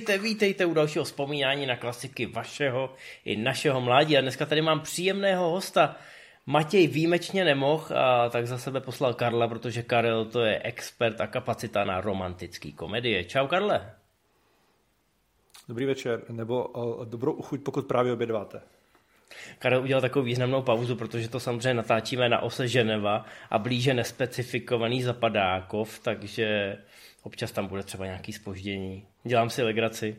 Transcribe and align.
Vítejte, 0.00 0.22
vítejte 0.22 0.66
u 0.66 0.74
dalšího 0.74 1.04
vzpomínání 1.04 1.66
na 1.66 1.76
klasiky 1.76 2.26
vašeho 2.26 2.94
i 3.24 3.36
našeho 3.36 3.80
mládí. 3.80 4.18
A 4.18 4.20
dneska 4.20 4.46
tady 4.46 4.62
mám 4.62 4.80
příjemného 4.80 5.50
hosta. 5.50 5.96
Matěj 6.46 6.86
výjimečně 6.86 7.44
nemohl 7.44 7.98
a 7.98 8.28
tak 8.28 8.46
za 8.46 8.58
sebe 8.58 8.80
poslal 8.80 9.14
Karla, 9.14 9.48
protože 9.48 9.82
Karel 9.82 10.24
to 10.24 10.40
je 10.40 10.60
expert 10.64 11.20
a 11.20 11.26
kapacita 11.26 11.84
na 11.84 12.00
romantický 12.00 12.72
komedie. 12.72 13.24
Čau 13.24 13.46
Karle. 13.46 13.92
Dobrý 15.68 15.84
večer, 15.84 16.22
nebo 16.28 16.64
uh, 16.64 17.04
dobrou 17.04 17.32
uchuť, 17.32 17.60
pokud 17.62 17.86
právě 17.86 18.12
obědváte. 18.12 18.62
Karel 19.58 19.82
udělal 19.82 20.00
takovou 20.00 20.24
významnou 20.24 20.62
pauzu, 20.62 20.96
protože 20.96 21.28
to 21.28 21.40
samozřejmě 21.40 21.74
natáčíme 21.74 22.28
na 22.28 22.40
ose 22.42 22.68
Ženeva 22.68 23.24
a 23.50 23.58
blíže 23.58 23.94
nespecifikovaný 23.94 25.02
zapadákov, 25.02 25.98
takže 25.98 26.78
občas 27.22 27.52
tam 27.52 27.66
bude 27.66 27.82
třeba 27.82 28.06
nějaký 28.06 28.32
spoždění. 28.32 29.06
Dělám 29.24 29.50
si 29.50 29.62
legraci. 29.62 30.16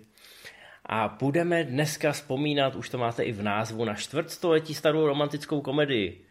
A 0.85 1.17
budeme 1.19 1.63
dneska 1.63 2.11
vzpomínat, 2.11 2.75
už 2.75 2.89
to 2.89 2.97
máte 2.97 3.23
i 3.23 3.31
v 3.31 3.43
názvu, 3.43 3.85
na 3.85 3.93
čtvrtstoletí 3.95 4.73
starou 4.73 5.07
romantickou 5.07 5.61
komedii. 5.61 6.25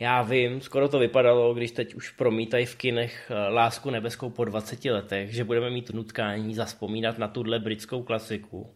Já 0.00 0.22
vím, 0.22 0.60
skoro 0.60 0.88
to 0.88 0.98
vypadalo, 0.98 1.54
když 1.54 1.70
teď 1.70 1.94
už 1.94 2.10
promítají 2.10 2.66
v 2.66 2.76
kinech 2.76 3.30
eh, 3.30 3.48
Lásku 3.48 3.90
nebeskou 3.90 4.30
po 4.30 4.44
20 4.44 4.84
letech, 4.84 5.34
že 5.34 5.44
budeme 5.44 5.70
mít 5.70 5.90
nutkání 5.90 6.54
zaspomínat 6.54 7.18
na 7.18 7.28
tuhle 7.28 7.58
britskou 7.58 8.02
klasiku. 8.02 8.74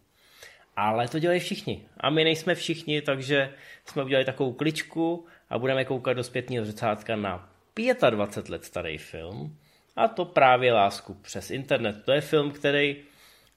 Ale 0.75 1.07
to 1.07 1.19
dělají 1.19 1.39
všichni. 1.39 1.85
A 1.97 2.09
my 2.09 2.23
nejsme 2.23 2.55
všichni, 2.55 3.01
takže 3.01 3.53
jsme 3.85 4.03
udělali 4.03 4.25
takovou 4.25 4.53
kličku 4.53 5.25
a 5.49 5.59
budeme 5.59 5.85
koukat 5.85 6.17
do 6.17 6.23
zpětního 6.23 6.65
zrcátka 6.65 7.15
na 7.15 7.49
25 8.09 8.49
let 8.49 8.65
starý 8.65 8.97
film. 8.97 9.57
A 9.97 10.07
to 10.07 10.25
právě 10.25 10.73
Lásku 10.73 11.13
přes 11.13 11.51
internet. 11.51 11.95
To 12.05 12.11
je 12.11 12.21
film, 12.21 12.51
který 12.51 12.95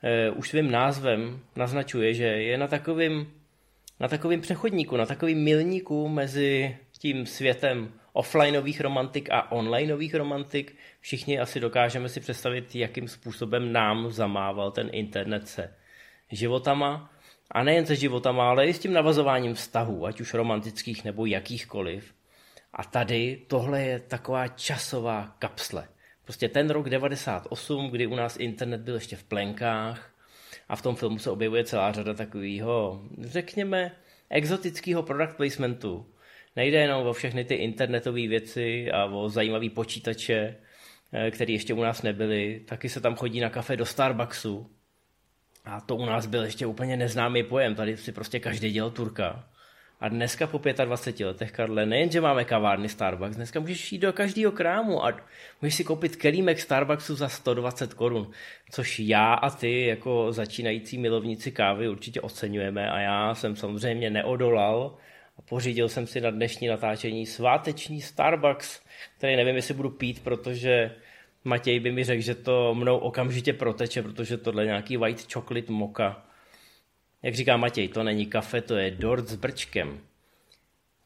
eh, 0.03 0.31
už 0.31 0.49
svým 0.49 0.71
názvem 0.71 1.41
naznačuje, 1.57 2.15
že 2.15 2.25
je 2.25 2.59
na 2.59 2.67
takovým, 2.67 3.33
na 4.01 4.09
takovým 4.09 4.41
přechodníku, 4.41 4.97
na 4.97 5.07
takovým 5.07 5.39
milníku 5.39 6.09
mezi 6.09 6.77
tím 6.99 7.27
světem 7.27 7.93
offlineových 8.13 8.81
romantik 8.81 9.29
a 9.31 9.53
onlineových 9.53 10.15
romantik. 10.15 10.77
Všichni 11.01 11.41
asi 11.41 11.61
dokážeme 11.61 12.09
si 12.09 12.21
představit, 12.21 12.75
jakým 12.75 13.09
způsobem 13.09 13.73
nám 13.73 14.11
zamával 14.11 14.71
ten 14.71 14.89
internet 14.93 15.49
se 15.49 15.75
životama. 16.31 17.11
A 17.51 17.63
nejen 17.63 17.87
se 17.87 17.97
životama, 17.97 18.51
ale 18.51 18.67
i 18.67 18.75
s 18.75 18.79
tím 18.79 18.93
navazováním 18.93 19.55
vztahů, 19.55 20.07
ať 20.07 20.21
už 20.21 20.35
romantických 20.35 21.05
nebo 21.05 21.27
jakýchkoliv. 21.27 22.15
A 22.73 22.85
tady 22.85 23.43
tohle 23.47 23.83
je 23.83 24.01
taková 24.01 24.49
časová 24.49 25.37
kapsle. 25.39 25.89
Prostě 26.25 26.49
ten 26.49 26.71
rok 26.71 26.89
98, 26.89 27.91
kdy 27.91 28.07
u 28.07 28.17
nás 28.17 28.37
internet 28.37 28.81
byl 28.81 28.95
ještě 28.95 29.17
v 29.17 29.25
plenkách 29.25 30.15
a 30.69 30.77
v 30.77 30.83
tom 30.83 30.97
filmu 30.97 31.19
se 31.19 31.31
objevuje 31.31 31.65
celá 31.65 31.93
řada 31.93 32.15
takového, 32.15 33.03
řekněme, 33.21 33.97
exotického 34.31 35.03
product 35.03 35.37
placementu. 35.37 36.07
Nejde 36.57 36.79
jenom 36.79 37.07
o 37.07 37.13
všechny 37.13 37.45
ty 37.45 37.55
internetové 37.55 38.29
věci 38.29 38.91
a 38.91 39.05
o 39.05 39.29
zajímavé 39.29 39.71
počítače, 39.71 40.57
eh, 41.13 41.31
které 41.31 41.53
ještě 41.53 41.75
u 41.75 41.83
nás 41.83 42.03
nebyly. 42.03 42.63
Taky 42.69 42.89
se 42.89 43.01
tam 43.01 43.17
chodí 43.17 43.41
na 43.41 43.51
kafe 43.51 43.77
do 43.77 43.87
Starbucksu. 43.87 44.71
A 45.65 45.81
to 45.81 45.97
u 45.97 46.05
nás 46.05 46.27
byl 46.27 46.43
ještě 46.45 46.67
úplně 46.67 46.97
neznámý 46.97 47.43
pojem. 47.43 47.75
Tady 47.75 47.97
si 47.97 48.13
prostě 48.13 48.41
každý 48.41 48.71
dělal 48.71 48.91
turka. 48.91 49.49
A 50.01 50.09
dneska 50.09 50.47
po 50.47 50.61
25 50.85 51.27
letech, 51.27 51.53
Karle, 51.53 51.87
nejenže 51.87 52.21
máme 52.21 52.45
kavárny 52.45 52.89
Starbucks, 52.89 53.37
dneska 53.37 53.61
můžeš 53.61 53.93
jít 53.93 53.99
do 53.99 54.13
každého 54.13 54.53
krámu 54.53 55.05
a 55.05 55.17
můžeš 55.63 55.75
si 55.75 55.85
koupit 55.85 56.17
kelímek 56.17 56.61
Starbucksu 56.61 57.15
za 57.15 57.29
120 57.29 57.95
korun, 57.95 58.31
což 58.71 58.99
já 58.99 59.35
a 59.35 59.51
ty 59.51 59.87
jako 59.87 60.33
začínající 60.33 60.99
milovníci 60.99 61.53
kávy 61.53 61.89
určitě 61.89 62.21
oceňujeme 62.21 62.91
a 62.91 62.99
já 62.99 63.35
jsem 63.35 63.57
samozřejmě 63.57 64.11
neodolal 64.11 64.97
a 65.39 65.43
pořídil 65.43 65.89
jsem 65.89 66.07
si 66.07 66.21
na 66.21 66.31
dnešní 66.31 66.69
natáčení 66.69 67.27
sváteční 67.27 68.01
Starbucks, 68.01 68.81
který 69.19 69.37
nevím, 69.37 69.57
jestli 69.57 69.75
budu 69.75 69.91
pít, 69.91 70.23
protože 70.25 70.91
Matěj 71.45 71.81
by 71.81 71.93
mi 71.93 72.05
řekl, 72.05 72.23
že 72.23 72.35
to 72.35 72.75
mnou 72.75 72.99
okamžitě 72.99 73.53
proteče, 73.53 74.03
protože 74.03 74.37
tohle 74.37 74.63
je 74.63 74.67
nějaký 74.67 74.97
white 74.97 75.33
chocolate 75.33 75.73
moka 75.73 76.30
jak 77.23 77.35
říká 77.35 77.57
Matěj, 77.57 77.89
to 77.89 78.03
není 78.03 78.27
kafe, 78.27 78.61
to 78.61 78.77
je 78.77 78.91
dort 78.91 79.29
s 79.29 79.35
brčkem. 79.35 80.01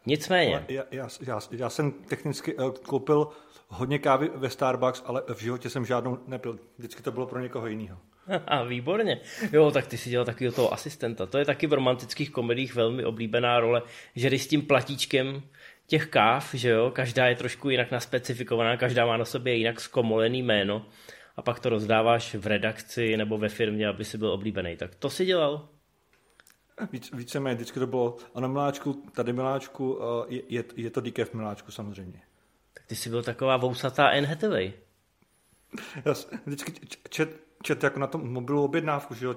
Nicméně. 0.06 0.64
Já, 0.68 0.84
já, 0.90 1.08
já, 1.20 1.40
já 1.50 1.70
jsem 1.70 1.92
technicky 1.92 2.54
uh, 2.54 2.70
koupil 2.70 3.28
hodně 3.68 3.98
kávy 3.98 4.30
ve 4.34 4.50
Starbucks, 4.50 5.02
ale 5.06 5.22
v 5.34 5.40
životě 5.40 5.70
jsem 5.70 5.86
žádnou 5.86 6.18
nepil. 6.26 6.58
Vždycky 6.78 7.02
to 7.02 7.12
bylo 7.12 7.26
pro 7.26 7.40
někoho 7.40 7.66
jiného. 7.66 7.98
A 8.46 8.62
výborně. 8.62 9.20
Jo, 9.52 9.70
tak 9.70 9.86
ty 9.86 9.98
si 9.98 10.10
dělal 10.10 10.24
takového 10.24 10.54
toho 10.54 10.72
asistenta. 10.72 11.26
To 11.26 11.38
je 11.38 11.44
taky 11.44 11.66
v 11.66 11.72
romantických 11.72 12.30
komedích 12.30 12.74
velmi 12.74 13.04
oblíbená 13.04 13.60
role, 13.60 13.82
že 14.16 14.38
s 14.38 14.46
tím 14.46 14.62
platíčkem 14.62 15.42
těch 15.86 16.06
káv, 16.06 16.54
že 16.54 16.68
jo, 16.68 16.90
každá 16.94 17.26
je 17.26 17.36
trošku 17.36 17.70
jinak 17.70 17.90
naspecifikovaná, 17.90 18.76
každá 18.76 19.06
má 19.06 19.16
na 19.16 19.24
sobě 19.24 19.54
jinak 19.54 19.80
zkomolený 19.80 20.42
jméno 20.42 20.86
a 21.36 21.42
pak 21.42 21.60
to 21.60 21.68
rozdáváš 21.68 22.34
v 22.34 22.46
redakci 22.46 23.16
nebo 23.16 23.38
ve 23.38 23.48
firmě, 23.48 23.88
aby 23.88 24.04
si 24.04 24.18
byl 24.18 24.30
oblíbený. 24.30 24.76
Tak 24.76 24.94
to 24.94 25.10
si 25.10 25.24
dělal? 25.24 25.68
Víc, 26.92 27.10
víceméně, 27.12 27.54
vždycky 27.54 27.80
to 27.80 27.86
bylo, 27.86 28.16
ano 28.34 28.48
miláčku, 28.48 28.92
tady 28.92 29.32
miláčku, 29.32 29.98
je, 30.28 30.42
je, 30.48 30.64
je 30.76 30.90
to 30.90 31.00
DKF 31.00 31.34
miláčku 31.34 31.72
samozřejmě. 31.72 32.20
Tak 32.74 32.86
ty 32.86 32.96
jsi 32.96 33.10
byl 33.10 33.22
taková 33.22 33.56
vousatá 33.56 34.06
Anne 34.06 34.26
Hathaway. 34.26 34.72
Já 36.04 36.14
vždycky 36.46 36.72
čet, 37.08 37.40
čet 37.62 37.82
jako 37.82 38.00
na 38.00 38.06
tom 38.06 38.32
mobilu 38.32 38.64
objednávku, 38.64 39.14
že 39.14 39.26
jo, 39.26 39.36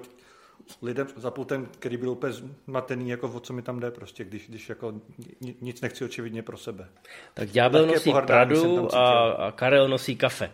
lidem 0.82 1.06
za 1.16 1.30
pultem, 1.30 1.66
který 1.78 1.96
byl 1.96 2.10
úplně 2.10 2.32
zmatený, 2.66 3.08
jako 3.10 3.28
o 3.28 3.40
co 3.40 3.52
mi 3.52 3.62
tam 3.62 3.80
jde 3.80 3.90
prostě, 3.90 4.24
když, 4.24 4.48
když 4.48 4.68
jako 4.68 4.94
nic 5.60 5.80
nechci 5.80 6.04
očividně 6.04 6.42
pro 6.42 6.56
sebe. 6.56 6.88
Tak 7.34 7.50
ďábel 7.50 7.86
nosí 7.86 8.12
Pradu 8.26 8.94
a, 8.94 9.32
a 9.32 9.52
Karel 9.52 9.88
nosí 9.88 10.16
kafe. 10.16 10.50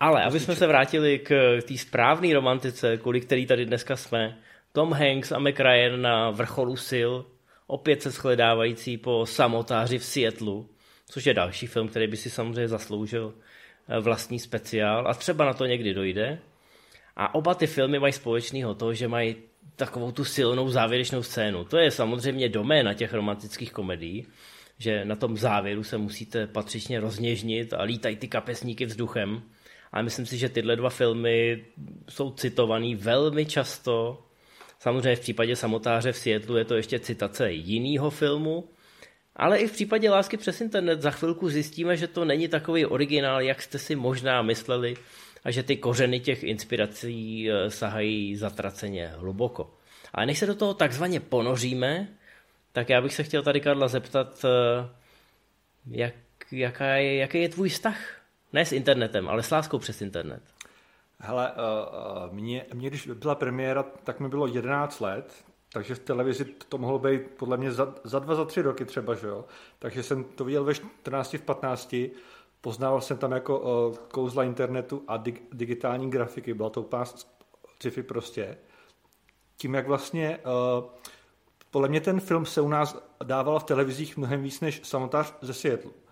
Ale 0.00 0.24
aby 0.24 0.40
jsme 0.40 0.56
se 0.56 0.66
vrátili 0.66 1.18
k 1.18 1.58
té 1.68 1.78
správné 1.78 2.34
romantice, 2.34 2.96
kvůli 2.96 3.20
který 3.20 3.46
tady 3.46 3.66
dneska 3.66 3.96
jsme, 3.96 4.38
tom 4.76 4.92
Hanks 4.92 5.32
a 5.32 5.38
McRyan 5.38 6.00
na 6.02 6.30
vrcholu 6.30 6.76
sil, 6.88 7.12
opět 7.66 8.02
se 8.02 8.10
shledávající 8.10 8.98
po 8.98 9.26
samotáři 9.26 9.98
v 9.98 10.04
Seattlu, 10.04 10.68
což 11.08 11.26
je 11.26 11.34
další 11.34 11.66
film, 11.66 11.88
který 11.88 12.06
by 12.06 12.16
si 12.16 12.30
samozřejmě 12.30 12.68
zasloužil 12.68 13.34
eh, 13.88 14.00
vlastní 14.00 14.38
speciál 14.38 15.08
a 15.08 15.14
třeba 15.14 15.44
na 15.44 15.54
to 15.54 15.66
někdy 15.66 15.94
dojde. 15.94 16.38
A 17.16 17.34
oba 17.34 17.54
ty 17.54 17.66
filmy 17.66 17.98
mají 17.98 18.12
společného 18.12 18.74
to, 18.74 18.94
že 18.94 19.08
mají 19.08 19.36
takovou 19.76 20.12
tu 20.12 20.24
silnou 20.24 20.68
závěrečnou 20.70 21.22
scénu. 21.22 21.64
To 21.64 21.78
je 21.78 21.90
samozřejmě 21.90 22.48
doména 22.48 22.94
těch 22.94 23.14
romantických 23.14 23.72
komedií, 23.72 24.26
že 24.78 25.04
na 25.04 25.16
tom 25.16 25.36
závěru 25.36 25.84
se 25.84 25.98
musíte 25.98 26.46
patřičně 26.46 27.00
rozněžnit 27.00 27.74
a 27.74 27.82
lítají 27.82 28.16
ty 28.16 28.28
kapesníky 28.28 28.86
vzduchem. 28.86 29.42
A 29.92 30.02
myslím 30.02 30.26
si, 30.26 30.38
že 30.38 30.48
tyhle 30.48 30.76
dva 30.76 30.90
filmy 30.90 31.64
jsou 32.08 32.30
citovaný 32.30 32.94
velmi 32.94 33.46
často 33.46 34.25
Samozřejmě 34.78 35.16
v 35.16 35.20
případě 35.20 35.56
samotáře 35.56 36.12
v 36.12 36.18
Seattleu 36.18 36.56
je 36.56 36.64
to 36.64 36.74
ještě 36.74 36.98
citace 36.98 37.52
jiného 37.52 38.10
filmu, 38.10 38.68
ale 39.36 39.58
i 39.58 39.66
v 39.66 39.72
případě 39.72 40.10
Lásky 40.10 40.36
přes 40.36 40.60
internet 40.60 41.02
za 41.02 41.10
chvilku 41.10 41.50
zjistíme, 41.50 41.96
že 41.96 42.06
to 42.06 42.24
není 42.24 42.48
takový 42.48 42.86
originál, 42.86 43.40
jak 43.40 43.62
jste 43.62 43.78
si 43.78 43.96
možná 43.96 44.42
mysleli 44.42 44.96
a 45.44 45.50
že 45.50 45.62
ty 45.62 45.76
kořeny 45.76 46.20
těch 46.20 46.44
inspirací 46.44 47.50
eh, 47.50 47.70
sahají 47.70 48.36
zatraceně 48.36 49.12
hluboko. 49.16 49.74
Ale 50.14 50.26
než 50.26 50.38
se 50.38 50.46
do 50.46 50.54
toho 50.54 50.74
takzvaně 50.74 51.20
ponoříme, 51.20 52.08
tak 52.72 52.88
já 52.88 53.00
bych 53.00 53.14
se 53.14 53.22
chtěl 53.22 53.42
tady, 53.42 53.60
Karla, 53.60 53.88
zeptat, 53.88 54.44
eh, 54.44 54.88
jak, 55.90 56.14
jaká 56.52 56.86
je, 56.86 57.16
jaký 57.16 57.42
je 57.42 57.48
tvůj 57.48 57.68
vztah? 57.68 58.20
Ne 58.52 58.66
s 58.66 58.72
internetem, 58.72 59.28
ale 59.28 59.42
s 59.42 59.50
láskou 59.50 59.78
přes 59.78 60.02
internet. 60.02 60.42
Hele, 61.18 61.52
uh, 61.52 62.34
mě, 62.34 62.66
mě, 62.74 62.90
když 62.90 63.06
byla 63.06 63.34
premiéra, 63.34 63.82
tak 63.82 64.20
mi 64.20 64.28
bylo 64.28 64.46
11 64.46 65.00
let, 65.00 65.44
takže 65.72 65.94
v 65.94 65.98
televizi 65.98 66.44
to 66.44 66.78
mohlo 66.78 66.98
být 66.98 67.30
podle 67.30 67.56
mě 67.56 67.72
za, 67.72 67.94
za 68.04 68.18
dva, 68.18 68.34
za 68.34 68.44
tři 68.44 68.62
roky 68.62 68.84
třeba, 68.84 69.14
že 69.14 69.26
jo. 69.26 69.44
Takže 69.78 70.02
jsem 70.02 70.24
to 70.24 70.44
viděl 70.44 70.64
ve 70.64 70.74
14, 70.74 71.34
v 71.34 71.42
15, 71.42 71.94
poznával 72.60 73.00
jsem 73.00 73.18
tam 73.18 73.32
jako 73.32 73.60
uh, 73.60 73.96
kouzla 73.96 74.44
internetu 74.44 75.04
a 75.08 75.16
dig, 75.16 75.42
digitální 75.52 76.10
grafiky, 76.10 76.54
byla 76.54 76.70
to 76.70 76.80
úplná 76.80 77.04
sci-fi 77.04 78.02
prostě. 78.02 78.58
Tím, 79.56 79.74
jak 79.74 79.86
vlastně, 79.86 80.38
uh, 80.78 80.84
podle 81.70 81.88
mě 81.88 82.00
ten 82.00 82.20
film 82.20 82.46
se 82.46 82.60
u 82.60 82.68
nás 82.68 82.96
dával 83.24 83.58
v 83.60 83.64
televizích 83.64 84.16
mnohem 84.16 84.42
víc 84.42 84.60
než 84.60 84.80
samotář 84.84 85.34
ze 85.40 85.54
Seattle. 85.54 86.05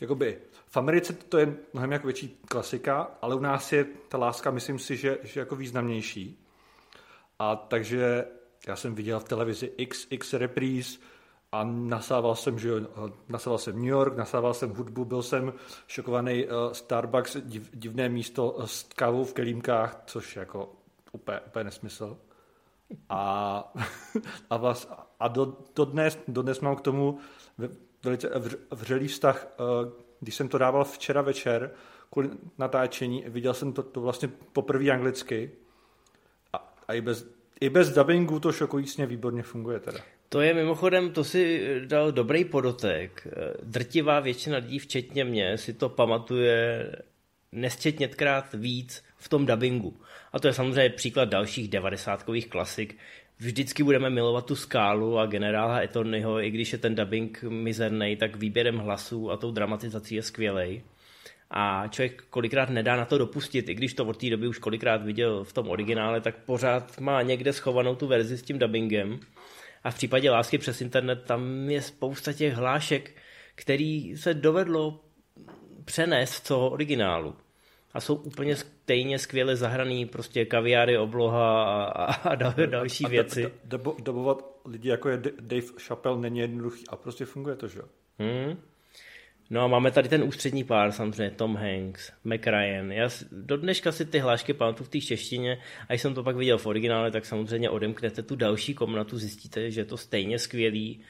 Jakoby 0.00 0.38
v 0.66 0.76
Americe 0.76 1.12
to 1.12 1.38
je 1.38 1.56
mnohem 1.72 1.92
jako 1.92 2.06
větší 2.06 2.40
klasika, 2.48 3.10
ale 3.22 3.34
u 3.34 3.38
nás 3.38 3.72
je 3.72 3.84
ta 4.08 4.18
láska, 4.18 4.50
myslím 4.50 4.78
si, 4.78 4.96
že, 4.96 5.18
že 5.22 5.40
jako 5.40 5.56
významnější. 5.56 6.46
A 7.38 7.56
takže 7.56 8.24
já 8.68 8.76
jsem 8.76 8.94
viděl 8.94 9.20
v 9.20 9.24
televizi 9.24 9.72
x, 9.76 10.06
x 10.10 10.32
repríz 10.32 11.00
a 11.52 11.64
nasával 11.64 12.34
jsem, 12.34 12.58
že 12.58 12.70
nasával 13.28 13.58
jsem 13.58 13.74
New 13.74 13.84
York, 13.84 14.16
nasával 14.16 14.54
jsem 14.54 14.70
hudbu, 14.70 15.04
byl 15.04 15.22
jsem 15.22 15.52
šokovaný 15.86 16.46
uh, 16.46 16.72
Starbucks, 16.72 17.36
div, 17.36 17.70
divné 17.74 18.08
místo 18.08 18.56
s 18.64 18.82
kávou 18.82 19.24
v 19.24 19.34
kelímkách, 19.34 20.02
což 20.06 20.36
jako 20.36 20.72
úplně, 21.12 21.40
úplně 21.40 21.64
nesmysl. 21.64 22.18
A, 23.08 23.72
a, 24.50 24.56
vlast, 24.56 24.92
a 25.20 25.28
do, 25.28 25.56
do, 25.74 25.84
dnes, 25.84 26.18
do 26.28 26.42
dnes 26.42 26.60
mám 26.60 26.76
k 26.76 26.80
tomu 26.80 27.18
velice 28.04 28.30
vřelý 28.70 29.08
vztah, 29.08 29.46
eh, 29.46 29.62
když 30.20 30.34
jsem 30.34 30.48
to 30.48 30.58
dával 30.58 30.84
včera 30.84 31.22
večer 31.22 31.70
kvůli 32.10 32.30
natáčení, 32.58 33.24
viděl 33.26 33.54
jsem 33.54 33.72
to, 33.72 33.82
to 33.82 34.00
vlastně 34.00 34.28
poprvé 34.52 34.90
anglicky 34.90 35.50
a, 36.52 36.74
a 36.88 36.94
i, 36.94 37.00
bez, 37.00 37.26
i 37.60 37.70
bez 37.70 37.94
dubbingu 37.94 38.40
to 38.40 38.52
šokujícně 38.52 39.06
výborně 39.06 39.42
funguje 39.42 39.80
teda. 39.80 39.98
To 40.28 40.40
je 40.40 40.54
mimochodem, 40.54 41.10
to 41.10 41.24
si 41.24 41.62
dal 41.86 42.12
dobrý 42.12 42.44
podotek. 42.44 43.26
Drtivá 43.62 44.20
většina 44.20 44.56
lidí, 44.58 44.78
včetně 44.78 45.24
mě, 45.24 45.58
si 45.58 45.72
to 45.72 45.88
pamatuje 45.88 46.92
nesčetnětkrát 47.52 48.54
víc 48.54 49.04
v 49.16 49.28
tom 49.28 49.46
dubbingu. 49.46 49.96
A 50.32 50.38
to 50.38 50.46
je 50.46 50.54
samozřejmě 50.54 50.90
příklad 50.90 51.28
dalších 51.28 51.68
devadesátkových 51.68 52.48
klasik. 52.48 52.98
Vždycky 53.38 53.82
budeme 53.82 54.10
milovat 54.10 54.46
tu 54.46 54.56
skálu 54.56 55.18
a 55.18 55.26
generála 55.26 55.82
Etonyho, 55.82 56.42
i 56.42 56.50
když 56.50 56.72
je 56.72 56.78
ten 56.78 56.94
dubbing 56.94 57.42
mizerný, 57.42 58.16
tak 58.16 58.36
výběrem 58.36 58.78
hlasů 58.78 59.30
a 59.30 59.36
tou 59.36 59.50
dramatizací 59.50 60.14
je 60.14 60.22
skvělej. 60.22 60.82
A 61.50 61.88
člověk 61.88 62.22
kolikrát 62.22 62.70
nedá 62.70 62.96
na 62.96 63.04
to 63.04 63.18
dopustit, 63.18 63.68
i 63.68 63.74
když 63.74 63.94
to 63.94 64.04
od 64.04 64.16
té 64.16 64.30
doby 64.30 64.48
už 64.48 64.58
kolikrát 64.58 65.02
viděl 65.02 65.44
v 65.44 65.52
tom 65.52 65.68
originále, 65.68 66.20
tak 66.20 66.36
pořád 66.44 67.00
má 67.00 67.22
někde 67.22 67.52
schovanou 67.52 67.94
tu 67.94 68.06
verzi 68.06 68.38
s 68.38 68.42
tím 68.42 68.58
dubbingem. 68.58 69.20
A 69.84 69.90
v 69.90 69.94
případě 69.94 70.30
Lásky 70.30 70.58
přes 70.58 70.80
internet 70.80 71.22
tam 71.26 71.70
je 71.70 71.82
spousta 71.82 72.32
těch 72.32 72.54
hlášek, 72.54 73.16
který 73.54 74.16
se 74.16 74.34
dovedlo 74.34 75.04
přenést 75.84 76.30
z 76.30 76.40
toho 76.40 76.70
originálu 76.70 77.34
a 77.96 78.00
jsou 78.00 78.14
úplně 78.14 78.56
stejně 78.56 79.18
skvěle 79.18 79.56
zahraný, 79.56 80.06
prostě 80.06 80.44
kaviáry, 80.44 80.98
obloha 80.98 81.64
a, 81.64 81.84
a, 81.84 82.12
a 82.12 82.34
dal, 82.34 82.54
další 82.66 83.04
a 83.04 83.08
věci. 83.08 83.52
Dobovat 84.02 84.44
lidi 84.64 84.88
jako 84.88 85.08
je 85.08 85.22
Dave 85.40 85.66
Chappelle 85.80 86.20
není 86.20 86.38
jednoduchý 86.38 86.88
a 86.88 86.96
prostě 86.96 87.24
funguje 87.24 87.56
to, 87.56 87.68
že 87.68 87.78
jo? 87.78 87.84
Hmm. 88.18 88.56
No 89.50 89.60
a 89.60 89.66
máme 89.66 89.90
tady 89.90 90.08
ten 90.08 90.22
ústřední 90.22 90.64
pár, 90.64 90.92
samozřejmě 90.92 91.30
Tom 91.30 91.56
Hanks, 91.56 92.12
McRyan. 92.24 92.92
Já 92.92 93.08
do 93.32 93.56
dneška 93.56 93.92
si 93.92 94.04
ty 94.04 94.18
hlášky 94.18 94.54
pamatuju 94.54 94.86
v 94.86 94.90
té 94.90 95.00
češtině 95.00 95.58
a 95.88 95.92
když 95.92 96.02
jsem 96.02 96.14
to 96.14 96.22
pak 96.22 96.36
viděl 96.36 96.58
v 96.58 96.66
originále, 96.66 97.10
tak 97.10 97.26
samozřejmě 97.26 97.70
odemknete 97.70 98.22
tu 98.22 98.36
další 98.36 98.74
komnatu, 98.74 99.18
zjistíte, 99.18 99.70
že 99.70 99.80
je 99.80 99.84
to 99.84 99.96
stejně 99.96 100.38
skvělý. 100.38 101.00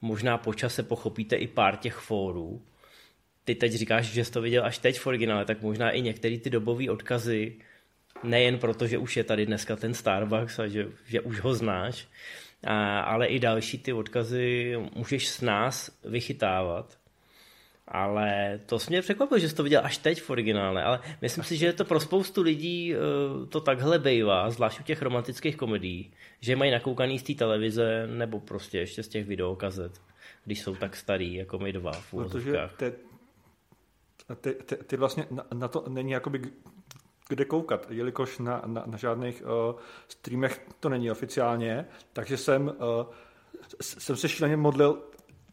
Možná 0.00 0.38
po 0.38 0.54
čase 0.54 0.82
pochopíte 0.82 1.36
i 1.36 1.46
pár 1.46 1.76
těch 1.76 1.94
fórů 1.94 2.62
ty 3.46 3.54
teď 3.54 3.72
říkáš, 3.72 4.06
že 4.06 4.24
jsi 4.24 4.32
to 4.32 4.40
viděl 4.40 4.64
až 4.64 4.78
teď 4.78 4.98
v 5.00 5.06
originále, 5.06 5.44
tak 5.44 5.62
možná 5.62 5.90
i 5.90 6.02
některé 6.02 6.38
ty 6.38 6.50
dobové 6.50 6.90
odkazy, 6.90 7.56
nejen 8.22 8.58
proto, 8.58 8.86
že 8.86 8.98
už 8.98 9.16
je 9.16 9.24
tady 9.24 9.46
dneska 9.46 9.76
ten 9.76 9.94
Starbucks 9.94 10.58
a 10.58 10.66
že, 10.66 10.88
že 11.06 11.20
už 11.20 11.40
ho 11.40 11.54
znáš, 11.54 12.08
a, 12.64 13.00
ale 13.00 13.26
i 13.26 13.38
další 13.38 13.78
ty 13.78 13.92
odkazy 13.92 14.76
můžeš 14.94 15.28
s 15.28 15.40
nás 15.40 15.98
vychytávat. 16.04 16.98
Ale 17.88 18.60
to 18.66 18.78
mě 18.88 19.02
překvapilo, 19.02 19.38
že 19.38 19.48
jsi 19.48 19.54
to 19.54 19.62
viděl 19.62 19.80
až 19.84 19.98
teď 19.98 20.22
v 20.22 20.30
originále, 20.30 20.82
ale 20.82 21.00
myslím 21.22 21.44
si, 21.44 21.56
že 21.56 21.66
je 21.66 21.72
to 21.72 21.84
pro 21.84 22.00
spoustu 22.00 22.42
lidí 22.42 22.94
eh, 22.94 22.98
to 23.46 23.60
takhle 23.60 23.98
bejvá, 23.98 24.50
zvlášť 24.50 24.80
u 24.80 24.82
těch 24.82 25.02
romantických 25.02 25.56
komedií, 25.56 26.12
že 26.40 26.56
mají 26.56 26.70
nakoukaný 26.70 27.18
z 27.18 27.22
té 27.22 27.34
televize 27.34 28.06
nebo 28.06 28.40
prostě 28.40 28.78
ještě 28.78 29.02
z 29.02 29.08
těch 29.08 29.26
videokazet, 29.26 30.00
když 30.44 30.62
jsou 30.62 30.74
tak 30.74 30.96
starý, 30.96 31.34
jako 31.34 31.58
my 31.58 31.72
dva 31.72 31.92
v 31.92 32.10
Protože 32.10 32.52
te, 32.76 32.92
ty, 34.34 34.54
ty, 34.54 34.76
ty 34.76 34.96
vlastně 34.96 35.26
na, 35.30 35.44
na 35.54 35.68
to 35.68 35.84
není 35.88 36.10
jakoby 36.10 36.52
kde 37.28 37.44
koukat, 37.44 37.86
jelikož 37.90 38.38
na, 38.38 38.62
na, 38.66 38.82
na 38.86 38.98
žádných 38.98 39.42
uh, 39.42 39.80
streamech 40.08 40.66
to 40.80 40.88
není 40.88 41.10
oficiálně, 41.10 41.86
takže 42.12 42.36
jsem, 42.36 42.66
uh, 42.66 43.06
jsem 43.80 44.16
se 44.16 44.28
šíleně 44.28 44.56
modlil, 44.56 45.02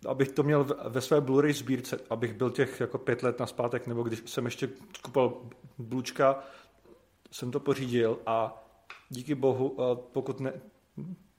abych 0.08 0.30
to 0.30 0.44
měl 0.44 0.68
ve 0.88 1.02
své 1.02 1.22
Blu-ray 1.22 1.54
sbírce, 1.54 2.00
abych 2.10 2.34
byl 2.34 2.50
těch 2.50 2.80
jako 2.80 2.98
pět 2.98 3.24
let 3.24 3.40
na 3.40 3.46
zpátek, 3.46 3.88
nebo 3.88 4.04
když 4.04 4.24
jsem 4.25 4.46
ještě 4.46 4.70
skupal 4.98 5.42
Blučka, 5.78 6.44
jsem 7.31 7.52
to 7.52 7.60
pořídil 7.60 8.19
a 8.26 8.64
díky 9.10 9.36
bohu, 9.36 9.69
uh, 9.69 9.96
pokud 9.96 10.40
ne, 10.40 10.54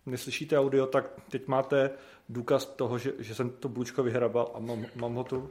neslyšíte 0.06 0.58
audio, 0.58 0.86
tak 0.86 1.20
teď 1.30 1.48
máte 1.48 1.90
důkaz 2.28 2.66
toho, 2.66 2.98
že, 2.98 3.12
že 3.18 3.34
jsem 3.34 3.50
to 3.50 3.68
Blučko 3.68 4.02
vyhrabal 4.02 4.50
a 4.54 4.58
mám, 4.58 4.86
mám 4.94 5.14
ho 5.14 5.24
tu 5.24 5.50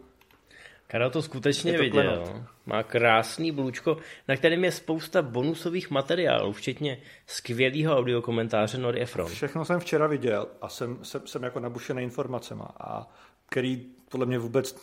Karel 0.87 1.09
to 1.09 1.21
skutečně 1.21 1.73
to 1.73 1.79
viděl. 1.79 2.03
Klenot. 2.03 2.43
Má 2.65 2.83
krásný 2.83 3.51
blůčko, 3.51 3.97
na 4.27 4.35
kterém 4.35 4.63
je 4.63 4.71
spousta 4.71 5.21
bonusových 5.21 5.91
materiálů, 5.91 6.53
včetně 6.53 6.97
skvělého 7.27 7.97
audiokomentáře 7.97 8.77
Nori 8.77 9.01
Efron. 9.01 9.27
Všechno 9.27 9.65
jsem 9.65 9.79
včera 9.79 10.07
viděl 10.07 10.47
a 10.61 10.69
jsem, 10.69 11.05
jsem, 11.05 11.27
jsem 11.27 11.43
jako 11.43 11.59
nabušený 11.59 12.03
informacemi, 12.03 12.63
a 12.79 13.07
který 13.49 13.85
podle 14.09 14.25
mě 14.25 14.39
vůbec 14.39 14.75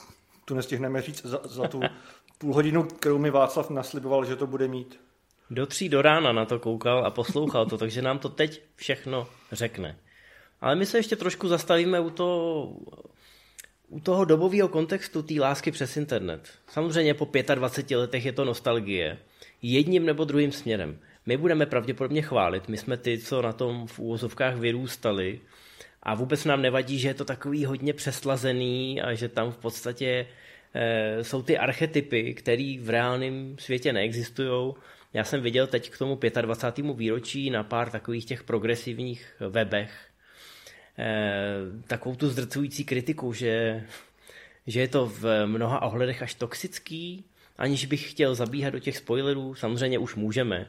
tu 0.45 0.55
nestihneme 0.55 1.03
říct 1.03 1.27
za, 1.27 1.41
za 1.45 1.69
tu 1.69 1.81
půl 2.39 2.55
hodinu, 2.55 2.83
kterou 2.83 3.19
mi 3.19 3.31
Václav 3.31 3.71
nasliboval, 3.71 4.25
že 4.25 4.37
to 4.37 4.47
bude 4.47 4.69
mít. 4.69 5.01
Do 5.51 5.67
tří 5.67 5.89
do 5.89 6.03
rána 6.03 6.33
na 6.33 6.45
to 6.45 6.59
koukal 6.59 7.07
a 7.07 7.11
poslouchal 7.11 7.67
to, 7.67 7.79
takže 7.79 8.03
nám 8.03 8.19
to 8.19 8.29
teď 8.29 8.63
všechno 8.77 9.27
řekne. 9.53 9.97
Ale 10.61 10.77
my 10.77 10.87
se 10.87 10.99
ještě 10.99 11.17
trošku 11.17 11.49
zastavíme 11.49 12.01
u 12.01 12.11
toho 12.11 12.69
u 13.91 14.01
toho 14.01 14.25
dobového 14.25 14.69
kontextu 14.69 15.23
té 15.23 15.35
lásky 15.41 15.71
přes 15.71 15.97
internet. 15.97 16.49
Samozřejmě 16.69 17.15
po 17.15 17.29
25 17.55 17.97
letech 17.97 18.25
je 18.25 18.33
to 18.33 18.45
nostalgie. 18.45 19.19
Jedním 19.63 20.07
nebo 20.07 20.25
druhým 20.25 20.53
směrem. 20.53 20.99
My 21.27 21.37
budeme 21.37 21.67
pravděpodobně 21.67 22.23
chválit, 22.23 22.69
my 22.69 22.77
jsme 22.77 22.97
ty, 22.97 23.19
co 23.19 23.43
na 23.43 23.53
tom 23.53 23.87
v 23.87 23.99
úvozovkách 23.99 24.57
vyrůstali 24.57 25.41
a 26.03 26.15
vůbec 26.15 26.45
nám 26.45 26.63
nevadí, 26.63 26.99
že 26.99 27.09
je 27.09 27.15
to 27.15 27.25
takový 27.25 27.65
hodně 27.65 27.93
přeslazený 27.93 29.03
a 29.03 29.15
že 29.15 29.29
tam 29.29 29.53
v 29.53 29.57
podstatě 29.57 30.27
e, 30.75 31.25
jsou 31.25 31.43
ty 31.43 31.59
archetypy, 31.59 32.35
které 32.35 32.77
v 32.81 32.91
reálném 32.91 33.57
světě 33.59 33.93
neexistují. 33.93 34.75
Já 35.13 35.25
jsem 35.25 35.41
viděl 35.41 35.67
teď 35.67 35.91
k 35.91 35.99
tomu 35.99 36.19
25. 36.41 36.97
výročí 36.97 37.51
na 37.51 37.65
pár 37.65 37.91
takových 37.91 38.25
těch 38.25 38.43
progresivních 38.43 39.35
webech, 39.49 40.10
takovou 41.87 42.15
tu 42.15 42.29
zdrcující 42.29 42.85
kritiku, 42.85 43.33
že, 43.33 43.85
že 44.67 44.81
je 44.81 44.89
to 44.89 45.07
v 45.07 45.47
mnoha 45.47 45.83
ohledech 45.83 46.23
až 46.23 46.35
toxický, 46.35 47.25
aniž 47.59 47.87
bych 47.87 48.11
chtěl 48.11 48.35
zabíhat 48.35 48.71
do 48.71 48.79
těch 48.79 48.97
spoilerů, 48.97 49.55
samozřejmě 49.55 49.99
už 49.99 50.15
můžeme, 50.15 50.67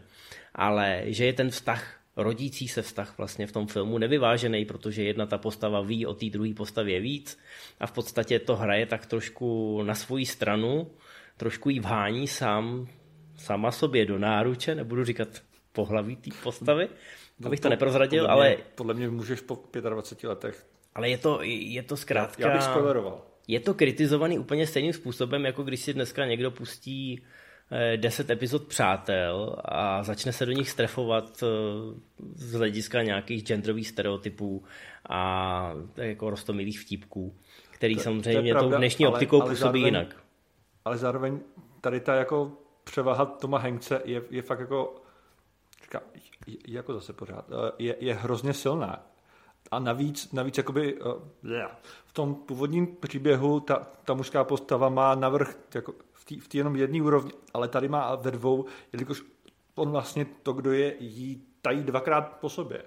ale 0.55 1.03
že 1.05 1.25
je 1.25 1.33
ten 1.33 1.50
vztah 1.50 2.01
rodící 2.15 2.67
se 2.67 2.81
vztah 2.81 3.17
vlastně 3.17 3.47
v 3.47 3.51
tom 3.51 3.67
filmu 3.67 3.97
nevyvážený, 3.97 4.65
protože 4.65 5.03
jedna 5.03 5.25
ta 5.25 5.38
postava 5.38 5.81
ví 5.81 6.05
o 6.05 6.13
té 6.13 6.25
druhé 6.25 6.53
postavě 6.53 7.00
víc 7.00 7.39
a 7.79 7.88
v 7.88 7.91
podstatě 7.91 8.39
to 8.39 8.55
hraje 8.55 8.85
tak 8.85 9.05
trošku 9.05 9.79
na 9.83 9.95
svoji 9.95 10.25
stranu, 10.25 10.91
trošku 11.38 11.69
jí 11.69 11.79
vhání 11.79 12.27
sám, 12.27 12.88
sama 13.35 13.71
sobě 13.71 14.05
do 14.05 14.19
náruče, 14.19 14.75
nebudu 14.75 15.05
říkat 15.05 15.27
pohlaví 15.71 16.15
té 16.15 16.29
postavy, 16.43 16.88
abych 17.45 17.60
to, 17.60 17.63
to 17.63 17.69
neprozradil, 17.69 18.24
podle 18.24 18.33
ale... 18.33 18.50
Mě, 18.50 18.57
podle 18.75 18.93
mě 18.93 19.10
můžeš 19.10 19.41
po 19.41 19.60
25 19.89 20.29
letech. 20.29 20.65
Ale 20.95 21.10
je 21.10 21.17
to, 21.17 21.39
je 21.43 21.83
to 21.83 21.98
zkrátka... 21.98 22.48
Já 22.48 22.53
bych 22.53 22.63
spoileroval. 22.63 23.21
Je 23.48 23.60
to 23.60 23.74
kritizovaný 23.74 24.39
úplně 24.39 24.67
stejným 24.67 24.93
způsobem, 24.93 25.45
jako 25.45 25.63
když 25.63 25.79
si 25.79 25.93
dneska 25.93 26.25
někdo 26.25 26.51
pustí 26.51 27.21
10 27.95 28.29
eh, 28.29 28.33
epizod 28.33 28.67
Přátel 28.67 29.55
a 29.65 30.03
začne 30.03 30.33
se 30.33 30.45
do 30.45 30.51
nich 30.51 30.69
strefovat 30.69 31.43
eh, 31.43 31.48
z 32.33 32.53
hlediska 32.53 33.03
nějakých 33.03 33.43
genderových 33.43 33.88
stereotypů 33.88 34.63
a 35.10 35.74
jako 35.95 36.29
rostomilých 36.29 36.79
vtípků, 36.79 37.36
který 37.71 37.95
to, 37.95 38.01
samozřejmě 38.01 38.53
to 38.53 38.60
tou 38.60 38.69
dnešní 38.69 39.05
ale, 39.05 39.13
optikou 39.13 39.41
ale 39.41 39.50
působí 39.50 39.62
zároveň, 39.62 39.86
jinak. 39.86 40.15
Ale 40.86 40.98
zároveň 40.98 41.39
tady 41.81 42.00
ta 42.00 42.15
jako 42.15 42.51
převaha 42.83 43.25
Toma 43.25 43.57
Hengce 43.57 44.01
je, 44.05 44.21
je 44.29 44.41
fakt 44.41 44.60
jako 44.60 45.00
jako 46.67 46.93
zase 46.93 47.13
pořád, 47.13 47.45
eh, 47.50 47.71
je, 47.79 47.95
je 48.00 48.13
hrozně 48.13 48.53
silná. 48.53 49.05
A 49.71 49.79
navíc, 49.79 50.31
navíc 50.31 50.57
jakoby 50.57 51.00
eh, 51.51 51.67
v 52.05 52.13
tom 52.13 52.35
původním 52.35 52.95
příběhu 52.95 53.59
ta, 53.59 53.88
ta 54.05 54.13
mužská 54.13 54.43
postava 54.43 54.89
má 54.89 55.15
navrh 55.15 55.55
jako 55.75 55.93
v 56.13 56.47
té 56.47 56.57
jenom 56.57 56.75
jedné 56.75 57.01
úrovni, 57.01 57.31
ale 57.53 57.67
tady 57.67 57.88
má 57.88 58.15
ve 58.15 58.31
dvou, 58.31 58.65
jelikož 58.93 59.23
on 59.75 59.91
vlastně 59.91 60.25
to, 60.43 60.53
kdo 60.53 60.71
je, 60.71 60.95
jí 61.00 61.43
tají 61.61 61.83
dvakrát 61.83 62.38
po 62.41 62.50
sobě. 62.50 62.83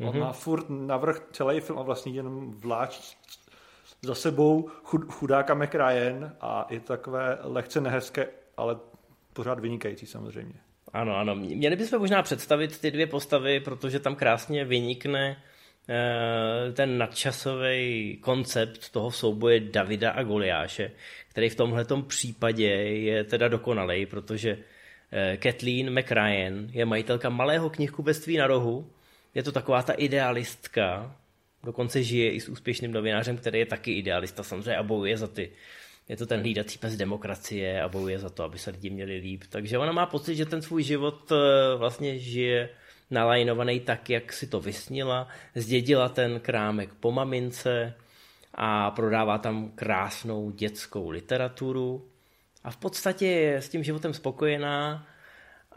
On 0.00 0.06
mm-hmm. 0.06 0.20
má 0.20 0.32
furt 0.32 0.66
navrh 0.68 1.22
celý 1.32 1.60
film 1.60 1.78
a 1.78 1.82
vlastně 1.82 2.12
jenom 2.12 2.50
vláč 2.50 3.16
za 4.02 4.14
sebou 4.14 4.68
chud, 4.84 5.12
chudáka 5.12 5.54
McRyan 5.54 6.36
a 6.40 6.66
je 6.70 6.80
takové 6.80 7.38
lehce 7.42 7.80
nehezké, 7.80 8.28
ale 8.56 8.78
pořád 9.32 9.58
vynikající 9.58 10.06
samozřejmě. 10.06 10.60
Ano, 10.92 11.16
ano. 11.16 11.34
Měli 11.34 11.76
bychom 11.76 11.98
možná 11.98 12.22
představit 12.22 12.80
ty 12.80 12.90
dvě 12.90 13.06
postavy, 13.06 13.60
protože 13.60 14.00
tam 14.00 14.16
krásně 14.16 14.64
vynikne 14.64 15.42
eh, 15.88 16.72
ten 16.72 16.98
nadčasový 16.98 18.16
koncept 18.20 18.90
toho 18.90 19.10
souboje 19.10 19.60
Davida 19.60 20.10
a 20.10 20.22
Goliáše, 20.22 20.90
který 21.28 21.48
v 21.48 21.56
tomhle 21.56 21.84
případě 22.06 22.66
je 22.66 23.24
teda 23.24 23.48
dokonalej, 23.48 24.06
protože 24.06 24.58
Eh, 25.12 25.36
Kathleen 25.36 25.98
McRyan 25.98 26.68
je 26.72 26.84
majitelka 26.84 27.28
malého 27.28 27.70
knihkupectví 27.70 28.36
na 28.36 28.46
rohu. 28.46 28.90
Je 29.34 29.42
to 29.42 29.52
taková 29.52 29.82
ta 29.82 29.92
idealistka, 29.92 31.16
dokonce 31.64 32.02
žije 32.02 32.30
i 32.30 32.40
s 32.40 32.48
úspěšným 32.48 32.92
novinářem, 32.92 33.36
který 33.36 33.58
je 33.58 33.66
taky 33.66 33.92
idealista 33.92 34.42
samozřejmě 34.42 34.76
a 34.76 34.82
bojuje 34.82 35.16
za 35.18 35.26
ty. 35.26 35.50
Je 36.08 36.16
to 36.16 36.26
ten 36.26 36.40
hlídací 36.40 36.78
pes 36.78 36.96
demokracie 36.96 37.82
a 37.82 37.88
bojuje 37.88 38.18
za 38.18 38.30
to, 38.30 38.44
aby 38.44 38.58
se 38.58 38.70
lidi 38.70 38.90
měli 38.90 39.16
líp. 39.16 39.44
Takže 39.48 39.78
ona 39.78 39.92
má 39.92 40.06
pocit, 40.06 40.36
že 40.36 40.46
ten 40.46 40.62
svůj 40.62 40.82
život 40.82 41.32
eh, 41.32 41.76
vlastně 41.76 42.18
žije 42.18 42.68
nalajnovaný 43.10 43.80
tak, 43.80 44.10
jak 44.10 44.32
si 44.32 44.46
to 44.46 44.60
vysnila. 44.60 45.28
Zdědila 45.54 46.08
ten 46.08 46.40
krámek 46.40 46.94
po 47.00 47.12
mamince 47.12 47.94
a 48.54 48.90
prodává 48.90 49.38
tam 49.38 49.70
krásnou 49.74 50.50
dětskou 50.50 51.10
literaturu. 51.10 52.08
A 52.64 52.70
v 52.70 52.76
podstatě 52.76 53.26
je 53.26 53.56
s 53.56 53.68
tím 53.68 53.84
životem 53.84 54.14
spokojená 54.14 55.06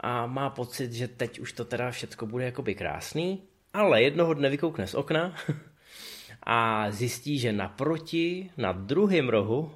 a 0.00 0.26
má 0.26 0.50
pocit, 0.50 0.92
že 0.92 1.08
teď 1.08 1.38
už 1.38 1.52
to 1.52 1.64
teda 1.64 1.90
všechno 1.90 2.26
bude 2.26 2.44
jakoby 2.44 2.74
krásný, 2.74 3.42
ale 3.72 4.02
jednoho 4.02 4.34
dne 4.34 4.48
vykoukne 4.48 4.86
z 4.86 4.94
okna 4.94 5.34
a 6.42 6.90
zjistí, 6.90 7.38
že 7.38 7.52
naproti, 7.52 8.50
na 8.56 8.72
druhém 8.72 9.28
rohu, 9.28 9.72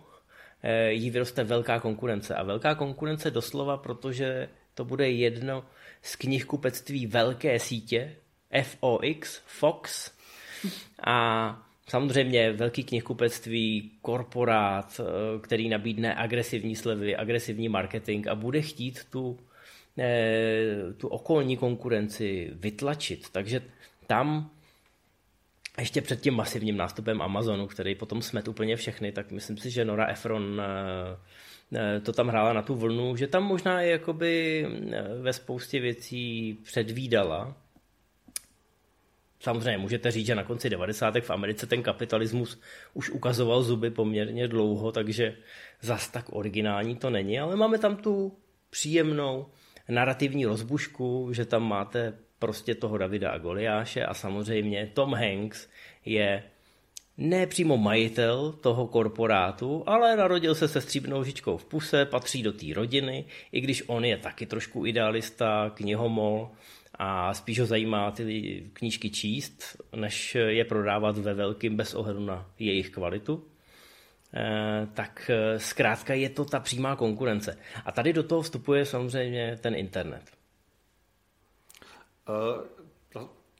jí 0.89 1.11
vyroste 1.11 1.45
velká 1.45 1.81
konkurence. 1.81 2.35
A 2.35 2.43
velká 2.43 2.75
konkurence 2.75 3.31
doslova, 3.31 3.77
protože 3.77 4.49
to 4.75 4.85
bude 4.85 5.11
jedno 5.11 5.65
z 6.03 6.17
knihkupectví 6.17 7.07
velké 7.07 7.59
sítě, 7.59 8.17
FOX, 8.63 9.43
Fox. 9.47 10.11
A 11.07 11.59
samozřejmě 11.89 12.53
velký 12.53 12.85
knihkupectví, 12.85 13.91
korporát, 14.03 15.01
eh, 15.01 15.39
který 15.41 15.69
nabídne 15.69 16.15
agresivní 16.15 16.77
slevy, 16.77 17.17
agresivní 17.17 17.69
marketing 17.69 18.29
a 18.29 18.35
bude 18.35 18.63
chtít 18.63 19.05
tu, 19.11 19.39
eh, 19.99 20.93
tu 20.97 21.09
okolní 21.09 21.57
konkurenci 21.57 22.51
vytlačit. 22.55 23.31
Takže 23.33 23.63
tam 24.07 24.51
ještě 25.79 26.01
před 26.01 26.21
tím 26.21 26.35
masivním 26.35 26.77
nástupem 26.77 27.23
Amazonu, 27.23 27.67
který 27.67 27.95
potom 27.95 28.23
smet 28.23 28.49
úplně 28.49 28.77
všechny, 28.77 29.13
tak 29.13 29.31
myslím 29.31 29.57
si, 29.57 29.71
že 29.71 29.85
Nora 29.85 30.07
Ephron 30.07 30.63
eh, 31.75 32.01
to 32.01 32.13
tam 32.13 32.29
hrála 32.29 32.53
na 32.53 32.63
tu 32.63 32.75
vlnu, 32.75 33.17
že 33.17 33.27
tam 33.27 33.43
možná 33.43 33.83
i 33.83 33.91
jakoby 33.91 34.67
ve 35.23 35.33
spoustě 35.33 35.81
věcí 35.81 36.59
předvídala, 36.65 37.57
Samozřejmě 39.43 39.79
můžete 39.79 40.11
říct, 40.11 40.27
že 40.27 40.35
na 40.35 40.45
konci 40.45 40.71
90. 40.71 41.15
v 41.21 41.31
Americe 41.31 41.67
ten 41.67 41.83
kapitalismus 41.83 42.61
už 42.95 43.11
ukazoval 43.11 43.63
zuby 43.63 43.91
poměrně 43.91 44.49
dlouho, 44.49 44.93
takže 44.93 45.37
zas 45.81 46.09
tak 46.09 46.25
originální 46.33 46.97
to 46.97 47.11
není, 47.11 47.41
ale 47.41 47.57
máme 47.57 47.79
tam 47.79 47.97
tu 47.97 48.39
příjemnou 48.71 49.47
narrativní 49.89 50.47
rozbušku, 50.47 51.29
že 51.33 51.45
tam 51.45 51.63
máte 51.63 52.19
prostě 52.41 52.75
toho 52.75 52.99
Davida 52.99 53.31
a 53.31 53.39
Goliáše 53.39 54.05
a 54.05 54.15
samozřejmě 54.15 54.91
Tom 54.95 55.15
Hanks 55.15 55.69
je 56.05 56.43
ne 57.19 57.47
přímo 57.47 57.77
majitel 57.77 58.53
toho 58.53 58.87
korporátu, 58.87 59.85
ale 59.87 60.17
narodil 60.17 60.55
se 60.55 60.69
se 60.69 60.81
stříbnou 60.81 61.25
žičkou 61.25 61.57
v 61.57 61.65
puse, 61.65 62.05
patří 62.05 62.43
do 62.43 62.53
té 62.53 62.67
rodiny, 62.75 63.25
i 63.53 63.61
když 63.61 63.83
on 63.87 64.05
je 64.05 64.17
taky 64.17 64.47
trošku 64.47 64.87
idealista, 64.87 65.71
knihomol, 65.75 66.51
a 67.03 67.35
spíš 67.35 67.61
ho 67.61 67.67
zajímá 67.67 68.11
ty 68.11 68.71
knížky 68.73 69.11
číst, 69.11 69.83
než 69.97 70.35
je 70.35 70.65
prodávat 70.65 71.19
ve 71.19 71.35
velkým 71.35 71.77
bez 71.77 71.95
ohledu 71.95 72.21
na 72.21 72.51
jejich 72.59 72.91
kvalitu. 72.91 73.45
Eh, 74.35 74.87
tak 74.95 75.31
eh, 75.31 75.59
zkrátka 75.59 76.15
je 76.15 76.29
to 76.29 76.45
ta 76.45 76.61
přímá 76.61 76.97
konkurence. 76.97 77.59
A 77.85 77.93
tady 77.93 78.13
do 78.13 78.23
toho 78.23 78.43
vstupuje 78.43 78.85
samozřejmě 78.85 79.59
ten 79.61 79.75
internet. 79.75 80.23
Uh, 82.29 82.65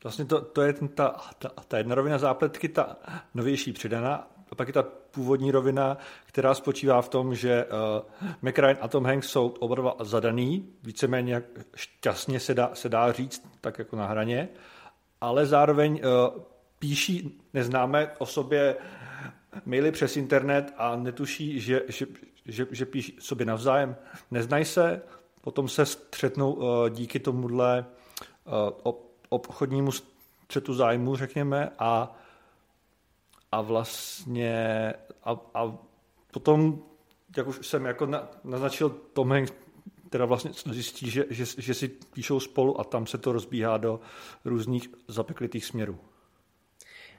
vlastně 0.03 0.25
to, 0.25 0.41
to 0.41 0.63
je 0.63 0.73
ta, 0.73 1.17
ta, 1.39 1.49
ta 1.69 1.79
jedna 1.79 1.95
rovina 1.95 2.19
zápletky, 2.19 2.69
ta 2.69 2.97
novější 3.35 3.73
přidaná, 3.73 4.31
a 4.51 4.55
pak 4.55 4.69
je 4.69 4.75
ta 4.75 4.83
původní 5.11 5.51
rovina, 5.51 5.99
která 6.27 6.55
spočívá 6.55 7.03
v 7.03 7.09
tom, 7.09 7.35
že 7.35 7.65
uh, 7.65 8.29
McRyan 8.43 8.77
a 8.81 8.89
Tom 8.89 9.05
Hanks 9.05 9.29
jsou 9.29 9.49
oba 9.49 9.75
dva 9.75 9.97
zadaný, 10.01 10.69
víceméně 10.83 11.43
šťastně 11.77 12.41
se 12.41 12.55
dá, 12.55 12.71
se 12.75 12.89
dá 12.89 13.13
říct, 13.13 13.49
tak 13.61 13.79
jako 13.79 13.97
na 13.97 14.07
hraně, 14.07 14.49
ale 15.21 15.47
zároveň 15.47 15.93
uh, 15.93 16.43
píší 16.79 17.41
neznámé 17.55 18.11
o 18.19 18.27
sobě 18.27 18.77
maily 19.65 19.93
přes 19.93 20.17
internet 20.17 20.75
a 20.77 20.97
netuší, 20.97 21.61
že, 21.61 21.83
že, 21.89 22.07
že, 22.47 22.67
že 22.71 22.87
píší 22.87 23.17
sobě 23.21 23.47
navzájem. 23.47 23.97
Neznají 24.31 24.65
se, 24.65 25.03
potom 25.41 25.69
se 25.69 25.87
střetnou 25.87 26.53
uh, 26.53 26.89
díky 26.89 27.21
tomuhle 27.21 27.79
uh, 27.89 28.00
obchodnímu 29.29 29.91
střetu 29.93 30.75
zájmu, 30.75 31.17
řekněme, 31.17 31.71
a 31.79 32.17
a 33.53 33.61
vlastně 33.61 34.93
a, 35.25 35.37
a 35.55 35.79
potom, 36.31 36.83
jak 37.37 37.47
už 37.47 37.67
jsem 37.67 37.85
jako 37.85 38.07
na, 38.07 38.29
naznačil, 38.45 38.91
Tom 38.91 39.31
Hanks 39.31 39.53
teda 40.11 40.25
vlastně 40.25 40.51
zjistí, 40.71 41.11
že, 41.11 41.25
že, 41.31 41.45
že 41.59 41.75
si 41.75 41.89
píšou 41.89 42.41
spolu 42.41 42.81
a 42.81 42.85
tam 42.85 43.07
se 43.07 43.19
to 43.19 43.33
rozbíhá 43.33 43.77
do 43.77 44.01
různých 44.45 44.89
zapeklitých 45.09 45.65
směrů. 45.65 45.99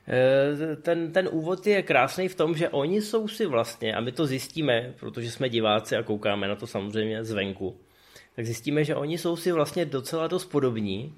E, 0.08 0.76
ten, 0.76 1.12
ten 1.12 1.30
úvod 1.32 1.68
je 1.68 1.82
krásný 1.82 2.28
v 2.28 2.36
tom, 2.36 2.56
že 2.56 2.70
oni 2.70 3.02
jsou 3.02 3.28
si 3.28 3.46
vlastně, 3.46 3.96
a 3.96 4.02
my 4.02 4.12
to 4.12 4.26
zjistíme, 4.26 4.94
protože 5.00 5.32
jsme 5.32 5.50
diváci 5.50 5.96
a 5.96 6.04
koukáme 6.04 6.48
na 6.48 6.56
to 6.56 6.68
samozřejmě 6.68 7.24
zvenku, 7.24 7.80
tak 8.36 8.46
zjistíme, 8.46 8.84
že 8.84 8.96
oni 8.96 9.18
jsou 9.18 9.36
si 9.36 9.52
vlastně 9.52 9.86
docela 9.86 10.28
dost 10.28 10.46
podobní, 10.46 11.16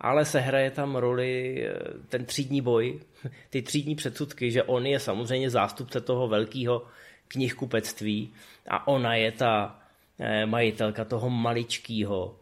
ale 0.00 0.24
se 0.24 0.40
hraje 0.40 0.70
tam 0.70 0.96
roli 0.96 1.64
eh, 1.66 1.74
ten 2.08 2.24
třídní 2.24 2.60
boj, 2.60 3.00
ty 3.50 3.62
třídní 3.62 3.94
předsudky, 3.94 4.50
že 4.50 4.62
on 4.62 4.86
je 4.86 5.00
samozřejmě 5.00 5.50
zástupce 5.50 6.00
toho 6.00 6.28
velkého 6.28 6.86
knihkupectví 7.28 8.32
a 8.68 8.88
ona 8.88 9.14
je 9.14 9.32
ta 9.32 9.80
eh, 10.18 10.46
majitelka 10.46 11.04
toho 11.04 11.30
maličkého, 11.30 12.36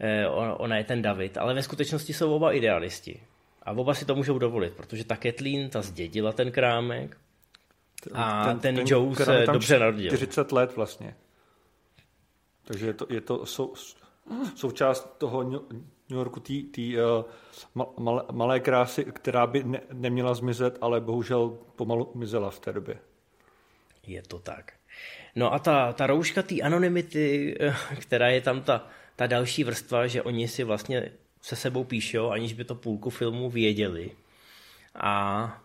eh, 0.00 0.28
ona 0.56 0.76
je 0.76 0.84
ten 0.84 1.02
David, 1.02 1.38
ale 1.38 1.54
ve 1.54 1.62
skutečnosti 1.62 2.12
jsou 2.12 2.34
oba 2.34 2.52
idealisti. 2.52 3.20
A 3.62 3.72
oba 3.72 3.94
si 3.94 4.04
to 4.04 4.14
můžou 4.14 4.38
dovolit, 4.38 4.72
protože 4.72 5.04
ta 5.04 5.16
Kathleen, 5.16 5.70
ta 5.70 5.82
zdědila 5.82 6.32
ten 6.32 6.50
krámek 6.50 7.16
a 8.14 8.44
ten, 8.44 8.58
ten, 8.58 8.76
ten 8.76 8.84
Joe 8.88 9.16
se 9.16 9.46
dobře 9.52 9.78
narodil. 9.78 10.16
40 10.16 10.52
let 10.52 10.76
vlastně. 10.76 11.14
Takže 12.68 12.86
je 12.86 12.94
to, 12.94 13.06
je 13.10 13.20
to 13.20 13.46
sou, 13.46 13.74
součást 14.56 15.14
toho 15.18 15.42
New 15.42 16.18
Yorku 16.18 16.40
té 16.40 16.52
uh, 16.52 17.24
malé, 17.96 18.22
malé 18.32 18.60
krásy, 18.60 19.04
která 19.04 19.46
by 19.46 19.64
ne, 19.64 19.80
neměla 19.92 20.34
zmizet, 20.34 20.78
ale 20.80 21.00
bohužel 21.00 21.58
pomalu 21.76 22.12
mizela 22.14 22.50
v 22.50 22.58
té 22.58 22.72
době. 22.72 22.98
Je 24.06 24.22
to 24.22 24.38
tak. 24.38 24.72
No 25.36 25.52
a 25.52 25.58
ta, 25.58 25.92
ta 25.92 26.06
rouška 26.06 26.42
té 26.42 26.60
anonymity, 26.60 27.56
eh, 27.60 27.74
která 27.96 28.28
je 28.28 28.40
tam 28.40 28.62
ta, 28.62 28.86
ta 29.16 29.26
další 29.26 29.64
vrstva, 29.64 30.06
že 30.06 30.22
oni 30.22 30.48
si 30.48 30.64
vlastně 30.64 31.12
se 31.42 31.56
sebou 31.56 31.84
píšou, 31.84 32.30
aniž 32.30 32.52
by 32.52 32.64
to 32.64 32.74
půlku 32.74 33.10
filmu 33.10 33.50
věděli. 33.50 34.10
A 34.94 35.62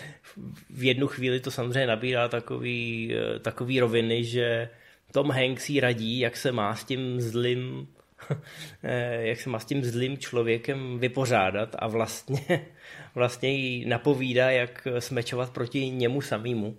v 0.70 0.82
jednu 0.82 1.06
chvíli 1.06 1.40
to 1.40 1.50
samozřejmě 1.50 1.86
nabírá 1.86 2.28
takový, 2.28 3.14
eh, 3.14 3.38
takový 3.38 3.80
roviny, 3.80 4.24
že 4.24 4.68
Tom 5.14 5.30
Hanks 5.30 5.70
jí 5.70 5.80
radí, 5.80 6.18
jak 6.18 6.36
se 6.36 6.52
má 6.52 6.76
s 6.76 6.84
tím 6.84 7.20
zlým 7.20 7.88
Eh, 8.82 9.26
jak 9.26 9.40
se 9.40 9.50
má 9.50 9.58
s 9.58 9.64
tím 9.64 9.84
zlým 9.84 10.18
člověkem 10.18 10.98
vypořádat 10.98 11.76
a 11.78 11.86
vlastně, 11.86 12.66
vlastně 13.14 13.50
jí 13.50 13.84
napovídá, 13.84 14.50
jak 14.50 14.88
smečovat 14.98 15.50
proti 15.50 15.90
němu 15.90 16.20
samému. 16.20 16.76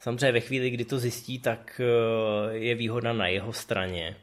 Samozřejmě 0.00 0.32
ve 0.32 0.40
chvíli, 0.40 0.70
kdy 0.70 0.84
to 0.84 0.98
zjistí, 0.98 1.38
tak 1.38 1.80
eh, 1.80 2.56
je 2.56 2.74
výhoda 2.74 3.12
na 3.12 3.26
jeho 3.26 3.52
straně. 3.52 4.16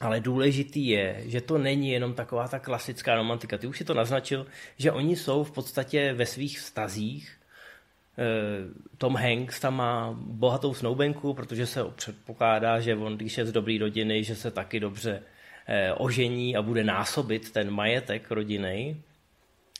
Ale 0.00 0.20
důležitý 0.20 0.86
je, 0.86 1.22
že 1.26 1.40
to 1.40 1.58
není 1.58 1.90
jenom 1.90 2.14
taková 2.14 2.48
ta 2.48 2.58
klasická 2.58 3.14
romantika. 3.14 3.58
Ty 3.58 3.66
už 3.66 3.78
si 3.78 3.84
to 3.84 3.94
naznačil, 3.94 4.46
že 4.78 4.92
oni 4.92 5.16
jsou 5.16 5.44
v 5.44 5.50
podstatě 5.50 6.12
ve 6.12 6.26
svých 6.26 6.58
vztazích. 6.58 7.41
Eh, 8.18 8.96
Tom 8.98 9.16
Hanks 9.16 9.60
tam 9.60 9.76
má 9.76 10.14
bohatou 10.18 10.74
snoubenku, 10.74 11.34
protože 11.34 11.66
se 11.66 11.84
předpokládá, 11.84 12.80
že 12.80 12.96
on, 12.96 13.16
když 13.16 13.38
je 13.38 13.46
z 13.46 13.52
dobré 13.52 13.78
rodiny, 13.80 14.24
že 14.24 14.34
se 14.34 14.50
taky 14.50 14.80
dobře 14.80 15.22
Eh, 15.66 15.92
ožení 15.92 16.56
a 16.56 16.62
bude 16.62 16.84
násobit 16.84 17.50
ten 17.50 17.70
majetek 17.70 18.30
rodiny, 18.30 19.02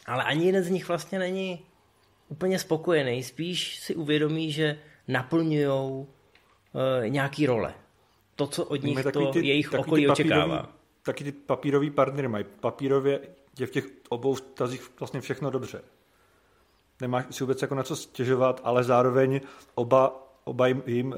ale 0.07 0.25
ani 0.25 0.47
jeden 0.47 0.62
z 0.62 0.71
nich 0.71 0.89
vlastně 0.89 1.19
není 1.19 1.61
úplně 2.29 2.59
spokojený, 2.59 3.23
spíš 3.23 3.79
si 3.79 3.95
uvědomí, 3.95 4.53
že 4.53 4.79
naplňují 5.09 6.07
e, 7.05 7.09
nějaký 7.09 7.47
role. 7.47 7.75
To, 8.37 8.47
co 8.47 8.65
od 8.65 8.83
nich 8.83 9.03
to 9.03 9.33
ty, 9.33 9.47
jejich 9.47 9.73
okolí 9.73 10.07
papírový, 10.07 10.11
očekává. 10.11 10.73
Taky 11.03 11.25
ty 11.25 11.33
papírový 11.33 11.91
partnery 11.91 12.29
mají. 12.29 12.45
Papírově 12.61 13.21
je 13.59 13.67
v 13.67 13.71
těch 13.71 13.85
obou 14.09 14.37
stazích 14.37 14.91
vlastně 15.01 15.21
všechno 15.21 15.51
dobře. 15.51 15.83
Nemáš 17.02 17.25
si 17.30 17.44
vůbec 17.44 17.62
jako 17.62 17.75
na 17.75 17.82
co 17.82 17.97
stěžovat, 17.97 18.61
ale 18.64 18.85
zároveň 18.85 19.40
oba, 19.75 20.28
oba 20.44 20.66
jim, 20.66 20.82
jim 20.87 21.14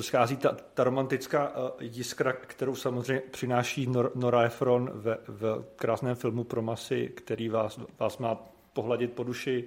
schází 0.00 0.36
ta, 0.36 0.56
ta 0.74 0.84
romantická 0.84 1.56
uh, 1.56 1.70
jiskra, 1.80 2.32
kterou 2.32 2.74
samozřejmě 2.74 3.22
přináší 3.30 3.86
Nor, 3.86 4.12
Nora 4.14 4.42
Ephron 4.42 4.90
ve, 4.94 5.18
v 5.28 5.64
krásném 5.76 6.14
filmu 6.14 6.44
pro 6.44 6.62
masy, 6.62 7.12
který 7.16 7.48
vás, 7.48 7.80
vás 7.98 8.18
má 8.18 8.34
pohladit 8.72 9.12
po 9.12 9.24
duši 9.24 9.64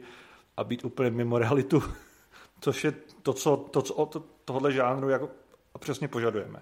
a 0.57 0.63
být 0.63 0.85
úplně 0.85 1.09
mimo 1.09 1.39
realitu, 1.39 1.83
což 2.61 2.83
je 2.83 2.93
to, 3.23 3.33
co, 3.33 3.57
to, 3.57 3.81
co 3.81 4.05
to, 4.05 4.23
tohle 4.45 4.71
žánru 4.71 5.09
jako 5.09 5.29
přesně 5.79 6.07
požadujeme. 6.07 6.59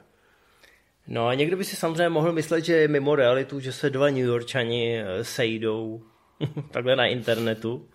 No 1.07 1.27
a 1.27 1.33
někdo 1.33 1.57
by 1.57 1.63
si 1.63 1.75
samozřejmě 1.75 2.09
mohl 2.09 2.31
myslet, 2.31 2.65
že 2.65 2.73
je 2.73 2.87
mimo 2.87 3.15
realitu, 3.15 3.59
že 3.59 3.71
se 3.71 3.89
dva 3.89 4.09
New 4.09 4.25
Yorkčani 4.25 4.99
eh, 4.99 5.23
sejdou 5.23 6.03
takhle 6.71 6.95
na 6.95 7.05
internetu 7.05 7.89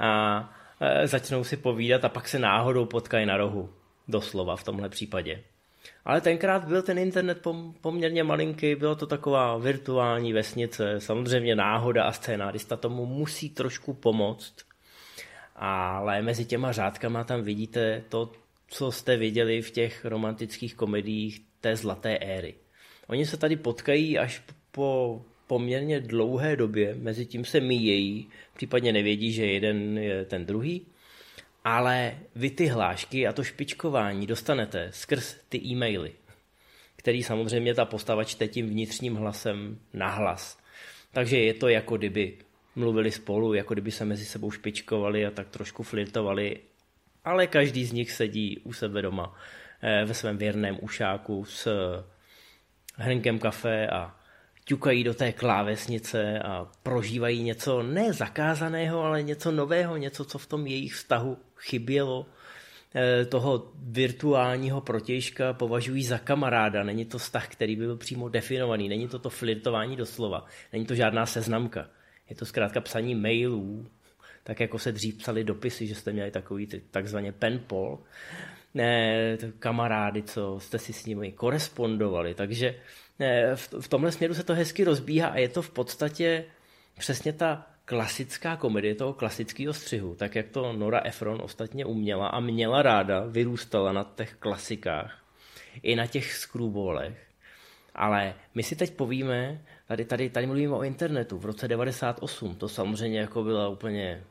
a 0.00 0.54
eh, 0.80 1.06
začnou 1.06 1.44
si 1.44 1.56
povídat 1.56 2.04
a 2.04 2.08
pak 2.08 2.28
se 2.28 2.38
náhodou 2.38 2.86
potkají 2.86 3.26
na 3.26 3.36
rohu. 3.36 3.70
Doslova 4.08 4.56
v 4.56 4.64
tomhle 4.64 4.88
případě. 4.88 5.42
Ale 6.04 6.20
tenkrát 6.20 6.64
byl 6.64 6.82
ten 6.82 6.98
internet 6.98 7.46
poměrně 7.80 8.24
malinký, 8.24 8.74
byla 8.74 8.94
to 8.94 9.06
taková 9.06 9.58
virtuální 9.58 10.32
vesnice, 10.32 11.00
samozřejmě 11.00 11.54
náhoda 11.54 12.04
a 12.04 12.12
scénárista 12.12 12.76
tomu 12.76 13.06
musí 13.06 13.50
trošku 13.50 13.94
pomoct, 13.94 14.54
ale 15.56 16.22
mezi 16.22 16.44
těma 16.44 16.72
řádkama 16.72 17.24
tam 17.24 17.42
vidíte 17.42 18.04
to, 18.08 18.32
co 18.68 18.92
jste 18.92 19.16
viděli 19.16 19.62
v 19.62 19.70
těch 19.70 20.04
romantických 20.04 20.74
komediích 20.74 21.40
té 21.60 21.76
zlaté 21.76 22.18
éry. 22.18 22.54
Oni 23.08 23.26
se 23.26 23.36
tady 23.36 23.56
potkají 23.56 24.18
až 24.18 24.42
po 24.70 25.22
poměrně 25.52 26.00
dlouhé 26.00 26.56
době, 26.56 26.94
mezi 26.94 27.26
tím 27.26 27.44
se 27.44 27.60
míjejí, 27.60 28.28
případně 28.54 28.92
nevědí, 28.92 29.32
že 29.32 29.46
jeden 29.46 29.98
je 29.98 30.24
ten 30.24 30.46
druhý, 30.46 30.86
ale 31.64 32.18
vy 32.34 32.50
ty 32.50 32.66
hlášky 32.66 33.26
a 33.26 33.32
to 33.32 33.44
špičkování 33.44 34.26
dostanete 34.26 34.88
skrz 34.92 35.36
ty 35.48 35.58
e-maily, 35.58 36.12
který 36.96 37.22
samozřejmě 37.22 37.74
ta 37.74 37.84
postava 37.84 38.24
čte 38.24 38.48
tím 38.48 38.68
vnitřním 38.68 39.14
hlasem 39.14 39.78
nahlas. 39.92 40.58
Takže 41.12 41.38
je 41.38 41.54
to 41.54 41.68
jako 41.68 41.96
kdyby 41.96 42.36
mluvili 42.76 43.10
spolu, 43.10 43.54
jako 43.54 43.74
kdyby 43.74 43.90
se 43.90 44.04
mezi 44.04 44.24
sebou 44.24 44.50
špičkovali 44.50 45.26
a 45.26 45.30
tak 45.30 45.48
trošku 45.48 45.82
flirtovali, 45.82 46.60
ale 47.24 47.46
každý 47.46 47.84
z 47.84 47.92
nich 47.92 48.12
sedí 48.12 48.58
u 48.64 48.72
sebe 48.72 49.02
doma 49.02 49.36
eh, 49.82 50.04
ve 50.04 50.14
svém 50.14 50.36
věrném 50.36 50.78
ušáku 50.80 51.44
s 51.44 51.68
hrnkem 52.96 53.38
kafe 53.38 53.88
a 53.88 54.21
ťukají 54.72 55.04
do 55.04 55.14
té 55.14 55.32
klávesnice 55.32 56.38
a 56.38 56.68
prožívají 56.82 57.42
něco 57.42 57.82
ne 57.82 58.12
zakázaného, 58.12 59.02
ale 59.02 59.22
něco 59.22 59.52
nového, 59.52 59.96
něco, 59.96 60.24
co 60.24 60.38
v 60.38 60.46
tom 60.46 60.66
jejich 60.66 60.94
vztahu 60.94 61.38
chybělo. 61.56 62.26
Eh, 62.94 63.24
toho 63.24 63.72
virtuálního 63.76 64.80
protějška 64.80 65.52
považují 65.52 66.04
za 66.04 66.18
kamaráda. 66.18 66.82
Není 66.82 67.04
to 67.04 67.18
vztah, 67.18 67.48
který 67.48 67.76
by 67.76 67.84
byl 67.84 67.96
přímo 67.96 68.28
definovaný. 68.28 68.88
Není 68.88 69.08
to 69.08 69.18
to 69.18 69.30
flirtování 69.30 69.96
doslova. 69.96 70.46
Není 70.72 70.86
to 70.86 70.94
žádná 70.94 71.26
seznamka. 71.26 71.88
Je 72.30 72.36
to 72.36 72.44
zkrátka 72.44 72.80
psaní 72.80 73.14
mailů, 73.14 73.86
tak 74.42 74.60
jako 74.60 74.78
se 74.78 74.92
dřív 74.92 75.18
psali 75.18 75.44
dopisy, 75.44 75.86
že 75.86 75.94
jste 75.94 76.12
měli 76.12 76.30
takový 76.30 76.68
takzvaně 76.90 77.32
penpol, 77.32 77.98
ne, 78.74 79.38
kamarády, 79.58 80.22
co 80.22 80.60
jste 80.60 80.78
si 80.78 80.92
s 80.92 81.06
nimi 81.06 81.32
korespondovali. 81.32 82.34
Takže 82.34 82.74
ne, 83.18 83.56
v, 83.56 83.74
v 83.80 83.88
tomhle 83.88 84.12
směru 84.12 84.34
se 84.34 84.44
to 84.44 84.54
hezky 84.54 84.84
rozbíhá 84.84 85.28
a 85.28 85.38
je 85.38 85.48
to 85.48 85.62
v 85.62 85.70
podstatě 85.70 86.44
přesně 86.98 87.32
ta 87.32 87.66
klasická 87.84 88.56
komedie 88.56 88.94
toho 88.94 89.12
klasického 89.12 89.74
střihu, 89.74 90.14
tak 90.14 90.34
jak 90.34 90.48
to 90.48 90.72
Nora 90.72 91.00
Ephron 91.04 91.40
ostatně 91.42 91.84
uměla 91.84 92.28
a 92.28 92.40
měla 92.40 92.82
ráda, 92.82 93.24
vyrůstala 93.26 93.92
na 93.92 94.12
těch 94.14 94.34
klasikách, 94.34 95.24
i 95.82 95.96
na 95.96 96.06
těch 96.06 96.32
skrůbolech. 96.32 97.26
Ale 97.94 98.34
my 98.54 98.62
si 98.62 98.76
teď 98.76 98.94
povíme, 98.94 99.62
tady, 99.88 100.04
tady, 100.04 100.30
tady 100.30 100.46
mluvíme 100.46 100.74
o 100.74 100.82
internetu 100.82 101.38
v 101.38 101.44
roce 101.44 101.68
98, 101.68 102.54
to 102.54 102.68
samozřejmě 102.68 103.20
jako 103.20 103.42
byla 103.42 103.68
úplně 103.68 104.24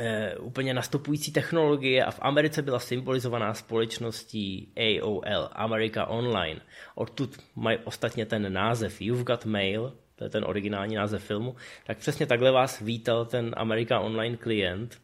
e, 0.00 0.36
úplně 0.36 0.74
nastupující 0.74 1.32
technologie 1.32 2.04
a 2.04 2.10
v 2.10 2.18
Americe 2.22 2.62
byla 2.62 2.78
symbolizovaná 2.78 3.54
společností 3.54 4.72
AOL, 4.76 5.48
America 5.52 6.06
Online. 6.06 6.60
Odtud 6.94 7.38
mají 7.56 7.78
ostatně 7.84 8.26
ten 8.26 8.52
název 8.52 9.00
You've 9.00 9.24
Got 9.24 9.44
Mail, 9.44 9.92
to 10.16 10.24
je 10.24 10.30
ten 10.30 10.44
originální 10.44 10.96
název 10.96 11.24
filmu, 11.24 11.56
tak 11.86 11.98
přesně 11.98 12.26
takhle 12.26 12.50
vás 12.50 12.80
vítal 12.80 13.24
ten 13.24 13.54
America 13.56 14.00
Online 14.00 14.36
klient, 14.36 14.98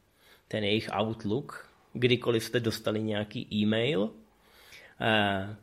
ten 0.49 0.65
jejich 0.65 0.91
Outlook, 1.01 1.71
kdykoliv 1.93 2.45
jste 2.45 2.61
dostali 2.61 3.03
nějaký 3.03 3.49
e-mail. 3.55 4.11
E, 5.01 5.57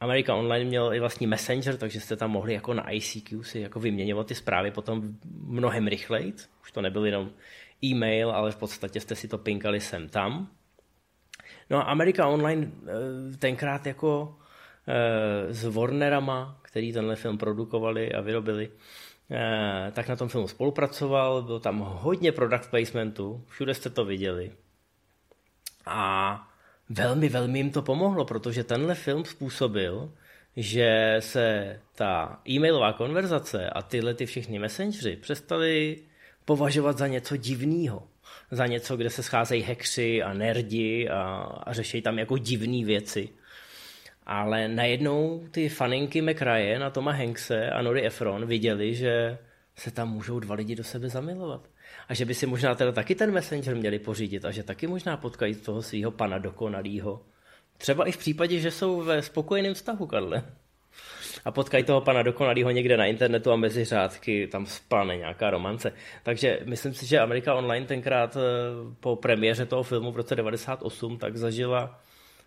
America 0.00 0.34
Online 0.34 0.64
měl 0.64 0.94
i 0.94 1.00
vlastní 1.00 1.26
messenger, 1.26 1.76
takže 1.76 2.00
jste 2.00 2.16
tam 2.16 2.30
mohli 2.30 2.54
jako 2.54 2.74
na 2.74 2.90
ICQ 2.90 3.44
si 3.44 3.60
jako 3.60 3.80
vyměňovat 3.80 4.26
ty 4.26 4.34
zprávy 4.34 4.70
potom 4.70 5.02
mnohem 5.40 5.86
rychleji. 5.86 6.34
Už 6.62 6.72
to 6.72 6.82
nebyl 6.82 7.06
jenom 7.06 7.30
e-mail, 7.84 8.30
ale 8.30 8.52
v 8.52 8.56
podstatě 8.56 9.00
jste 9.00 9.16
si 9.16 9.28
to 9.28 9.38
pinkali 9.38 9.80
sem 9.80 10.08
tam. 10.08 10.48
No 11.70 11.78
a 11.78 11.82
America 11.82 12.26
Online 12.26 12.66
eh, 12.66 13.36
tenkrát 13.36 13.86
jako 13.86 14.36
eh, 14.88 15.54
s 15.54 15.64
Warnerama, 15.64 16.60
který 16.62 16.92
tenhle 16.92 17.16
film 17.16 17.38
produkovali 17.38 18.12
a 18.12 18.20
vyrobili, 18.20 18.70
eh, 19.30 19.92
tak 19.92 20.08
na 20.08 20.16
tom 20.16 20.28
filmu 20.28 20.48
spolupracoval, 20.48 21.42
byl 21.42 21.60
tam 21.60 21.78
hodně 21.80 22.32
product 22.32 22.70
placementu, 22.70 23.44
všude 23.48 23.74
jste 23.74 23.90
to 23.90 24.04
viděli. 24.04 24.52
A 25.86 26.48
velmi, 26.88 27.28
velmi 27.28 27.58
jim 27.58 27.70
to 27.70 27.82
pomohlo, 27.82 28.24
protože 28.24 28.64
tenhle 28.64 28.94
film 28.94 29.24
způsobil, 29.24 30.12
že 30.56 31.16
se 31.18 31.80
ta 31.94 32.40
e-mailová 32.48 32.92
konverzace 32.92 33.70
a 33.70 33.82
tyhle 33.82 34.14
ty 34.14 34.26
všechny 34.26 34.58
messengery 34.58 35.16
přestali 35.16 35.98
považovat 36.44 36.98
za 36.98 37.06
něco 37.06 37.36
divného. 37.36 38.08
Za 38.50 38.66
něco, 38.66 38.96
kde 38.96 39.10
se 39.10 39.22
scházejí 39.22 39.62
hekři 39.62 40.22
a 40.22 40.32
nerdi 40.32 41.08
a, 41.08 41.22
a 41.62 41.72
řeší 41.72 42.02
tam 42.02 42.18
jako 42.18 42.38
divné 42.38 42.84
věci. 42.84 43.28
Ale 44.26 44.68
najednou 44.68 45.48
ty 45.50 45.68
faninky 45.68 46.22
McRae 46.22 46.76
a 46.76 46.90
Toma 46.90 47.12
Hankse 47.12 47.70
a 47.70 47.82
Nori 47.82 48.06
Efron 48.06 48.46
viděli, 48.46 48.94
že 48.94 49.38
se 49.76 49.90
tam 49.90 50.12
můžou 50.12 50.40
dva 50.40 50.54
lidi 50.54 50.74
do 50.74 50.84
sebe 50.84 51.08
zamilovat. 51.08 51.68
A 52.08 52.14
že 52.14 52.24
by 52.24 52.34
si 52.34 52.46
možná 52.46 52.74
teda 52.74 52.92
taky 52.92 53.14
ten 53.14 53.32
messenger 53.32 53.76
měli 53.76 53.98
pořídit 53.98 54.44
a 54.44 54.50
že 54.50 54.62
taky 54.62 54.86
možná 54.86 55.16
potkají 55.16 55.54
toho 55.54 55.82
svého 55.82 56.10
pana 56.10 56.38
dokonalýho. 56.38 57.22
Třeba 57.78 58.08
i 58.08 58.12
v 58.12 58.16
případě, 58.16 58.60
že 58.60 58.70
jsou 58.70 59.00
ve 59.00 59.22
spokojeném 59.22 59.74
vztahu, 59.74 60.06
Karle 60.06 60.42
a 61.44 61.50
potkají 61.50 61.84
toho 61.84 62.00
pana 62.00 62.22
dokonalýho 62.22 62.70
někde 62.70 62.96
na 62.96 63.06
internetu 63.06 63.52
a 63.52 63.56
mezi 63.56 63.84
řádky 63.84 64.46
tam 64.46 64.66
spane 64.66 65.16
nějaká 65.16 65.50
romance. 65.50 65.92
Takže 66.22 66.58
myslím 66.64 66.94
si, 66.94 67.06
že 67.06 67.20
Amerika 67.20 67.54
Online 67.54 67.86
tenkrát 67.86 68.36
eh, 68.36 68.40
po 69.00 69.16
premiéře 69.16 69.66
toho 69.66 69.82
filmu 69.82 70.12
v 70.12 70.16
roce 70.16 70.36
98 70.36 71.18
tak 71.18 71.36
zažila 71.36 72.00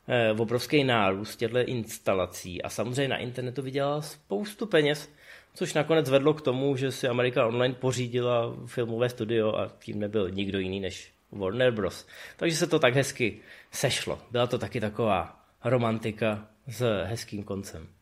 eh, 0.07 0.31
obrovský 0.31 0.83
nárůst 0.83 1.35
těchto 1.35 1.59
instalací 1.59 2.61
a 2.61 2.69
samozřejmě 2.69 3.07
na 3.07 3.17
internetu 3.17 3.61
vydělala 3.61 4.01
spoustu 4.01 4.65
peněz, 4.65 5.09
což 5.53 5.73
nakonec 5.73 6.09
vedlo 6.09 6.33
k 6.33 6.41
tomu, 6.41 6.75
že 6.75 6.91
si 6.91 7.07
Amerika 7.07 7.47
Online 7.47 7.75
pořídila 7.75 8.55
filmové 8.65 9.09
studio 9.09 9.55
a 9.55 9.71
tím 9.79 9.99
nebyl 9.99 10.29
nikdo 10.29 10.59
jiný 10.59 10.79
než 10.79 11.11
Warner 11.31 11.71
Bros. 11.71 12.07
Takže 12.37 12.55
se 12.55 12.67
to 12.67 12.79
tak 12.79 12.95
hezky 12.95 13.39
sešlo. 13.71 14.19
Byla 14.31 14.47
to 14.47 14.57
taky 14.57 14.79
taková 14.79 15.39
romantika 15.63 16.47
s 16.67 17.03
hezkým 17.03 17.43
koncem. 17.43 17.96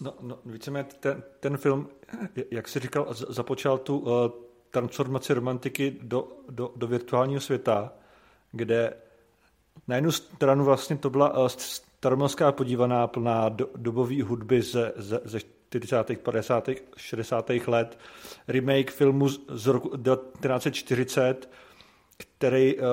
No, 0.00 0.14
no 0.20 0.38
víceméně 0.44 0.84
ten, 1.00 1.22
ten 1.40 1.56
film, 1.56 1.88
jak 2.50 2.68
jsi 2.68 2.78
říkal, 2.78 3.06
započal 3.10 3.78
tu 3.78 3.98
uh, 3.98 4.10
transformaci 4.70 5.34
romantiky 5.34 5.96
do, 6.02 6.28
do, 6.50 6.72
do 6.76 6.86
virtuálního 6.86 7.40
světa, 7.40 7.92
kde 8.52 8.96
na 9.88 9.94
jednu 9.94 10.12
stranu 10.12 10.64
vlastně 10.64 10.96
to 10.96 11.10
byla 11.10 11.38
uh, 11.38 11.48
staromilská 11.48 12.52
podívaná 12.52 13.06
plná 13.06 13.48
do, 13.48 13.68
dobový 13.76 14.22
hudby 14.22 14.62
ze, 14.62 14.92
ze, 14.96 15.20
ze 15.24 15.40
40., 15.70 16.22
50., 16.22 16.68
60. 16.96 17.50
let, 17.66 17.98
remake 18.48 18.90
filmu 18.90 19.28
z 19.28 19.66
roku 19.66 19.88
1940, 19.88 21.50
který 22.16 22.78
uh, 22.78 22.84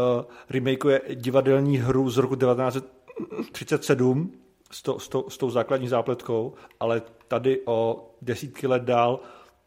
remakeuje 0.50 1.02
divadelní 1.16 1.78
hru 1.78 2.10
z 2.10 2.18
roku 2.18 2.36
1937, 2.36 4.47
s, 4.72 4.82
to, 4.82 5.00
s, 5.00 5.08
to, 5.08 5.30
s 5.30 5.38
tou 5.38 5.50
základní 5.50 5.88
zápletkou, 5.88 6.54
ale 6.80 7.02
tady 7.28 7.62
o 7.66 8.10
desítky 8.22 8.68
let 8.68 8.84
dál 8.84 9.20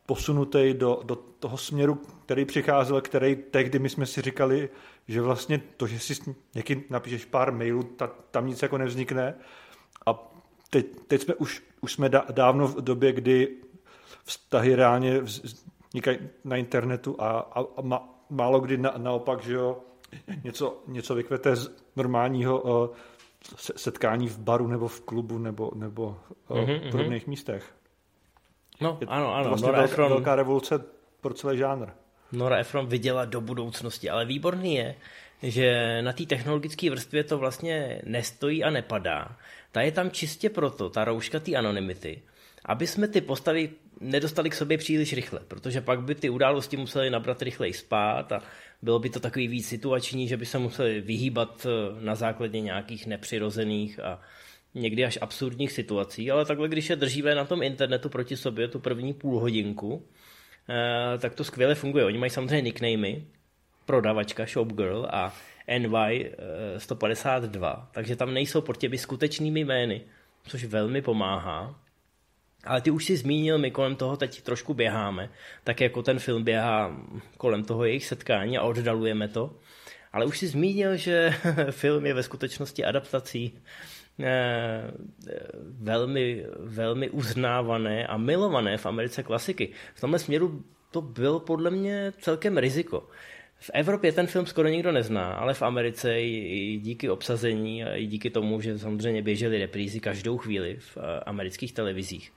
posunutý 0.07 0.75
do, 0.75 1.01
do 1.05 1.17
toho 1.17 1.57
směru, 1.57 2.01
který 2.25 2.45
přicházel, 2.45 3.01
který 3.01 3.37
tehdy 3.37 3.79
my 3.79 3.89
jsme 3.89 4.07
si 4.07 4.23
říkali, 4.23 4.69
že 5.09 5.21
vlastně 5.21 5.63
to, 5.77 5.87
že 5.87 5.99
si 5.99 6.15
někdy 6.55 6.85
napíšeš 6.91 7.25
pár 7.25 7.53
mailů, 7.53 7.83
ta, 7.83 8.11
tam 8.31 8.47
nic 8.47 8.63
jako 8.63 8.79
nevznikne. 8.79 9.35
A 10.07 10.33
teď, 10.71 10.87
teď 11.07 11.23
jsme 11.23 11.35
už, 11.35 11.63
už 11.81 11.93
jsme 11.93 12.09
dávno 12.31 12.69
v 12.69 12.81
době, 12.81 13.13
kdy 13.13 13.57
vztahy 14.25 14.75
reálně 14.75 15.21
vznikají 15.21 16.19
na 16.45 16.57
internetu 16.57 17.17
a, 17.19 17.39
a, 17.39 17.61
a 17.61 18.03
málo 18.31 18.61
kdy 18.61 18.77
na, 18.79 18.95
naopak, 18.97 19.43
že 19.43 19.55
jo, 19.55 19.79
něco, 20.45 20.83
něco 20.87 21.15
vykvete 21.15 21.57
z 21.57 21.71
normálního 21.97 22.93
setkání 23.57 24.29
v 24.29 24.39
baru 24.39 24.67
nebo 24.67 24.89
v 24.89 25.01
klubu 25.01 25.39
nebo, 25.39 25.71
nebo 25.75 26.21
mm-hmm, 26.49 26.91
podobných 26.91 27.27
místech. 27.27 27.75
No, 28.81 28.99
Je 29.01 29.07
ano, 29.07 29.35
ano. 29.35 29.49
Vlastně 29.49 29.67
Nora 29.67 29.79
velká, 29.79 29.93
Ephron, 29.93 30.09
velká 30.09 30.35
revoluce 30.37 30.85
pro 31.21 31.35
celý 31.35 31.59
žánr. 31.59 31.89
Nora 32.33 32.57
Ephron 32.57 32.87
viděla 32.87 33.25
do 33.25 33.41
budoucnosti, 33.41 34.11
ale 34.11 34.25
výborný 34.25 34.75
je, 34.75 34.95
že 35.43 35.99
na 36.03 36.13
té 36.13 36.27
technologické 36.27 36.91
vrstvě 36.91 37.25
to 37.25 37.39
vlastně 37.39 38.03
nestojí 38.05 38.65
a 38.65 38.71
nepadá. 38.71 39.37
Ta 39.73 39.81
je 39.81 39.93
tam 39.93 40.11
čistě 40.11 40.51
proto, 40.51 40.91
ta 40.91 41.05
rouška 41.05 41.41
té 41.41 41.55
anonymity, 41.55 42.23
aby 42.65 42.87
jsme 42.87 43.09
ty 43.09 43.21
postavy 43.21 43.71
nedostali 44.01 44.51
k 44.51 44.55
sobě 44.55 44.79
příliš 44.79 45.13
rychle, 45.13 45.41
protože 45.49 45.81
pak 45.81 46.03
by 46.03 46.15
ty 46.15 46.31
události 46.31 46.77
musely 46.77 47.11
nabrat 47.11 47.43
rychleji 47.43 47.73
spát 47.73 48.33
a 48.33 48.43
bylo 48.83 48.99
by 48.99 49.11
to 49.11 49.21
takový 49.21 49.49
víc 49.49 49.69
situační, 49.69 50.29
že 50.29 50.37
by 50.37 50.47
se 50.47 50.59
museli 50.59 51.01
vyhýbat 51.01 51.67
eh, 51.67 52.05
na 52.05 52.15
základě 52.15 52.61
nějakých 52.61 53.07
nepřirozených 53.07 54.01
a 54.01 54.21
někdy 54.75 55.05
až 55.05 55.19
absurdních 55.21 55.73
situací, 55.73 56.31
ale 56.31 56.45
takhle, 56.45 56.69
když 56.69 56.91
je 56.91 56.97
držíme 56.97 57.35
na 57.35 57.45
tom 57.45 57.63
internetu 57.63 58.09
proti 58.09 58.37
sobě 58.37 58.69
tu 58.69 58.79
první 58.79 59.15
půl 59.15 59.41
hodinku, 59.41 60.07
eh, 60.69 61.19
tak 61.19 61.35
to 61.35 61.45
skvěle 61.45 61.75
funguje. 61.75 62.05
Oni 62.05 62.19
mají 62.19 62.31
samozřejmě 62.31 62.63
nicknamy, 62.63 63.25
prodavačka 63.87 64.47
Shopgirl 64.47 65.07
a 65.11 65.35
NY 65.79 66.31
152, 66.79 67.89
takže 67.93 68.17
tam 68.17 68.35
nejsou 68.35 68.61
pod 68.61 68.77
těmi 68.77 68.99
skutečnými 68.99 69.61
jmény, 69.61 70.01
což 70.45 70.65
velmi 70.65 71.03
pomáhá. 71.03 71.81
Ale 72.65 72.81
ty 72.81 72.91
už 72.91 73.05
si 73.05 73.17
zmínil, 73.17 73.59
my 73.59 73.71
kolem 73.71 73.97
toho 73.97 74.17
teď 74.17 74.43
trošku 74.43 74.75
běháme, 74.75 75.31
tak 75.65 75.81
jako 75.81 76.03
ten 76.03 76.19
film 76.19 76.45
běhá 76.45 76.97
kolem 77.37 77.65
toho 77.65 77.85
jejich 77.85 78.07
setkání 78.07 78.59
a 78.59 78.63
oddalujeme 78.63 79.29
to. 79.29 79.57
Ale 80.13 80.27
už 80.27 80.39
si 80.39 80.47
zmínil, 80.47 80.97
že 80.97 81.35
film 81.71 82.07
je 82.07 82.15
ve 82.15 82.23
skutečnosti 82.23 82.85
adaptací 82.85 83.59
eh, 84.21 84.91
velmi, 85.81 86.47
velmi 86.59 87.11
uznávané 87.11 88.07
a 88.07 88.17
milované 88.17 88.77
v 88.77 88.87
Americe 88.87 89.23
klasiky. 89.23 89.69
V 89.95 90.01
tomhle 90.01 90.19
směru 90.19 90.65
to 90.91 91.01
byl 91.01 91.39
podle 91.39 91.71
mě 91.71 92.13
celkem 92.21 92.59
riziko. 92.59 93.09
V 93.59 93.71
Evropě 93.75 94.13
ten 94.13 94.27
film 94.27 94.47
skoro 94.47 94.69
nikdo 94.69 94.93
nezná, 94.93 95.33
ale 95.33 95.55
v 95.55 95.63
Americe 95.63 96.21
i 96.21 96.81
díky 96.83 97.11
obsazení 97.11 97.85
a 97.85 97.95
i 97.95 98.07
díky 98.07 98.31
tomu, 98.31 98.61
že 98.61 98.79
samozřejmě 98.79 99.23
běžely 99.23 99.59
reprízy 99.59 100.01
každou 100.01 100.39
chvíli 100.39 100.77
v 100.81 100.97
eh, 100.97 101.21
amerických 101.21 101.73
televizích, 101.73 102.33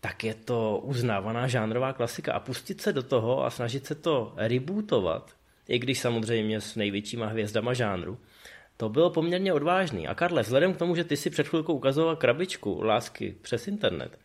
tak 0.00 0.24
je 0.24 0.34
to 0.34 0.80
uznávaná 0.82 1.48
žánrová 1.48 1.92
klasika. 1.92 2.32
A 2.32 2.40
pustit 2.40 2.80
se 2.80 2.92
do 2.92 3.02
toho 3.02 3.44
a 3.44 3.50
snažit 3.50 3.86
se 3.86 3.94
to 3.94 4.32
rebootovat, 4.36 5.30
i 5.68 5.78
když 5.78 5.98
samozřejmě 5.98 6.60
s 6.60 6.76
největšíma 6.76 7.26
hvězdama 7.26 7.74
žánru, 7.74 8.18
to 8.76 8.88
bylo 8.88 9.10
poměrně 9.10 9.52
odvážný. 9.52 10.08
A 10.08 10.14
Karle, 10.14 10.42
vzhledem 10.42 10.74
k 10.74 10.76
tomu, 10.76 10.96
že 10.96 11.04
ty 11.04 11.16
si 11.16 11.30
před 11.30 11.48
chvilkou 11.48 11.74
ukazoval 11.74 12.16
krabičku 12.16 12.82
lásky 12.82 13.34
přes 13.42 13.68
internet, 13.68 14.18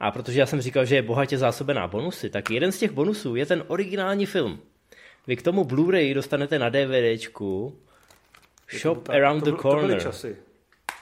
a 0.00 0.10
protože 0.10 0.40
já 0.40 0.46
jsem 0.46 0.60
říkal, 0.60 0.84
že 0.84 0.94
je 0.94 1.02
bohatě 1.02 1.38
zásobená 1.38 1.88
bonusy, 1.88 2.30
tak 2.30 2.50
jeden 2.50 2.72
z 2.72 2.78
těch 2.78 2.90
bonusů 2.90 3.36
je 3.36 3.46
ten 3.46 3.64
originální 3.66 4.26
film. 4.26 4.60
Vy 5.26 5.36
k 5.36 5.42
tomu 5.42 5.64
Blu-ray 5.64 6.14
dostanete 6.14 6.58
na 6.58 6.68
DVDčku 6.68 7.78
Shop 8.80 9.02
tak, 9.06 9.16
Around 9.16 9.44
to, 9.44 9.50
the 9.50 9.56
To 9.56 9.62
Corner. 9.62 9.86
byly 9.86 10.00
časy. 10.00 10.36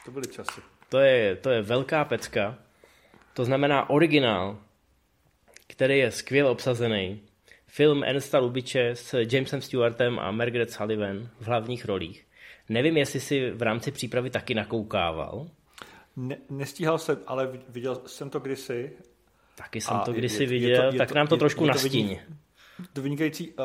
To 0.05 0.11
byly 0.11 0.27
časy. 0.27 0.61
To 0.89 0.99
je, 0.99 1.37
to 1.37 1.51
je 1.51 1.63
velká 1.63 2.05
pecka. 2.05 2.59
To 3.35 3.45
znamená 3.45 3.91
originál, 3.91 4.59
který 5.67 5.99
je 5.99 6.11
skvěle 6.11 6.51
obsazený. 6.51 7.21
Film 7.67 8.05
Ernsta 8.05 8.39
Lubiče 8.39 8.91
s 8.91 9.19
Jamesem 9.33 9.61
Stewartem 9.61 10.19
a 10.19 10.31
Margaret 10.31 10.71
Sullivan 10.71 11.29
v 11.41 11.47
hlavních 11.47 11.85
rolích. 11.85 12.27
Nevím, 12.69 12.97
jestli 12.97 13.21
si 13.21 13.51
v 13.51 13.63
rámci 13.63 13.91
přípravy 13.93 14.31
taky 14.31 14.55
nakoukával. 14.55 15.47
Ne, 16.17 16.37
nestíhal 16.51 16.99
jsem, 16.99 17.19
ale 17.27 17.51
viděl 17.69 18.01
jsem 18.07 18.31
to 18.31 18.41
kdysi. 18.41 18.93
Taky 19.57 19.81
jsem 19.81 20.01
to 20.05 20.11
je- 20.11 20.19
kdysi 20.19 20.37
je- 20.37 20.43
je 20.43 20.49
viděl, 20.49 20.77
to- 20.91 20.95
je 20.95 20.99
tak 20.99 21.09
to- 21.09 21.15
nám 21.15 21.27
to 21.27 21.35
je- 21.35 21.39
trošku 21.39 21.65
je 21.65 21.69
to 21.69 21.75
nastíň. 21.75 22.19
To 22.93 23.03
vynikající. 23.03 23.51
Uh, 23.53 23.65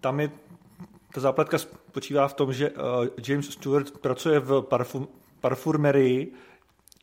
tam 0.00 0.20
je, 0.20 0.30
ta 1.14 1.20
zápletka 1.20 1.58
spočívá 1.58 2.28
v 2.28 2.34
tom, 2.34 2.52
že 2.52 2.70
uh, 2.70 3.06
James 3.28 3.50
Stewart 3.50 3.98
pracuje 3.98 4.38
v 4.40 4.62
parfum, 4.62 5.08
parfumerii, 5.40 6.32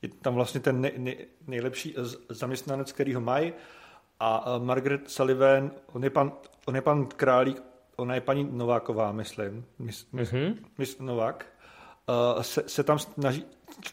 je 0.04 0.10
tam 0.10 0.36
vlastně 0.36 0.60
ten 0.60 0.82
nej, 0.82 0.92
nej, 0.98 1.18
nejlepší 1.48 1.96
zaměstnanec, 2.30 2.92
který 2.92 3.14
ho 3.14 3.22
mají, 3.22 3.54
a 4.20 4.56
uh, 4.58 4.64
Margaret 4.64 5.10
Sullivan, 5.10 5.72
on 5.94 6.04
je 6.04 6.10
pan, 6.10 6.32
on 6.66 6.76
je 6.76 6.82
pan 6.82 7.06
Králík, 7.06 7.64
ona 7.96 8.16
je 8.16 8.22
paní 8.22 8.48
Nováková, 8.52 9.12
myslím, 9.12 9.66
Miss, 9.80 10.08
Miss, 10.12 10.32
Mhm. 10.32 10.58
Miss 10.78 11.00
Novák, 11.00 11.46
uh, 12.36 12.42
se, 12.42 12.64
se 12.68 12.84
tam 12.84 13.00
snaží 13.00 13.46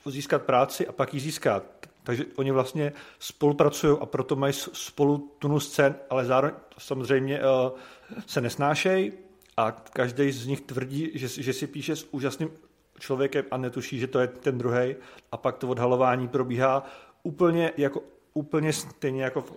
získat 0.07 0.43
práci 0.43 0.87
a 0.87 0.93
pak 0.93 1.15
ji 1.15 1.21
získat. 1.21 1.65
Takže 2.03 2.25
oni 2.37 2.51
vlastně 2.51 2.93
spolupracují 3.19 3.99
a 4.01 4.07
proto 4.07 4.37
mají 4.37 4.53
spolu 4.53 5.35
tunu 5.39 5.61
scén, 5.61 5.95
ale 6.11 6.25
zároveň 6.25 6.57
samozřejmě 6.79 7.41
uh, 7.41 7.79
se 8.27 8.41
nesnášejí 8.41 9.13
a 9.57 9.71
každý 9.71 10.33
z 10.33 10.47
nich 10.47 10.61
tvrdí, 10.61 11.11
že, 11.15 11.29
že 11.29 11.53
si 11.53 11.67
píše 11.67 11.97
s 11.97 12.07
úžasným 12.11 12.51
člověkem 13.01 13.45
a 13.51 13.57
netuší, 13.57 13.99
že 13.99 14.07
to 14.07 14.19
je 14.21 14.27
ten 14.27 14.59
druhý 14.59 14.97
a 15.33 15.37
pak 15.37 15.59
to 15.59 15.69
odhalování 15.69 16.29
probíhá 16.29 16.87
úplně 17.23 17.73
jako 17.77 18.03
úplně 18.35 18.73
stejně 18.73 19.23
jako 19.23 19.41
v 19.41 19.53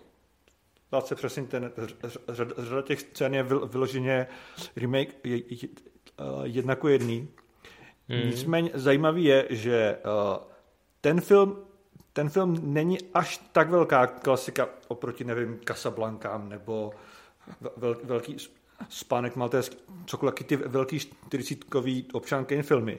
Vládce 0.92 1.16
přes 1.16 1.38
internet. 1.38 1.78
Ř- 1.78 2.20
ř- 2.28 2.54
Řada 2.58 2.82
těch 2.82 3.02
scén 3.02 3.34
je 3.36 3.44
vyl- 3.44 3.68
vyloženě 3.68 4.28
remake 4.76 5.16
je- 5.24 5.38
je- 5.38 5.70
eh, 6.20 6.24
jedna 6.44 6.76
ku 6.76 6.88
jedný. 6.88 7.30
Hmm. 8.10 8.30
Nicméně 8.30 8.70
zajímavý 8.74 9.24
je, 9.24 9.48
že 9.50 9.76
eh, 9.76 10.40
ten 11.02 11.22
film 11.22 11.58
ten 12.14 12.30
film 12.30 12.74
není 12.74 12.98
až 13.14 13.38
tak 13.52 13.70
velká 13.70 14.08
klasika 14.08 14.70
oproti, 14.88 15.24
nevím, 15.24 15.60
Casablancám 15.68 16.50
nebo 16.50 16.94
vel, 17.78 17.98
velký 18.04 18.38
spánek 18.90 19.36
maltéský, 19.36 19.78
cokoliv, 20.06 20.34
ty 20.46 20.56
velký 20.56 21.00
40 21.00 22.06
občanky 22.14 22.62
filmy. 22.62 22.98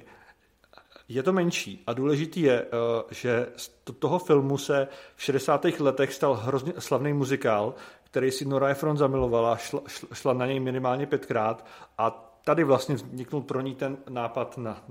Je 1.08 1.22
to 1.22 1.32
menší 1.32 1.82
a 1.86 1.92
důležitý 1.92 2.40
je, 2.40 2.62
eh, 2.62 2.66
že 3.10 3.46
z 3.56 3.68
to- 3.84 3.92
toho 3.92 4.18
filmu 4.18 4.58
se 4.58 4.88
v 5.16 5.22
60. 5.22 5.80
letech 5.80 6.12
stal 6.12 6.34
hrozně 6.34 6.72
slavný 6.78 7.12
muzikál, 7.12 7.74
který 8.04 8.30
si 8.30 8.44
Nora 8.44 8.68
Ephron 8.68 8.96
zamilovala, 8.96 9.56
šla, 9.56 9.80
šla, 10.12 10.32
na 10.32 10.46
něj 10.46 10.60
minimálně 10.60 11.06
pětkrát 11.06 11.66
a 11.98 12.10
tady 12.44 12.64
vlastně 12.64 12.94
vzniknul 12.94 13.42
pro 13.42 13.60
ní 13.60 13.74
ten 13.74 13.96
nápad 14.08 14.58
na, 14.58 14.82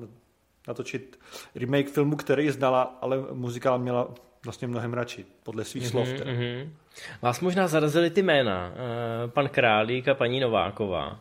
natočit 0.67 1.19
remake 1.55 1.89
filmu, 1.89 2.15
který 2.15 2.49
znala, 2.49 2.97
ale 3.01 3.17
muzikál 3.31 3.79
měla 3.79 4.07
vlastně 4.45 4.67
mnohem 4.67 4.93
radši, 4.93 5.25
podle 5.43 5.63
svých 5.63 5.87
slov. 5.87 6.07
teda. 6.07 6.31
Mhm. 6.31 6.73
Vás 7.21 7.39
možná 7.39 7.67
zarazili 7.67 8.09
ty 8.09 8.21
jména, 8.21 8.71
eh, 8.75 9.27
pan 9.27 9.49
Králík 9.49 10.07
a 10.07 10.13
paní 10.13 10.39
Nováková. 10.39 11.19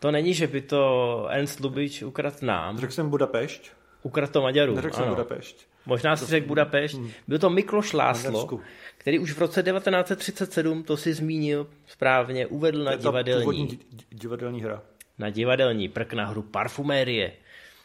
To 0.00 0.10
není, 0.10 0.34
že 0.34 0.46
by 0.46 0.60
to 0.60 1.26
Ernst 1.30 1.60
Lubič 1.60 2.02
ukradl 2.02 2.36
nám, 2.42 2.78
Řekl 2.78 2.92
jsem 2.92 3.10
Budapešť, 3.10 3.70
ukradl 4.08 4.32
to 4.32 4.42
Maďarům. 4.42 4.76
neřekl 4.76 4.96
jsem. 4.96 5.08
Budapešť. 5.08 5.66
Možná 5.86 6.16
si 6.16 6.26
řekl 6.26 6.46
Budapešť. 6.46 6.96
Byl 7.28 7.38
to 7.38 7.50
Mikloš 7.50 7.92
Láslo, 7.92 8.60
který 8.98 9.18
už 9.18 9.32
v 9.32 9.38
roce 9.38 9.62
1937, 9.62 10.82
to 10.82 10.96
si 10.96 11.14
zmínil 11.14 11.66
správně, 11.86 12.46
uvedl 12.46 12.84
na 12.84 12.94
divadelní, 12.96 13.68
di- 13.68 13.78
di- 13.92 14.04
divadelní 14.10 14.62
hra. 14.62 14.82
na 15.18 15.30
divadelní 15.30 15.88
prk 15.88 16.12
na 16.12 16.26
hru 16.26 16.42
Parfumérie. 16.42 17.32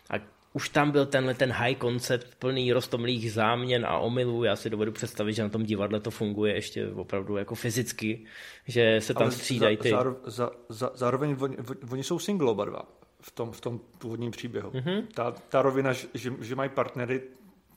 A 0.09 0.15
už 0.53 0.69
tam 0.69 0.91
byl 0.91 1.05
tenhle 1.05 1.33
ten 1.33 1.51
high 1.51 1.75
koncept 1.75 2.35
plný 2.39 2.73
roztomlých 2.73 3.31
záměn 3.31 3.85
a 3.85 3.97
omylů. 3.97 4.43
Já 4.43 4.55
si 4.55 4.69
dovedu 4.69 4.91
představit, 4.91 5.33
že 5.33 5.43
na 5.43 5.49
tom 5.49 5.63
divadle 5.63 5.99
to 5.99 6.11
funguje 6.11 6.53
ještě 6.53 6.87
opravdu 6.87 7.37
jako 7.37 7.55
fyzicky, 7.55 8.25
že 8.67 9.01
se 9.01 9.13
tam 9.13 9.23
Ale 9.23 9.31
střídají 9.31 9.77
ty... 9.77 9.89
Za, 9.89 9.97
záro, 9.97 10.15
za, 10.25 10.51
za, 10.69 10.91
zároveň 10.93 11.35
oni, 11.39 11.57
oni 11.91 12.03
jsou 12.03 12.19
single 12.19 12.51
oba 12.51 12.65
dva 12.65 13.02
v 13.23 13.31
tom, 13.31 13.51
v 13.51 13.61
tom 13.61 13.79
původním 13.97 14.31
příběhu. 14.31 14.71
Mhm. 14.73 14.83
Mm-hmm. 14.83 15.07
Ta, 15.13 15.31
ta 15.31 15.61
rovina, 15.61 15.93
že, 15.93 16.07
že, 16.41 16.55
mají 16.55 16.69
partnery, 16.69 17.21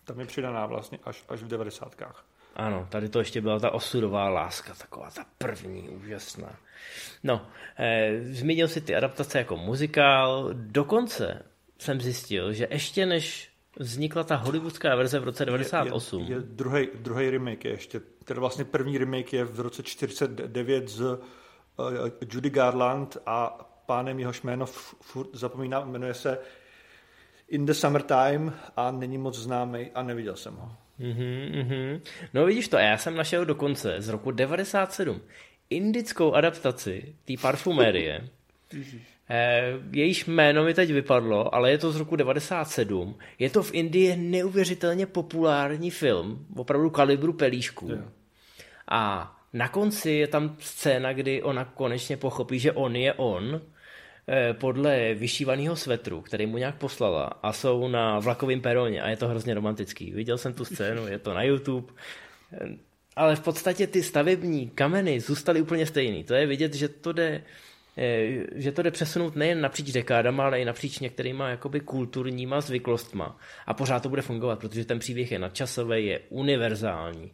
tam 0.05 0.21
je 0.21 0.27
přidaná 0.27 0.67
vlastně 0.67 0.99
až, 1.05 1.25
až 1.29 1.43
v 1.43 1.49
devadesátkách. 1.49 2.25
Ano, 2.57 2.87
tady 2.91 3.09
to 3.09 3.19
ještě 3.19 3.41
byla 3.41 3.59
ta 3.59 3.71
osudová 3.71 4.29
láska, 4.29 4.75
taková 4.75 5.11
ta 5.11 5.25
první, 5.39 5.89
úžasná. 5.89 6.57
No, 7.25 7.47
eh, 7.79 8.21
zmínil 8.23 8.69
si 8.69 8.81
ty 8.81 8.95
adaptace 8.95 9.39
jako 9.39 9.57
muzikál, 9.57 10.51
dokonce 10.53 11.43
jsem 11.79 12.01
zjistil, 12.01 12.53
že 12.53 12.69
ještě 12.71 13.07
než 13.07 13.51
vznikla 13.79 14.25
ta 14.25 14.37
hollywoodská 14.37 14.95
verze 14.95 15.19
v 15.19 15.25
roce 15.25 15.45
98, 15.45 16.21
Je, 16.21 16.29
je, 16.29 16.35
je 16.35 16.41
druhý, 16.41 16.89
druhý 16.95 17.31
remake 17.31 17.65
je 17.65 17.71
ještě. 17.71 18.01
Teda 18.25 18.41
vlastně 18.41 18.65
první 18.65 18.99
remake 18.99 19.33
je 19.33 19.45
v 19.45 19.61
roce 19.61 19.83
49 19.83 20.89
z 20.89 21.01
uh, 21.01 21.19
Judy 22.33 22.51
Garland 22.51 23.17
a 23.27 23.67
pánem 23.87 24.19
jehož 24.19 24.43
jméno 24.43 24.67
furt 25.01 25.29
zapomínám, 25.33 25.93
jmenuje 25.93 26.15
se 26.15 26.39
In 27.49 27.67
the 27.67 27.73
Summertime 27.73 28.53
a 28.77 28.91
není 28.91 29.19
moc 29.19 29.39
známý 29.39 29.91
a 29.95 30.03
neviděl 30.03 30.37
jsem 30.37 30.55
ho. 30.55 30.73
Mhm, 30.99 31.53
mhm. 31.53 32.01
No 32.35 32.47
vidíš 32.47 32.69
to, 32.69 32.77
a 32.77 32.81
já 32.81 32.99
jsem 32.99 33.17
našel 33.17 33.45
dokonce 33.45 34.01
z 34.01 34.09
roku 34.09 34.31
97 34.31 35.21
indickou 35.71 36.33
adaptaci 36.33 37.15
té 37.25 37.33
parfumérie 37.43 38.29
Eh, 39.31 39.73
jejíž 39.93 40.27
jméno 40.27 40.65
mi 40.65 40.75
teď 40.75 40.93
vypadlo, 40.93 41.55
ale 41.55 41.71
je 41.71 41.79
to 41.79 41.93
z 41.93 41.97
roku 41.97 42.17
97. 42.17 43.19
Je 43.39 43.51
to 43.51 43.63
v 43.63 43.75
Indii 43.75 44.17
neuvěřitelně 44.17 45.07
populární 45.07 45.91
film, 45.91 46.47
opravdu 46.57 46.91
kalibru 46.91 47.33
pelíšku. 47.33 47.89
Yeah. 47.89 48.05
A 48.89 49.33
na 49.53 49.69
konci 49.69 50.11
je 50.11 50.27
tam 50.27 50.57
scéna, 50.61 51.13
kdy 51.13 51.43
ona 51.43 51.65
konečně 51.65 52.17
pochopí, 52.17 52.59
že 52.59 52.73
on 52.73 52.97
je 52.97 53.13
on, 53.13 53.61
podle 54.53 55.15
vyšívaného 55.15 55.77
svetru, 55.77 56.21
který 56.21 56.47
mu 56.47 56.59
nějak 56.59 56.75
poslala 56.75 57.25
a 57.25 57.53
jsou 57.53 57.89
na 57.89 58.19
vlakovém 58.19 58.61
peroně 58.61 59.03
a 59.03 59.09
je 59.09 59.17
to 59.17 59.29
hrozně 59.29 59.55
romantický. 59.55 60.11
Viděl 60.11 60.39
jsem 60.39 60.55
tu 60.55 60.65
scénu, 60.65 61.07
je 61.07 61.19
to 61.19 61.35
na 61.35 61.43
YouTube, 61.43 61.93
eh, 62.53 62.69
ale 63.17 63.37
v 63.37 63.41
podstatě 63.41 63.87
ty 63.87 64.03
stavební 64.03 64.69
kameny 64.69 65.21
zůstaly 65.21 65.61
úplně 65.61 65.87
stejný. 65.87 66.25
To 66.25 66.35
je 66.35 66.47
vidět, 66.47 66.75
že 66.75 66.89
to 66.89 67.13
jde 67.13 67.43
Eh, 67.99 68.45
že 68.55 68.73
to 68.73 68.83
jde 68.83 68.91
přesunout 68.91 69.37
nejen 69.37 69.61
napříč 69.61 69.93
dekádama, 69.93 70.45
ale 70.45 70.61
i 70.61 70.65
napříč 70.65 70.99
některýma 70.99 71.49
jakoby 71.49 71.81
kulturníma 71.81 72.61
zvyklostma. 72.61 73.39
A 73.67 73.75
pořád 73.75 74.03
to 74.03 74.09
bude 74.09 74.23
fungovat, 74.23 74.59
protože 74.59 74.85
ten 74.85 74.99
příběh 74.99 75.33
je 75.33 75.39
nadčasový, 75.39 76.07
je 76.07 76.21
univerzální, 76.29 77.33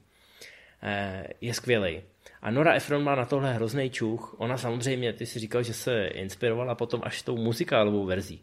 eh, 0.83 1.27
je 1.41 1.55
skvělý. 1.55 2.03
A 2.43 2.51
Nora 2.51 2.75
Ephron 2.75 3.05
má 3.05 3.15
na 3.15 3.25
tohle 3.25 3.55
hrozný 3.55 3.91
čuch. 3.91 4.35
Ona 4.39 4.57
samozřejmě, 4.57 5.13
ty 5.13 5.27
si 5.27 5.39
říkal, 5.39 5.63
že 5.63 5.75
se 5.75 6.07
inspirovala 6.07 6.75
potom 6.75 7.01
až 7.05 7.23
tou 7.23 7.37
muzikálovou 7.37 8.07
verzí. 8.07 8.43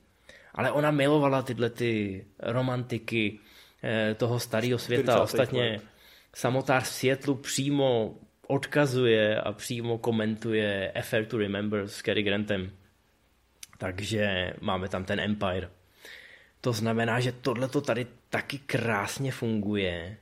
Ale 0.53 0.71
ona 0.71 0.91
milovala 0.91 1.41
tyhle 1.41 1.69
ty 1.69 2.25
romantiky 2.39 3.39
eh, 3.83 4.15
toho 4.15 4.39
starého 4.39 4.79
světa. 4.79 5.21
Ostatně 5.21 5.81
samotář 6.35 6.83
v 6.83 6.87
Světlu 6.87 7.35
přímo 7.35 8.15
odkazuje 8.47 9.41
a 9.41 9.51
přímo 9.51 9.97
komentuje 9.97 10.91
Affair 10.91 11.25
to 11.25 11.37
Remember 11.37 11.87
s 11.87 12.01
Cary 12.01 12.23
Grantem. 12.23 12.71
Takže 13.77 14.53
máme 14.61 14.89
tam 14.89 15.05
ten 15.05 15.19
Empire. 15.19 15.69
To 16.61 16.73
znamená, 16.73 17.19
že 17.19 17.31
tohle 17.31 17.67
to 17.67 17.81
tady 17.81 18.07
taky 18.29 18.57
krásně 18.57 19.31
funguje 19.31 20.17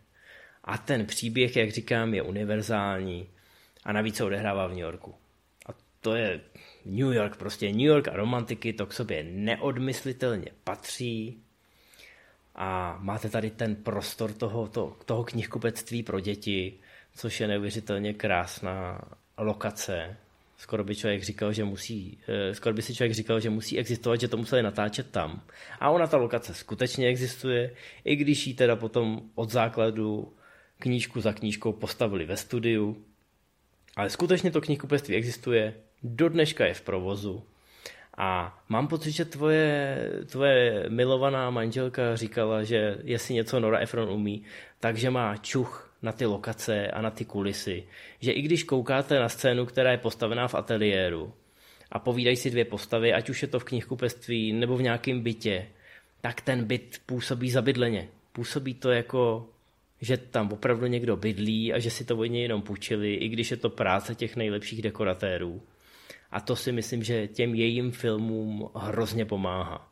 a 0.63 0.77
ten 0.77 1.05
příběh, 1.05 1.55
jak 1.55 1.71
říkám, 1.71 2.13
je 2.13 2.21
univerzální 2.21 3.29
a 3.87 3.93
navíc 3.93 4.15
se 4.15 4.23
odehrává 4.23 4.67
v 4.67 4.69
New 4.69 4.79
Yorku. 4.79 5.15
A 5.65 5.69
to 6.01 6.15
je 6.15 6.41
New 6.85 7.13
York, 7.13 7.37
prostě 7.37 7.71
New 7.71 7.79
York 7.79 8.07
a 8.07 8.15
romantiky, 8.15 8.73
to 8.73 8.85
k 8.85 8.93
sobě 8.93 9.23
neodmyslitelně 9.23 10.51
patří 10.63 11.43
a 12.55 12.97
máte 13.01 13.29
tady 13.29 13.49
ten 13.51 13.75
prostor 13.75 14.33
toho, 14.33 14.67
to, 14.67 14.97
toho 15.05 15.23
knihkupectví 15.23 16.03
pro 16.03 16.19
děti, 16.19 16.73
což 17.15 17.39
je 17.39 17.47
neuvěřitelně 17.47 18.13
krásná 18.13 19.01
lokace. 19.37 20.17
Skoro 20.57 20.83
by 20.83 20.95
člověk 20.95 21.23
říkal, 21.23 21.53
že 21.53 21.63
musí, 21.63 22.19
eh, 22.27 22.55
skoro 22.55 22.75
by 22.75 22.81
si 22.81 22.95
člověk 22.95 23.13
říkal, 23.13 23.39
že 23.39 23.49
musí 23.49 23.79
existovat, 23.79 24.19
že 24.19 24.27
to 24.27 24.37
museli 24.37 24.63
natáčet 24.63 25.11
tam. 25.11 25.41
A 25.79 25.89
ona 25.89 26.07
ta 26.07 26.17
lokace 26.17 26.53
skutečně 26.53 27.07
existuje, 27.07 27.75
i 28.05 28.15
když 28.15 28.47
ji 28.47 28.53
teda 28.53 28.75
potom 28.75 29.21
od 29.35 29.49
základu 29.49 30.33
knížku 30.79 31.21
za 31.21 31.33
knížkou 31.33 31.73
postavili 31.73 32.25
ve 32.25 32.37
studiu. 32.37 33.05
Ale 33.97 34.09
skutečně 34.09 34.51
to 34.51 34.61
knihkupectví 34.61 35.15
existuje, 35.15 35.73
do 36.03 36.29
dneška 36.29 36.65
je 36.65 36.73
v 36.73 36.81
provozu. 36.81 37.43
A 38.17 38.59
mám 38.69 38.87
pocit, 38.87 39.11
že 39.11 39.25
tvoje, 39.25 39.97
tvoje 40.25 40.85
milovaná 40.89 41.49
manželka 41.49 42.15
říkala, 42.15 42.63
že 42.63 42.97
jestli 43.03 43.33
něco 43.33 43.59
Nora 43.59 43.79
Efron 43.79 44.09
umí, 44.09 44.43
takže 44.79 45.09
má 45.09 45.37
čuch 45.37 45.93
na 46.01 46.11
ty 46.11 46.25
lokace 46.25 46.87
a 46.87 47.01
na 47.01 47.11
ty 47.11 47.25
kulisy. 47.25 47.83
Že 48.19 48.31
i 48.31 48.41
když 48.41 48.63
koukáte 48.63 49.19
na 49.19 49.29
scénu, 49.29 49.65
která 49.65 49.91
je 49.91 49.97
postavená 49.97 50.47
v 50.47 50.55
ateliéru 50.55 51.33
a 51.91 51.99
povídají 51.99 52.35
si 52.35 52.51
dvě 52.51 52.65
postavy, 52.65 53.13
ať 53.13 53.29
už 53.29 53.41
je 53.41 53.47
to 53.47 53.59
v 53.59 53.63
knihkupectví 53.63 54.53
nebo 54.53 54.77
v 54.77 54.81
nějakém 54.81 55.21
bytě, 55.21 55.67
tak 56.21 56.41
ten 56.41 56.63
byt 56.63 57.01
působí 57.05 57.51
zabydleně. 57.51 58.07
Působí 58.31 58.73
to 58.73 58.91
jako, 58.91 59.49
že 60.01 60.17
tam 60.17 60.51
opravdu 60.51 60.87
někdo 60.87 61.17
bydlí 61.17 61.73
a 61.73 61.79
že 61.79 61.91
si 61.91 62.05
to 62.05 62.25
něj 62.25 62.41
jenom 62.41 62.61
půjčili, 62.61 63.13
i 63.13 63.27
když 63.27 63.51
je 63.51 63.57
to 63.57 63.69
práce 63.69 64.15
těch 64.15 64.35
nejlepších 64.35 64.81
dekoratérů. 64.81 65.61
A 66.31 66.41
to 66.41 66.55
si 66.55 66.71
myslím, 66.71 67.03
že 67.03 67.27
těm 67.27 67.55
jejím 67.55 67.91
filmům 67.91 68.69
hrozně 68.75 69.25
pomáhá. 69.25 69.91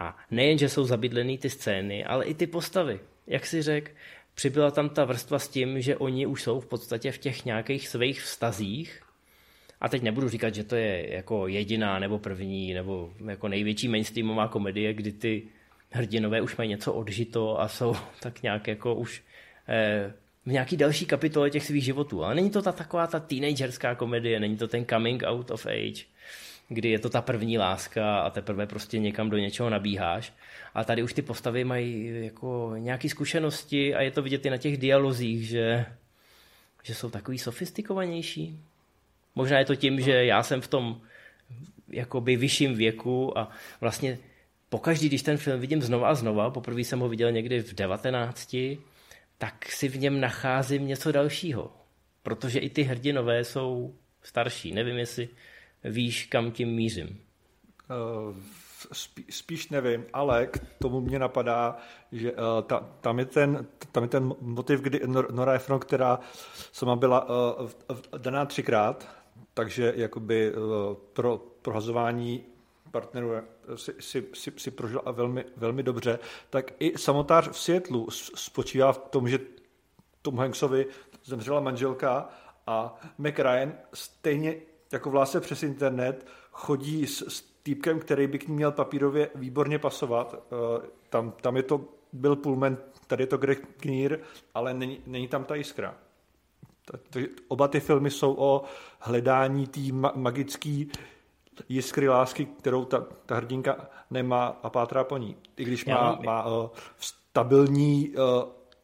A 0.00 0.18
nejen, 0.30 0.58
že 0.58 0.68
jsou 0.68 0.84
zabydlený 0.84 1.38
ty 1.38 1.50
scény, 1.50 2.04
ale 2.04 2.24
i 2.24 2.34
ty 2.34 2.46
postavy. 2.46 3.00
Jak 3.26 3.46
si 3.46 3.62
řekl, 3.62 3.90
přibyla 4.34 4.70
tam 4.70 4.88
ta 4.88 5.04
vrstva 5.04 5.38
s 5.38 5.48
tím, 5.48 5.80
že 5.80 5.96
oni 5.96 6.26
už 6.26 6.42
jsou 6.42 6.60
v 6.60 6.66
podstatě 6.66 7.12
v 7.12 7.18
těch 7.18 7.44
nějakých 7.44 7.88
svých 7.88 8.20
vztazích. 8.20 9.02
A 9.80 9.88
teď 9.88 10.02
nebudu 10.02 10.28
říkat, 10.28 10.54
že 10.54 10.64
to 10.64 10.76
je 10.76 11.14
jako 11.14 11.48
jediná 11.48 11.98
nebo 11.98 12.18
první 12.18 12.74
nebo 12.74 13.12
jako 13.26 13.48
největší 13.48 13.88
mainstreamová 13.88 14.48
komedie, 14.48 14.94
kdy 14.94 15.12
ty 15.12 15.42
hrdinové 15.90 16.40
už 16.40 16.56
mají 16.56 16.70
něco 16.70 16.92
odžito 16.92 17.60
a 17.60 17.68
jsou 17.68 17.96
tak 18.20 18.42
nějak 18.42 18.68
jako 18.68 18.94
už 18.94 19.22
eh, 19.68 20.12
v 20.46 20.52
nějaký 20.52 20.76
další 20.76 21.06
kapitole 21.06 21.50
těch 21.50 21.64
svých 21.64 21.84
životů. 21.84 22.24
Ale 22.24 22.34
není 22.34 22.50
to 22.50 22.62
ta 22.62 22.72
taková 22.72 23.06
ta 23.06 23.20
teenagerská 23.20 23.94
komedie, 23.94 24.40
není 24.40 24.56
to 24.56 24.68
ten 24.68 24.86
coming 24.86 25.22
out 25.26 25.50
of 25.50 25.66
age, 25.66 26.04
kdy 26.68 26.90
je 26.90 26.98
to 26.98 27.10
ta 27.10 27.22
první 27.22 27.58
láska 27.58 28.18
a 28.20 28.30
teprve 28.30 28.66
prostě 28.66 28.98
někam 28.98 29.30
do 29.30 29.36
něčeho 29.36 29.70
nabíháš. 29.70 30.32
A 30.74 30.84
tady 30.84 31.02
už 31.02 31.12
ty 31.12 31.22
postavy 31.22 31.64
mají 31.64 32.10
jako 32.24 32.74
nějaké 32.78 33.08
zkušenosti 33.08 33.94
a 33.94 34.02
je 34.02 34.10
to 34.10 34.22
vidět 34.22 34.46
i 34.46 34.50
na 34.50 34.56
těch 34.56 34.76
dialozích, 34.76 35.48
že, 35.48 35.86
že 36.82 36.94
jsou 36.94 37.10
takový 37.10 37.38
sofistikovanější. 37.38 38.60
Možná 39.34 39.58
je 39.58 39.64
to 39.64 39.76
tím, 39.76 40.00
že 40.00 40.24
já 40.24 40.42
jsem 40.42 40.60
v 40.60 40.68
tom 40.68 41.00
jakoby 41.88 42.36
vyšším 42.36 42.74
věku 42.74 43.38
a 43.38 43.50
vlastně 43.80 44.18
pokaždý, 44.68 45.08
když 45.08 45.22
ten 45.22 45.36
film 45.36 45.60
vidím 45.60 45.82
znova 45.82 46.08
a 46.08 46.14
znova, 46.14 46.50
poprvé 46.50 46.80
jsem 46.80 47.00
ho 47.00 47.08
viděl 47.08 47.32
někdy 47.32 47.62
v 47.62 47.74
19, 47.74 48.56
tak 49.38 49.72
si 49.72 49.88
v 49.88 49.98
něm 49.98 50.20
nacházím 50.20 50.86
něco 50.86 51.12
dalšího. 51.12 51.72
Protože 52.22 52.58
i 52.58 52.70
ty 52.70 52.82
hrdinové 52.82 53.44
jsou 53.44 53.94
starší. 54.22 54.72
Nevím, 54.72 54.96
jestli 54.96 55.28
víš, 55.84 56.26
kam 56.26 56.50
tím 56.50 56.68
mířím. 56.68 57.20
Uh, 57.90 58.36
spíš 59.30 59.68
nevím, 59.68 60.04
ale 60.12 60.46
k 60.46 60.58
tomu 60.78 61.00
mě 61.00 61.18
napadá, 61.18 61.76
že 62.12 62.32
uh, 62.32 62.38
ta, 62.66 62.80
tam, 63.00 63.18
je 63.18 63.24
ten, 63.24 63.66
tam 63.92 64.02
je 64.02 64.08
ten 64.08 64.34
motiv, 64.40 64.80
kdy 64.80 65.00
Nora 65.30 65.52
Ephron, 65.52 65.80
která 65.80 66.18
sama 66.72 66.96
byla 66.96 67.28
uh, 67.28 67.70
daná 68.18 68.46
třikrát, 68.46 69.08
takže 69.54 69.92
jakoby 69.96 70.52
pro 71.12 71.38
prohazování 71.62 72.44
partnerů 72.96 73.30
si, 73.74 73.94
si, 74.00 74.26
si, 74.34 74.52
si 74.56 74.70
prožila 74.70 75.02
velmi, 75.12 75.44
velmi 75.56 75.82
dobře, 75.82 76.18
tak 76.50 76.72
i 76.78 76.98
samotář 76.98 77.48
v 77.48 77.58
Světlu 77.58 78.08
spočívá 78.34 78.92
v 78.92 78.98
tom, 78.98 79.28
že 79.28 79.38
Tom 80.22 80.38
Hanksovi 80.38 80.86
zemřela 81.24 81.60
manželka 81.60 82.28
a 82.66 83.00
Mac 83.18 83.34
Ryan 83.38 83.72
stejně 83.94 84.56
jako 84.92 85.10
vlastně 85.10 85.40
přes 85.40 85.62
internet 85.62 86.26
chodí 86.52 87.06
s, 87.06 87.22
s 87.28 87.40
týpkem, 87.62 88.00
který 88.00 88.26
by 88.26 88.38
k 88.38 88.48
ní 88.48 88.54
měl 88.54 88.72
papírově 88.72 89.30
výborně 89.34 89.78
pasovat. 89.78 90.34
Uh, 90.34 90.84
tam, 91.10 91.32
tam 91.32 91.56
je 91.56 91.62
to 91.62 91.84
Bill 92.12 92.36
Pullman, 92.36 92.76
tady 93.06 93.22
je 93.22 93.26
to 93.26 93.38
Greg 93.38 93.76
Kinnear, 93.80 94.18
ale 94.54 94.74
není, 94.74 95.00
není 95.06 95.28
tam 95.28 95.44
ta 95.44 95.54
jiskra. 95.54 95.94
Oba 97.48 97.68
ty 97.68 97.80
filmy 97.80 98.10
jsou 98.10 98.36
o 98.38 98.64
hledání 98.98 99.66
té 99.66 99.80
ma- 99.80 100.16
magické 100.16 100.84
jiskry 101.68 102.08
lásky, 102.08 102.46
kterou 102.46 102.84
ta, 102.84 103.06
ta 103.26 103.34
hrdinka 103.36 103.90
nemá 104.10 104.46
a 104.46 104.70
pátrá 104.70 105.04
po 105.04 105.16
ní. 105.16 105.36
I 105.56 105.64
když 105.64 105.84
má, 105.84 106.18
má 106.24 106.46
uh, 106.46 106.68
stabilní, 106.98 108.08
uh, 108.08 108.24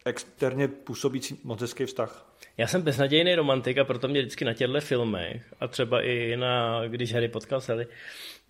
externě 0.05 0.69
působící 0.69 1.41
moc 1.45 1.61
hezký 1.61 1.85
vztah. 1.85 2.33
Já 2.57 2.67
jsem 2.67 2.83
beznadějný 2.83 3.35
romantik 3.35 3.79
a 3.79 3.85
proto 3.85 4.09
mě 4.09 4.21
vždycky 4.21 4.45
na 4.45 4.55
těchto 4.55 4.81
filmech 4.81 5.55
a 5.61 5.69
třeba 5.69 6.03
i 6.03 6.37
na, 6.37 6.83
když 6.89 7.15
Harry 7.15 7.29
potkal 7.29 7.61
Sally, 7.61 7.87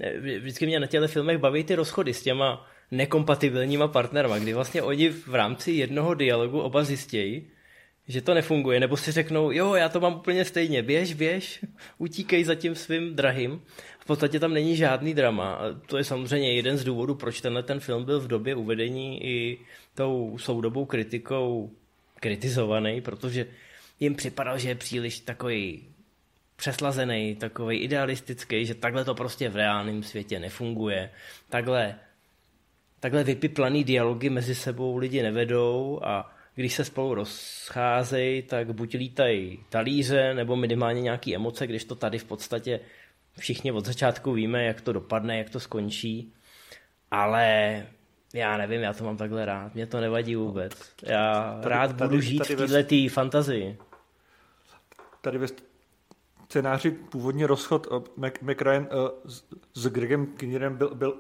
eh, 0.01 0.19
vždycky 0.39 0.67
mě 0.67 0.81
na 0.81 0.87
těchto 0.87 1.09
filmech 1.09 1.39
baví 1.39 1.65
ty 1.65 1.75
rozchody 1.75 2.15
s 2.15 2.23
těma 2.23 2.67
nekompatibilníma 2.91 3.89
partnerma, 3.89 4.39
kdy 4.39 4.55
vlastně 4.55 4.83
oni 4.83 5.09
v 5.09 5.35
rámci 5.35 5.73
jednoho 5.73 6.15
dialogu 6.15 6.61
oba 6.61 6.85
zjistějí, 6.85 7.51
že 8.09 8.23
to 8.23 8.35
nefunguje, 8.35 8.81
nebo 8.81 8.97
si 8.97 9.13
řeknou, 9.13 9.51
jo, 9.51 9.75
já 9.75 9.89
to 9.89 10.01
mám 10.01 10.15
úplně 10.15 10.45
stejně, 10.45 10.83
běž, 10.83 11.15
běž, 11.15 11.65
utíkej 11.99 12.45
za 12.45 12.55
tím 12.55 12.75
svým 12.75 13.17
drahým. 13.17 13.63
V 13.99 14.05
podstatě 14.05 14.41
tam 14.41 14.55
není 14.55 14.77
žádný 14.77 15.15
drama. 15.15 15.55
A 15.55 15.63
to 15.87 15.99
je 15.99 16.05
samozřejmě 16.05 16.55
jeden 16.55 16.77
z 16.77 16.85
důvodů, 16.85 17.15
proč 17.15 17.41
tenhle 17.41 17.63
ten 17.63 17.81
film 17.81 18.05
byl 18.05 18.21
v 18.21 18.29
době 18.29 18.55
uvedení 18.55 19.25
i 19.25 19.59
tou 19.95 20.39
soudobou 20.39 20.85
kritikou 20.85 21.71
kritizovaný, 22.21 23.01
protože 23.01 23.47
jim 24.01 24.15
připadal, 24.15 24.59
že 24.59 24.69
je 24.69 24.75
příliš 24.75 25.21
takový 25.21 25.89
přeslazený, 26.57 27.37
takový 27.37 27.79
idealistický, 27.79 28.67
že 28.67 28.75
takhle 28.75 29.05
to 29.05 29.15
prostě 29.15 29.49
v 29.49 29.57
reálném 29.57 30.03
světě 30.03 30.41
nefunguje. 30.41 31.11
Takhle, 31.49 31.95
takhle 33.01 33.25
vypiplaný 33.25 33.85
dialogy 33.85 34.31
mezi 34.31 34.55
sebou 34.55 34.97
lidi 34.97 35.23
nevedou 35.23 36.01
a 36.03 36.35
když 36.55 36.75
se 36.75 36.85
spolu 36.85 37.15
rozcházejí, 37.15 38.43
tak 38.43 38.73
buď 38.73 38.95
lítají 38.95 39.65
talíře, 39.69 40.35
nebo 40.35 40.57
minimálně 40.57 41.01
nějaké 41.01 41.35
emoce, 41.35 41.67
když 41.67 41.85
to 41.85 41.95
tady 41.95 42.19
v 42.19 42.25
podstatě 42.25 42.81
všichni 43.39 43.73
od 43.73 43.87
začátku 43.87 44.33
víme, 44.33 44.65
jak 44.65 44.81
to 44.81 44.93
dopadne, 44.93 45.39
jak 45.39 45.51
to 45.51 45.61
skončí, 45.61 46.33
ale 47.11 47.87
já 48.35 48.57
nevím, 48.57 48.81
já 48.81 48.93
to 48.93 49.05
mám 49.05 49.17
takhle 49.17 49.45
rád, 49.45 49.75
mě 49.75 49.87
to 49.87 50.01
nevadí 50.01 50.37
vůbec. 50.37 50.73
Já 51.03 51.59
tady, 51.63 51.75
rád 51.75 51.97
tady, 51.97 52.09
budu 52.09 52.21
žít 52.21 52.39
tady, 52.39 52.55
v 52.55 52.69
této 52.69 52.95
ve... 52.95 53.09
fantazii. 53.09 53.79
Tady 55.21 55.39
ve 55.39 55.47
scénáři 56.45 56.91
původně 56.91 57.47
rozchod 57.47 57.87
Mac, 58.17 58.35
McRyan 58.43 58.89
s, 59.25 59.45
s 59.75 59.87
Gregem 59.87 60.27
Kinnerem 60.27 60.77
byl, 60.77 60.95
byl 60.95 61.17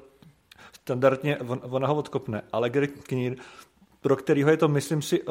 standardně, 0.72 1.38
on, 1.38 1.60
ona 1.62 1.88
ho 1.88 1.94
odkopne, 1.94 2.42
ale 2.52 2.70
Greg 2.70 3.04
Kinnear, 3.04 3.36
pro 4.02 4.16
kterého 4.16 4.50
je 4.50 4.56
to, 4.56 4.68
myslím 4.68 5.02
si, 5.02 5.22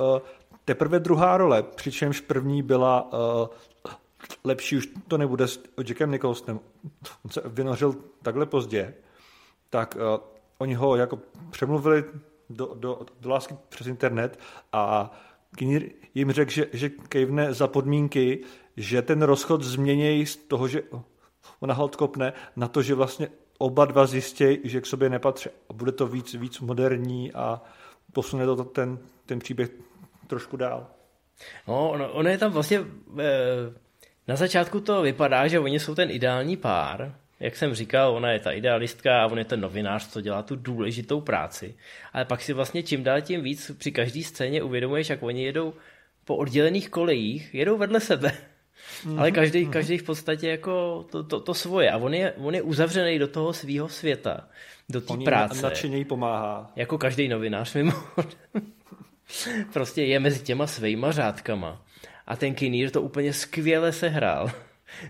teprve 0.65 0.99
druhá 0.99 1.37
role, 1.37 1.63
přičemž 1.63 2.21
první 2.21 2.63
byla 2.63 3.09
lepší, 4.43 4.77
už 4.77 4.89
to 5.07 5.17
nebude 5.17 5.47
s 5.47 5.63
Jackem 5.87 6.11
Nicholsonem. 6.11 6.59
On 7.25 7.31
se 7.31 7.41
vynořil 7.45 7.95
takhle 8.21 8.45
pozdě, 8.45 8.93
tak 9.69 9.97
oni 10.57 10.73
ho 10.73 10.95
jako 10.95 11.19
přemluvili 11.51 12.03
do, 12.49 12.71
do, 12.75 12.99
do 13.21 13.29
lásky 13.29 13.55
přes 13.69 13.87
internet 13.87 14.39
a 14.73 15.11
Kinnear 15.55 15.83
jim 16.15 16.31
řekl, 16.31 16.51
že, 16.51 16.67
že 16.73 16.89
kejvne 16.89 17.53
za 17.53 17.67
podmínky, 17.67 18.43
že 18.77 19.01
ten 19.01 19.21
rozchod 19.21 19.63
změní 19.63 20.25
z 20.25 20.35
toho, 20.35 20.67
že 20.67 20.83
ona 21.59 21.73
ho 21.73 21.85
odkopne, 21.85 22.33
na 22.55 22.67
to, 22.67 22.81
že 22.81 22.95
vlastně 22.95 23.29
oba 23.57 23.85
dva 23.85 24.05
zjistějí, 24.05 24.59
že 24.63 24.81
k 24.81 24.85
sobě 24.85 25.09
nepatří. 25.09 25.49
A 25.69 25.73
bude 25.73 25.91
to 25.91 26.07
víc, 26.07 26.33
víc 26.33 26.59
moderní 26.59 27.33
a 27.33 27.61
posune 28.13 28.45
to 28.45 28.63
ten, 28.63 28.99
ten 29.25 29.39
příběh 29.39 29.69
trošku 30.27 30.57
dál. 30.57 30.87
No, 31.67 31.89
ono, 31.89 32.11
ono 32.11 32.29
je 32.29 32.37
tam 32.37 32.51
vlastně... 32.51 32.79
E, 33.19 33.81
na 34.27 34.35
začátku 34.35 34.79
to 34.79 35.01
vypadá, 35.01 35.47
že 35.47 35.59
oni 35.59 35.79
jsou 35.79 35.95
ten 35.95 36.11
ideální 36.11 36.57
pár, 36.57 37.15
jak 37.39 37.55
jsem 37.55 37.73
říkal, 37.73 38.15
ona 38.15 38.31
je 38.31 38.39
ta 38.39 38.51
idealistka 38.51 39.23
a 39.23 39.25
on 39.25 39.37
je 39.37 39.45
ten 39.45 39.61
novinář, 39.61 40.07
co 40.07 40.21
dělá 40.21 40.43
tu 40.43 40.55
důležitou 40.55 41.21
práci. 41.21 41.75
Ale 42.13 42.25
pak 42.25 42.41
si 42.41 42.53
vlastně 42.53 42.83
čím 42.83 43.03
dál 43.03 43.21
tím 43.21 43.41
víc 43.41 43.71
při 43.77 43.91
každé 43.91 44.23
scéně 44.23 44.63
uvědomuješ, 44.63 45.09
jak 45.09 45.23
oni 45.23 45.43
jedou 45.43 45.73
po 46.25 46.35
oddělených 46.35 46.89
kolejích, 46.89 47.53
jedou 47.53 47.77
vedle 47.77 47.99
sebe. 47.99 48.31
Mm-hmm. 49.03 49.19
Ale 49.19 49.31
každý, 49.31 49.63
mhm. 49.63 49.71
každý 49.71 49.97
v 49.97 50.03
podstatě 50.03 50.49
jako 50.49 51.05
to, 51.11 51.23
to, 51.23 51.39
to 51.39 51.53
svoje. 51.53 51.91
A 51.91 51.97
on 51.97 52.13
je, 52.13 52.31
on 52.31 52.55
je 52.55 52.61
uzavřený 52.61 53.19
do 53.19 53.27
toho 53.27 53.53
svého 53.53 53.89
světa, 53.89 54.47
do 54.89 55.01
té 55.01 55.13
práce. 55.25 55.61
Nadšeně 55.61 56.05
pomáhá. 56.05 56.71
Jako 56.75 56.97
každý 56.97 57.27
novinář 57.27 57.73
mimo. 57.73 57.93
prostě 59.73 60.03
je 60.03 60.19
mezi 60.19 60.43
těma 60.43 60.67
svýma 60.67 61.11
řádkama. 61.11 61.81
A 62.27 62.35
ten 62.35 62.55
Kinnear 62.55 62.89
to 62.89 63.01
úplně 63.01 63.33
skvěle 63.33 63.91
sehrál. 63.91 64.51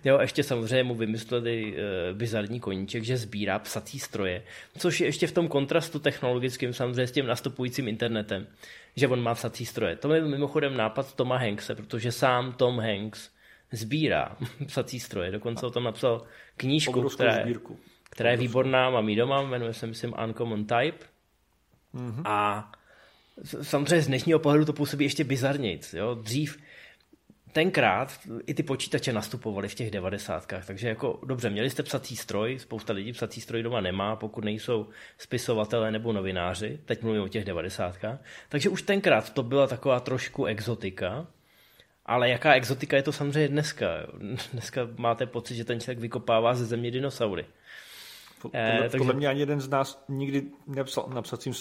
Jo, 0.06 0.20
ještě 0.22 0.44
samozřejmě 0.44 0.84
mu 0.84 0.96
vymysleli 0.96 1.76
e, 1.78 2.14
bizarní 2.14 2.60
koníček, 2.60 3.04
že 3.04 3.18
sbírá 3.18 3.60
psací 3.60 4.00
stroje, 4.00 4.44
což 4.78 5.02
je 5.02 5.08
ještě 5.08 5.28
v 5.28 5.32
tom 5.32 5.48
kontrastu 5.48 6.00
technologickým 6.00 6.74
samozřejmě 6.74 7.08
s 7.08 7.12
tím 7.12 7.26
nastupujícím 7.26 7.88
internetem, 7.88 8.48
že 8.96 9.08
on 9.08 9.22
má 9.22 9.34
psací 9.34 9.66
stroje. 9.66 9.96
To 9.96 10.14
je 10.14 10.22
mimochodem 10.22 10.78
nápad 10.78 11.14
Toma 11.14 11.38
Hankse, 11.38 11.76
protože 11.76 12.12
sám 12.12 12.54
Tom 12.54 12.80
Hanks 12.80 13.30
sbírá 13.72 14.38
psací 14.66 15.00
stroje. 15.00 15.32
Dokonce 15.32 15.66
o 15.66 15.72
tom 15.72 15.84
napsal 15.84 16.24
knížku, 16.58 17.10
která 17.10 17.36
je, 17.36 17.56
která 18.10 18.32
je 18.32 18.38
výborná, 18.38 18.90
mám 18.90 19.10
ji 19.10 19.16
doma, 19.16 19.42
jmenuje 19.42 19.74
se, 19.74 19.88
myslím, 19.88 20.14
Uncommon 20.24 20.66
Type. 20.66 21.06
Mm-hmm. 21.96 22.22
A 22.26 22.72
samozřejmě 23.62 24.02
z 24.02 24.08
dnešního 24.08 24.40
pohledu 24.40 24.66
to 24.66 24.74
působí 24.74 25.06
ještě 25.06 25.24
bizarnějc. 25.24 25.94
Jo? 25.94 26.16
Dřív 26.16 26.58
tenkrát 27.52 28.20
i 28.46 28.54
ty 28.54 28.64
počítače 28.64 29.14
nastupovaly 29.14 29.68
v 29.68 29.76
těch 29.76 29.92
devadesátkách, 29.92 30.66
takže 30.66 30.88
jako 30.88 31.20
dobře, 31.26 31.50
měli 31.50 31.70
jste 31.70 31.84
psací 31.84 32.16
stroj, 32.16 32.60
spousta 32.60 32.94
lidí 32.94 33.12
psací 33.12 33.42
stroj 33.42 33.64
doma 33.64 33.82
nemá, 33.82 34.16
pokud 34.16 34.44
nejsou 34.44 34.88
spisovatelé 35.18 35.92
nebo 35.92 36.14
novináři, 36.14 36.80
teď 36.86 37.04
mluvím 37.04 37.22
o 37.22 37.28
těch 37.28 37.46
devadesátkách, 37.46 38.20
takže 38.50 38.70
už 38.70 38.82
tenkrát 38.82 39.34
to 39.34 39.44
byla 39.44 39.68
taková 39.68 40.00
trošku 40.00 40.46
exotika, 40.46 41.28
ale 42.06 42.30
jaká 42.30 42.54
exotika 42.54 42.98
je 42.98 43.04
to 43.04 43.12
samozřejmě 43.12 43.48
dneska? 43.48 43.88
Dneska 44.54 44.88
máte 44.98 45.26
pocit, 45.26 45.56
že 45.56 45.66
ten 45.66 45.80
člověk 45.80 46.00
vykopává 46.00 46.54
ze 46.54 46.66
země 46.66 46.92
dinosaury. 46.92 47.46
Podle, 48.42 48.60
eh, 48.60 48.80
takže... 48.82 48.98
podle 48.98 49.14
mě 49.14 49.28
ani 49.28 49.40
jeden 49.40 49.62
z 49.62 49.70
nás 49.70 50.06
nikdy 50.10 50.44
nepsal 50.68 51.10
na 51.14 51.22
psacím 51.22 51.54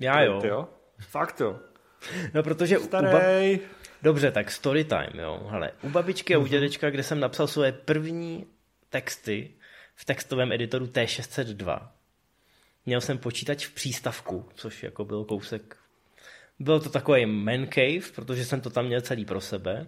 Já 0.00 0.22
jo. 0.22 0.40
jo. 0.44 0.68
Fakt 0.98 1.40
jo. 1.40 1.58
No 2.34 2.42
protože... 2.42 2.78
Starej. 2.78 3.54
Uba... 3.56 3.80
Dobře, 4.02 4.30
tak 4.30 4.50
story 4.50 4.84
time, 4.84 5.12
jo. 5.14 5.46
Hele, 5.50 5.72
u 5.82 5.88
babičky 5.88 6.34
a 6.34 6.38
u 6.38 6.40
mhm. 6.40 6.50
dědečka, 6.50 6.90
kde 6.90 7.02
jsem 7.02 7.20
napsal 7.20 7.46
svoje 7.46 7.72
první 7.72 8.46
texty 8.90 9.54
v 9.94 10.04
textovém 10.04 10.52
editoru 10.52 10.86
T602, 10.86 11.88
měl 12.86 13.00
jsem 13.00 13.18
počítač 13.18 13.66
v 13.66 13.74
přístavku, 13.74 14.48
což 14.54 14.82
jako 14.82 15.04
byl 15.04 15.24
kousek 15.24 15.76
byl 16.60 16.80
to 16.80 16.88
takový 16.88 17.26
man 17.26 17.66
cave, 17.74 18.12
protože 18.14 18.44
jsem 18.44 18.60
to 18.60 18.70
tam 18.70 18.86
měl 18.86 19.00
celý 19.00 19.24
pro 19.24 19.40
sebe. 19.40 19.86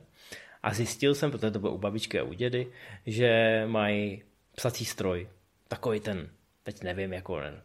A 0.62 0.74
zjistil 0.74 1.14
jsem, 1.14 1.30
protože 1.30 1.50
to 1.50 1.58
bylo 1.58 1.72
u 1.72 1.78
babičky 1.78 2.20
a 2.20 2.22
u 2.22 2.32
dědy, 2.32 2.66
že 3.06 3.62
mají 3.66 4.22
psací 4.56 4.84
stroj. 4.84 5.28
Takový 5.68 6.00
ten, 6.00 6.28
teď 6.62 6.82
nevím, 6.82 7.12
jako 7.12 7.40
ne. 7.40 7.62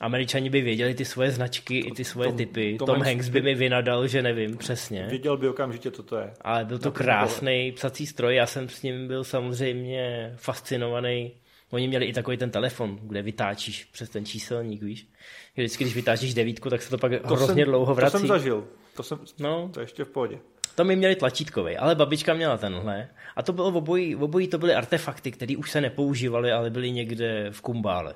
Američani 0.00 0.50
by 0.50 0.60
věděli 0.60 0.94
ty 0.94 1.04
svoje 1.04 1.30
značky 1.30 1.82
to, 1.82 1.88
i 1.88 1.90
ty 1.90 2.04
svoje 2.04 2.28
Tom, 2.28 2.36
typy. 2.36 2.76
Tom, 2.78 2.86
Tom 2.86 3.02
Hanks 3.02 3.28
by 3.28 3.42
mi 3.42 3.54
vynadal, 3.54 4.06
že 4.06 4.22
nevím 4.22 4.56
přesně. 4.56 5.06
Věděl 5.06 5.36
by 5.36 5.48
okamžitě, 5.48 5.90
co 5.90 6.02
to 6.02 6.16
je. 6.16 6.32
Ale 6.40 6.64
byl 6.64 6.78
to 6.78 6.92
krásný 6.92 7.72
psací 7.72 8.06
stroj, 8.06 8.34
já 8.34 8.46
jsem 8.46 8.68
s 8.68 8.82
ním 8.82 9.08
byl 9.08 9.24
samozřejmě 9.24 10.32
fascinovaný. 10.36 11.32
Oni 11.70 11.88
měli 11.88 12.06
i 12.06 12.12
takový 12.12 12.36
ten 12.36 12.50
telefon, 12.50 12.98
kde 13.02 13.22
vytáčíš 13.22 13.84
přes 13.84 14.08
ten 14.08 14.24
číselník, 14.24 14.82
víš 14.82 15.08
vždycky, 15.56 15.84
když 15.84 15.94
vytáčíš 15.94 16.34
devítku, 16.34 16.70
tak 16.70 16.82
se 16.82 16.90
to 16.90 16.98
pak 16.98 17.12
to 17.12 17.26
hrozně 17.26 17.54
jsem, 17.54 17.64
dlouho 17.64 17.94
vrací. 17.94 18.12
To 18.12 18.18
jsem 18.18 18.28
zažil. 18.28 18.68
To, 18.96 19.02
jsem, 19.02 19.18
no. 19.38 19.70
to 19.74 19.80
ještě 19.80 20.04
v 20.04 20.08
pohodě. 20.08 20.38
To 20.74 20.84
my 20.84 20.96
měli 20.96 21.16
tlačítkový, 21.16 21.76
ale 21.76 21.94
babička 21.94 22.34
měla 22.34 22.58
tenhle. 22.58 23.08
A 23.36 23.42
to 23.42 23.52
bylo 23.52 23.70
v 23.70 23.76
obojí, 23.76 24.16
obojí 24.16 24.48
to 24.48 24.58
byly 24.58 24.74
artefakty, 24.74 25.32
které 25.32 25.56
už 25.56 25.70
se 25.70 25.80
nepoužívaly, 25.80 26.52
ale 26.52 26.70
byly 26.70 26.90
někde 26.90 27.50
v 27.50 27.60
kumbále. 27.60 28.14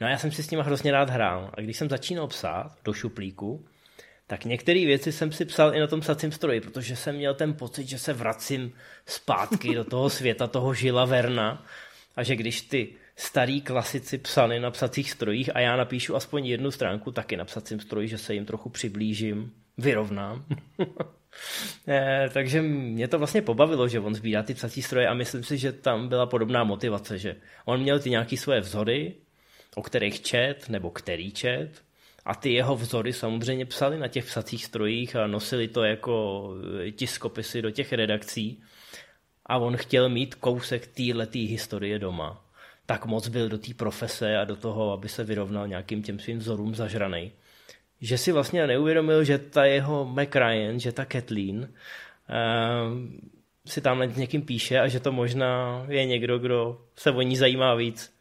No 0.00 0.06
a 0.06 0.10
já 0.10 0.18
jsem 0.18 0.32
si 0.32 0.42
s 0.42 0.50
nimi 0.50 0.62
hrozně 0.62 0.92
rád 0.92 1.10
hrál. 1.10 1.50
A 1.54 1.60
když 1.60 1.76
jsem 1.76 1.88
začínal 1.88 2.26
psát 2.26 2.76
do 2.84 2.92
šuplíku, 2.92 3.64
tak 4.26 4.44
některé 4.44 4.86
věci 4.86 5.12
jsem 5.12 5.32
si 5.32 5.44
psal 5.44 5.74
i 5.74 5.80
na 5.80 5.86
tom 5.86 6.00
psacím 6.00 6.32
stroji, 6.32 6.60
protože 6.60 6.96
jsem 6.96 7.16
měl 7.16 7.34
ten 7.34 7.54
pocit, 7.54 7.88
že 7.88 7.98
se 7.98 8.12
vracím 8.12 8.72
zpátky 9.06 9.74
do 9.74 9.84
toho 9.84 10.10
světa, 10.10 10.46
toho 10.46 10.74
Žila 10.74 11.04
Verna 11.04 11.64
a 12.16 12.22
že 12.22 12.36
když 12.36 12.62
ty 12.62 12.88
starý 13.16 13.60
klasici 13.60 14.18
psali 14.18 14.60
na 14.60 14.70
psacích 14.70 15.10
strojích 15.10 15.56
a 15.56 15.60
já 15.60 15.76
napíšu 15.76 16.16
aspoň 16.16 16.46
jednu 16.46 16.70
stránku 16.70 17.12
taky 17.12 17.36
na 17.36 17.44
psacím 17.44 17.80
stroji, 17.80 18.08
že 18.08 18.18
se 18.18 18.34
jim 18.34 18.46
trochu 18.46 18.68
přiblížím, 18.68 19.52
vyrovnám. 19.78 20.44
e, 21.88 22.28
takže 22.32 22.62
mě 22.62 23.08
to 23.08 23.18
vlastně 23.18 23.42
pobavilo, 23.42 23.88
že 23.88 24.00
on 24.00 24.14
sbírá 24.14 24.42
ty 24.42 24.54
psací 24.54 24.82
stroje 24.82 25.08
a 25.08 25.14
myslím 25.14 25.44
si, 25.44 25.58
že 25.58 25.72
tam 25.72 26.08
byla 26.08 26.26
podobná 26.26 26.64
motivace, 26.64 27.18
že 27.18 27.36
on 27.64 27.80
měl 27.80 28.00
ty 28.00 28.10
nějaké 28.10 28.36
svoje 28.36 28.60
vzory, 28.60 29.14
o 29.74 29.82
kterých 29.82 30.20
čet, 30.20 30.68
nebo 30.68 30.90
který 30.90 31.32
čet, 31.32 31.70
a 32.24 32.34
ty 32.34 32.52
jeho 32.52 32.76
vzory 32.76 33.12
samozřejmě 33.12 33.66
psali 33.66 33.98
na 33.98 34.08
těch 34.08 34.24
psacích 34.24 34.64
strojích 34.64 35.16
a 35.16 35.26
nosili 35.26 35.68
to 35.68 35.84
jako 35.84 36.48
tiskopisy 36.92 37.62
do 37.62 37.70
těch 37.70 37.92
redakcí. 37.92 38.62
A 39.50 39.58
on 39.58 39.76
chtěl 39.76 40.08
mít 40.08 40.34
kousek 40.34 40.86
téhleté 40.86 41.38
historie 41.38 41.98
doma 41.98 42.50
tak 42.90 43.06
moc 43.06 43.28
byl 43.28 43.48
do 43.48 43.58
té 43.58 43.74
profese 43.74 44.36
a 44.36 44.44
do 44.44 44.56
toho, 44.56 44.92
aby 44.92 45.08
se 45.08 45.24
vyrovnal 45.24 45.68
nějakým 45.68 46.02
těm 46.02 46.18
svým 46.18 46.38
vzorům 46.38 46.74
zažranej, 46.74 47.32
že 48.00 48.18
si 48.18 48.32
vlastně 48.32 48.66
neuvědomil, 48.66 49.24
že 49.24 49.38
ta 49.38 49.64
jeho 49.64 50.04
McRyan, 50.04 50.80
že 50.80 50.92
ta 50.92 51.04
Kathleen 51.04 51.58
uh, 51.58 51.68
si 53.66 53.80
tamhle 53.80 54.06
někým 54.06 54.42
píše 54.42 54.78
a 54.78 54.88
že 54.88 55.00
to 55.00 55.12
možná 55.12 55.84
je 55.88 56.04
někdo, 56.04 56.38
kdo 56.38 56.80
se 56.96 57.10
o 57.10 57.22
ní 57.22 57.36
zajímá 57.36 57.74
víc, 57.74 58.14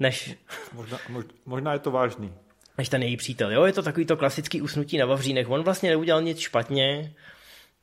než... 0.00 0.36
Možná, 0.72 0.98
možná 1.46 1.72
je 1.72 1.78
to 1.78 1.90
vážný. 1.90 2.32
Než 2.78 2.88
ten 2.88 3.02
její 3.02 3.16
přítel. 3.16 3.52
Jo, 3.52 3.64
je 3.64 3.72
to 3.72 3.82
takový 3.82 4.06
to 4.06 4.16
klasický 4.16 4.62
usnutí 4.62 4.98
na 4.98 5.06
Vavřínech. 5.06 5.50
On 5.50 5.62
vlastně 5.62 5.90
neudělal 5.90 6.22
nic 6.22 6.38
špatně, 6.38 7.12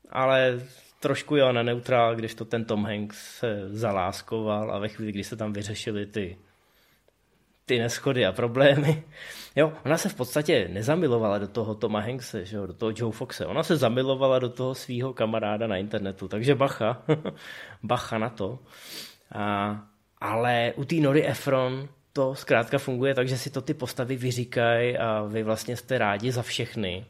ale 0.09 0.61
trošku 1.03 1.35
jo 1.35 1.51
na 1.51 1.63
neutrál, 1.63 2.15
když 2.15 2.35
to 2.35 2.45
ten 2.45 2.65
Tom 2.65 2.85
Hanks 2.85 3.37
se 3.37 3.69
zaláskoval 3.69 4.71
a 4.71 4.79
ve 4.79 4.87
chvíli, 4.87 5.11
kdy 5.11 5.23
se 5.23 5.35
tam 5.35 5.53
vyřešili 5.53 6.05
ty, 6.05 6.37
ty 7.65 7.79
neschody 7.79 8.25
a 8.25 8.31
problémy. 8.31 9.03
Jo, 9.55 9.73
ona 9.85 9.97
se 9.97 10.09
v 10.09 10.15
podstatě 10.15 10.67
nezamilovala 10.67 11.37
do 11.37 11.47
toho 11.47 11.75
Toma 11.75 11.99
Hankse, 11.99 12.45
že 12.45 12.57
jo, 12.57 12.65
do 12.65 12.73
toho 12.73 12.91
Joe 12.95 13.11
Foxe. 13.11 13.45
Ona 13.45 13.63
se 13.63 13.77
zamilovala 13.77 14.39
do 14.39 14.49
toho 14.49 14.75
svého 14.75 15.13
kamaráda 15.13 15.67
na 15.67 15.77
internetu, 15.77 16.27
takže 16.27 16.55
bacha, 16.55 17.03
bacha 17.83 18.17
na 18.17 18.29
to. 18.29 18.59
A, 19.31 19.77
ale 20.21 20.73
u 20.75 20.85
té 20.85 20.95
Nori 20.95 21.27
Efron 21.27 21.89
to 22.13 22.35
zkrátka 22.35 22.77
funguje 22.77 23.13
tak, 23.13 23.27
že 23.27 23.37
si 23.37 23.49
to 23.49 23.61
ty 23.61 23.73
postavy 23.73 24.15
vyříkají 24.15 24.97
a 24.97 25.23
vy 25.23 25.43
vlastně 25.43 25.77
jste 25.77 25.97
rádi 25.97 26.31
za 26.31 26.41
všechny 26.41 27.05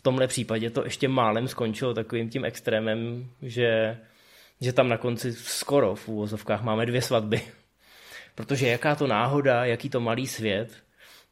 v 0.00 0.02
tomhle 0.02 0.26
případě 0.26 0.70
to 0.70 0.84
ještě 0.84 1.08
málem 1.08 1.48
skončilo 1.48 1.94
takovým 1.94 2.30
tím 2.30 2.44
extrémem, 2.44 3.30
že, 3.42 3.98
že 4.60 4.72
tam 4.72 4.88
na 4.88 4.96
konci 4.96 5.32
skoro 5.32 5.94
v 5.94 6.08
úvozovkách 6.08 6.62
máme 6.62 6.86
dvě 6.86 7.02
svatby. 7.02 7.40
Protože 8.34 8.68
jaká 8.68 8.94
to 8.94 9.06
náhoda, 9.06 9.64
jaký 9.64 9.90
to 9.90 10.00
malý 10.00 10.26
svět, 10.26 10.72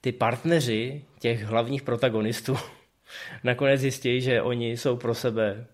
ty 0.00 0.12
partneři 0.12 1.04
těch 1.18 1.42
hlavních 1.42 1.82
protagonistů 1.82 2.56
nakonec 3.44 3.80
zjistí, 3.80 4.20
že 4.20 4.42
oni 4.42 4.76
jsou 4.76 4.96
pro 4.96 5.14
sebe 5.14 5.66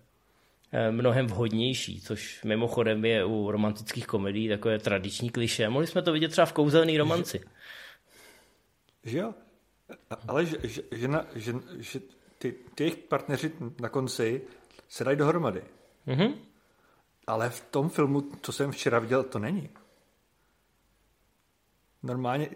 eh, 0.71 0.91
mnohem 0.91 1.27
vhodnější, 1.27 2.01
což 2.01 2.43
mimochodem 2.43 3.05
je 3.05 3.25
u 3.25 3.51
romantických 3.51 4.07
komedií 4.07 4.49
takové 4.49 4.79
tradiční 4.79 5.29
kliše. 5.29 5.69
Mohli 5.69 5.87
jsme 5.87 6.01
to 6.01 6.13
vidět 6.13 6.29
třeba 6.29 6.45
v 6.45 6.53
kouzelný 6.53 6.97
romanci. 6.97 7.39
Že, 9.03 9.11
že 9.11 9.17
jo? 9.17 9.33
Ale 10.27 10.45
že, 10.45 10.57
že, 10.63 10.81
že, 10.91 11.07
na, 11.07 11.25
že, 11.35 11.53
že 11.79 11.99
ty, 12.51 12.55
ty 12.75 12.83
jejich 12.83 12.97
partneři 12.97 13.51
na 13.81 13.89
konci 13.89 14.41
se 14.87 15.03
dají 15.03 15.17
dohromady. 15.17 15.63
Mm-hmm. 16.07 16.33
Ale 17.27 17.49
v 17.49 17.61
tom 17.61 17.89
filmu, 17.89 18.23
co 18.41 18.51
jsem 18.51 18.71
včera 18.71 18.99
viděl, 18.99 19.23
to 19.23 19.39
není. 19.39 19.69
Normálně, 22.03 22.49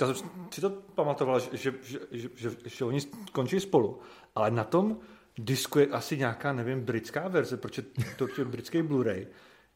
já 0.00 0.14
jsem 0.14 0.30
si 0.52 0.60
to 0.60 0.70
pamatoval, 0.70 1.40
že, 1.40 1.48
že, 1.52 1.74
že, 1.82 1.98
že, 2.10 2.28
že, 2.36 2.50
že 2.64 2.84
oni 2.84 3.00
skončí 3.00 3.60
spolu, 3.60 4.00
ale 4.34 4.50
na 4.50 4.64
tom 4.64 4.98
disku 5.38 5.78
je 5.78 5.86
asi 5.86 6.16
nějaká, 6.16 6.52
nevím, 6.52 6.80
britská 6.80 7.28
verze, 7.28 7.56
protože 7.56 7.82
to 8.16 8.28
je 8.38 8.44
britský 8.44 8.82
Blu-ray, 8.82 9.26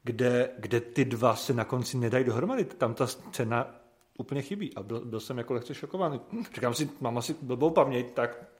kde, 0.02 0.50
kde 0.58 0.80
ty 0.80 1.04
dva 1.04 1.36
se 1.36 1.52
na 1.52 1.64
konci 1.64 1.96
nedají 1.96 2.24
dohromady. 2.24 2.64
Tam 2.64 2.94
ta 2.94 3.06
scéna 3.06 3.80
úplně 4.18 4.42
chybí 4.42 4.74
a 4.76 4.82
byl, 4.82 5.04
byl 5.04 5.20
jsem 5.20 5.38
jako 5.38 5.54
lehce 5.54 5.74
šokovaný. 5.74 6.20
Říkám 6.54 6.74
si, 6.74 6.90
mám 7.00 7.18
asi 7.18 7.36
blbou 7.42 7.70
paměť, 7.70 8.14
tak 8.14 8.59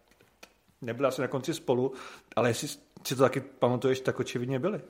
nebyla 0.83 1.09
asi 1.09 1.20
na 1.20 1.28
konci 1.28 1.55
spolu, 1.55 1.93
ale 2.37 2.51
jestli 2.51 2.68
si 3.07 3.16
to 3.16 3.22
taky 3.22 3.41
pamatuješ, 3.41 4.01
tak 4.01 4.20
očividně 4.20 4.59
byli. 4.59 4.81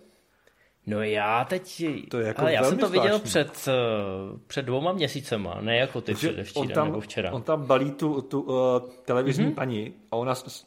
No 0.86 1.03
já 1.03 1.45
teď, 1.45 1.84
to 2.11 2.18
je 2.18 2.26
jako 2.26 2.41
ale 2.41 2.53
já 2.53 2.64
jsem 2.64 2.78
to 2.78 2.88
viděl 2.88 3.18
před, 3.18 3.68
uh, 3.68 4.38
před 4.47 4.62
dvěma 4.62 4.93
měsícema, 4.93 5.61
ne 5.61 5.76
jako 5.76 6.01
ty 6.01 6.14
předevčírem 6.14 6.84
nebo 6.84 7.01
včera. 7.01 7.32
On 7.32 7.43
tam 7.43 7.66
balí 7.66 7.91
tu, 7.91 8.22
tu 8.22 8.41
uh, 8.41 8.55
televizní 9.05 9.47
mm-hmm. 9.47 9.55
paní 9.55 9.95
a 10.11 10.16
ona 10.16 10.34
si, 10.34 10.64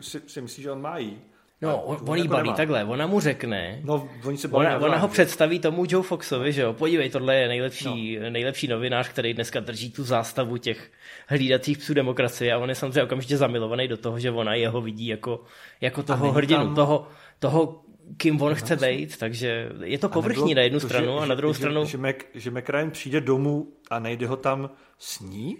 si, 0.00 0.20
si 0.26 0.40
myslí, 0.40 0.62
že 0.62 0.70
on 0.70 0.80
má 0.80 0.98
jí. 0.98 1.20
No, 1.62 1.82
on, 1.82 1.98
on 2.06 2.18
jí 2.18 2.28
balí 2.28 2.48
nemá. 2.48 2.56
takhle, 2.56 2.84
ona 2.84 3.06
mu 3.06 3.20
řekne, 3.20 3.80
no, 3.84 4.08
oni 4.24 4.38
se 4.38 4.48
ona, 4.48 4.78
ona 4.78 4.96
ho 4.96 5.08
představí 5.08 5.58
tomu 5.58 5.84
Joe 5.88 6.02
Foxovi, 6.02 6.52
že 6.52 6.62
jo, 6.62 6.72
podívej, 6.72 7.10
tohle 7.10 7.36
je 7.36 7.48
nejlepší, 7.48 8.18
no. 8.22 8.30
nejlepší 8.30 8.68
novinář, 8.68 9.08
který 9.08 9.34
dneska 9.34 9.60
drží 9.60 9.90
tu 9.92 10.04
zástavu 10.04 10.56
těch 10.56 10.90
hlídacích 11.28 11.78
psů 11.78 11.94
demokracie 11.94 12.52
a 12.52 12.58
on 12.58 12.68
je 12.68 12.74
samozřejmě 12.74 13.02
okamžitě 13.02 13.36
zamilovaný 13.36 13.88
do 13.88 13.96
toho, 13.96 14.18
že 14.18 14.30
ona 14.30 14.54
jeho 14.54 14.80
vidí 14.80 15.06
jako, 15.06 15.44
jako 15.80 16.02
toho 16.02 16.32
hrdinu, 16.32 16.64
tam... 16.64 16.74
toho, 16.74 17.08
toho 17.38 17.82
kým 18.16 18.42
on 18.42 18.54
chce 18.54 18.76
být, 18.76 19.16
takže 19.16 19.68
je 19.84 19.98
to 19.98 20.08
povrchní 20.08 20.54
na 20.54 20.62
jednu 20.62 20.80
to, 20.80 20.86
stranu 20.86 21.16
že, 21.18 21.22
a 21.22 21.26
na 21.26 21.34
druhou 21.34 21.52
že, 21.52 21.58
stranu... 21.58 21.84
Že, 21.84 21.98
Mac, 21.98 22.16
že 22.34 22.50
McRyan 22.50 22.90
přijde 22.90 23.20
domů 23.20 23.72
a 23.90 23.98
nejde 23.98 24.26
ho 24.26 24.36
tam 24.36 24.70
sní? 24.98 25.56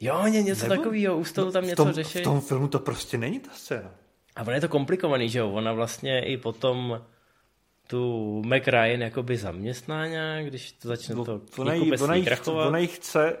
Jo, 0.00 0.26
ně, 0.26 0.42
něco 0.42 0.68
Nebo, 0.68 0.74
takového, 0.74 1.18
už 1.18 1.32
toho 1.32 1.52
tam 1.52 1.66
něco 1.66 1.92
řeší. 1.92 2.18
V 2.18 2.22
tom 2.22 2.40
filmu 2.40 2.68
to 2.68 2.78
prostě 2.78 3.18
není 3.18 3.40
ta 3.40 3.50
scéna. 3.52 3.90
A 4.36 4.42
ono 4.42 4.52
je 4.52 4.60
to 4.60 4.68
komplikovaný, 4.68 5.28
že 5.28 5.38
jo? 5.38 5.50
Ona 5.50 5.72
vlastně 5.72 6.24
i 6.24 6.36
potom 6.36 7.00
tu 7.86 8.42
Mac 8.46 8.62
Ryan 8.66 9.00
jakoby 9.00 9.36
zaměstná 9.36 10.06
nějak, 10.06 10.46
když 10.46 10.72
to 10.72 10.88
začne 10.88 11.14
to 11.14 11.40
ona 11.58 11.74
jí, 11.74 11.92
ona, 11.98 12.14
jí, 12.14 12.26
ona 12.46 12.78
jí 12.78 12.86
chce, 12.86 13.36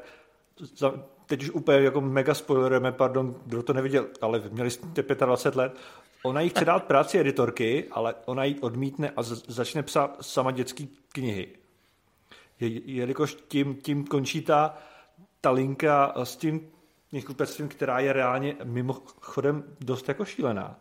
teď 1.26 1.42
už 1.42 1.50
úplně 1.50 1.78
jako 1.78 2.00
mega 2.00 2.34
spoilerujeme, 2.34 2.92
pardon, 2.92 3.36
kdo 3.46 3.62
to 3.62 3.72
neviděl, 3.72 4.06
ale 4.20 4.42
měli 4.50 4.70
jste 4.70 5.02
25 5.26 5.58
let, 5.58 5.76
ona 6.22 6.40
jí 6.40 6.48
chce 6.48 6.64
dát 6.64 6.84
práci 6.84 7.18
editorky, 7.18 7.88
ale 7.90 8.14
ona 8.24 8.44
ji 8.44 8.60
odmítne 8.60 9.10
a 9.10 9.22
začne 9.22 9.82
psát 9.82 10.16
sama 10.20 10.50
dětské 10.50 10.84
knihy. 11.12 11.48
Je, 12.60 12.92
jelikož 12.92 13.36
tím, 13.48 13.74
tím 13.74 14.06
končí 14.06 14.42
ta, 14.42 14.78
ta 15.40 15.50
linka 15.50 16.14
s 16.24 16.36
tím 16.36 16.70
knihkupectvím, 17.10 17.68
která 17.68 17.98
je 17.98 18.12
reálně 18.12 18.56
mimochodem 18.64 19.64
dost 19.80 20.08
jako 20.08 20.24
šílená. 20.24 20.80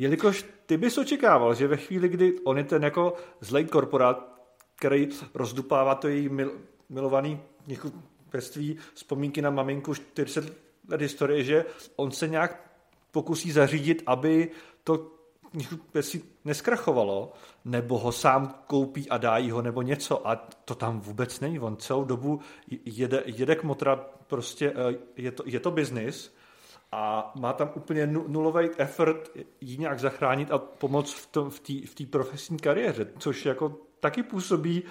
Jelikož 0.00 0.44
ty 0.66 0.76
bys 0.76 0.98
očekával, 0.98 1.54
že 1.54 1.68
ve 1.68 1.76
chvíli, 1.76 2.08
kdy 2.08 2.40
on 2.44 2.58
je 2.58 2.64
ten 2.64 2.84
jako 2.84 3.14
zlej 3.40 3.64
korporát, 3.64 4.40
který 4.76 5.08
rozdupává 5.34 5.94
to 5.94 6.08
její 6.08 6.28
mil, 6.28 6.52
milovaný 6.88 7.40
knihkupectví, 7.64 8.76
vzpomínky 8.94 9.42
na 9.42 9.50
maminku 9.50 9.94
40 9.94 10.56
let 10.88 11.00
historie, 11.00 11.44
že 11.44 11.64
on 11.96 12.10
se 12.10 12.28
nějak 12.28 12.70
pokusí 13.10 13.52
zařídit, 13.52 14.02
aby 14.06 14.50
to 14.84 15.12
knihkupectví 15.50 16.22
neskrachovalo, 16.44 17.32
nebo 17.64 17.98
ho 17.98 18.12
sám 18.12 18.54
koupí 18.66 19.08
a 19.08 19.18
dá 19.18 19.38
ho, 19.52 19.62
nebo 19.62 19.82
něco. 19.82 20.28
A 20.28 20.36
to 20.64 20.74
tam 20.74 21.00
vůbec 21.00 21.40
není. 21.40 21.60
On 21.60 21.76
celou 21.76 22.04
dobu 22.04 22.40
jede, 22.84 23.22
jede 23.26 23.54
k 23.54 23.64
motra, 23.64 23.96
prostě 24.26 24.72
eh, 24.76 24.98
je 25.16 25.32
to, 25.32 25.42
je 25.46 25.60
to 25.60 25.70
biznis 25.70 26.39
a 26.92 27.32
má 27.34 27.52
tam 27.52 27.70
úplně 27.74 28.06
nulový 28.06 28.68
effort 28.78 29.30
jí 29.60 29.78
nějak 29.78 29.98
zachránit 29.98 30.50
a 30.50 30.58
pomoct 30.58 31.12
v, 31.12 31.26
tom, 31.26 31.50
v 31.50 31.60
té 31.60 32.04
v 32.04 32.06
profesní 32.06 32.58
kariéře, 32.58 33.06
což 33.18 33.46
jako 33.46 33.76
taky 34.00 34.22
působí 34.22 34.82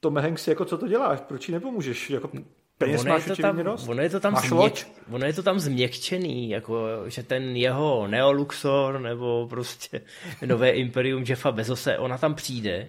to 0.00 0.10
Hanks, 0.10 0.48
jako 0.48 0.64
co 0.64 0.78
to 0.78 0.88
děláš, 0.88 1.20
proč 1.20 1.48
jí 1.48 1.54
nepomůžeš? 1.54 2.10
Jako, 2.10 2.30
peněz 2.78 3.00
ono 3.00 3.10
máš 3.10 3.26
je 3.26 3.36
to 3.36 3.42
tam, 3.42 3.64
dost? 3.64 3.88
Ono 3.88 4.02
je 4.02 4.10
to 4.10 4.20
tam, 4.20 4.36
změk, 4.36 4.86
ono 5.10 5.26
je 5.26 5.32
to 5.32 5.42
tam 5.42 5.58
změkčený, 5.58 6.50
jako, 6.50 6.86
že 7.06 7.22
ten 7.22 7.56
jeho 7.56 8.06
Neoluxor 8.06 9.00
nebo 9.00 9.46
prostě 9.50 10.00
nové 10.46 10.70
imperium 10.70 11.24
Jeffa 11.28 11.52
Bezose, 11.52 11.98
ona 11.98 12.18
tam 12.18 12.34
přijde 12.34 12.88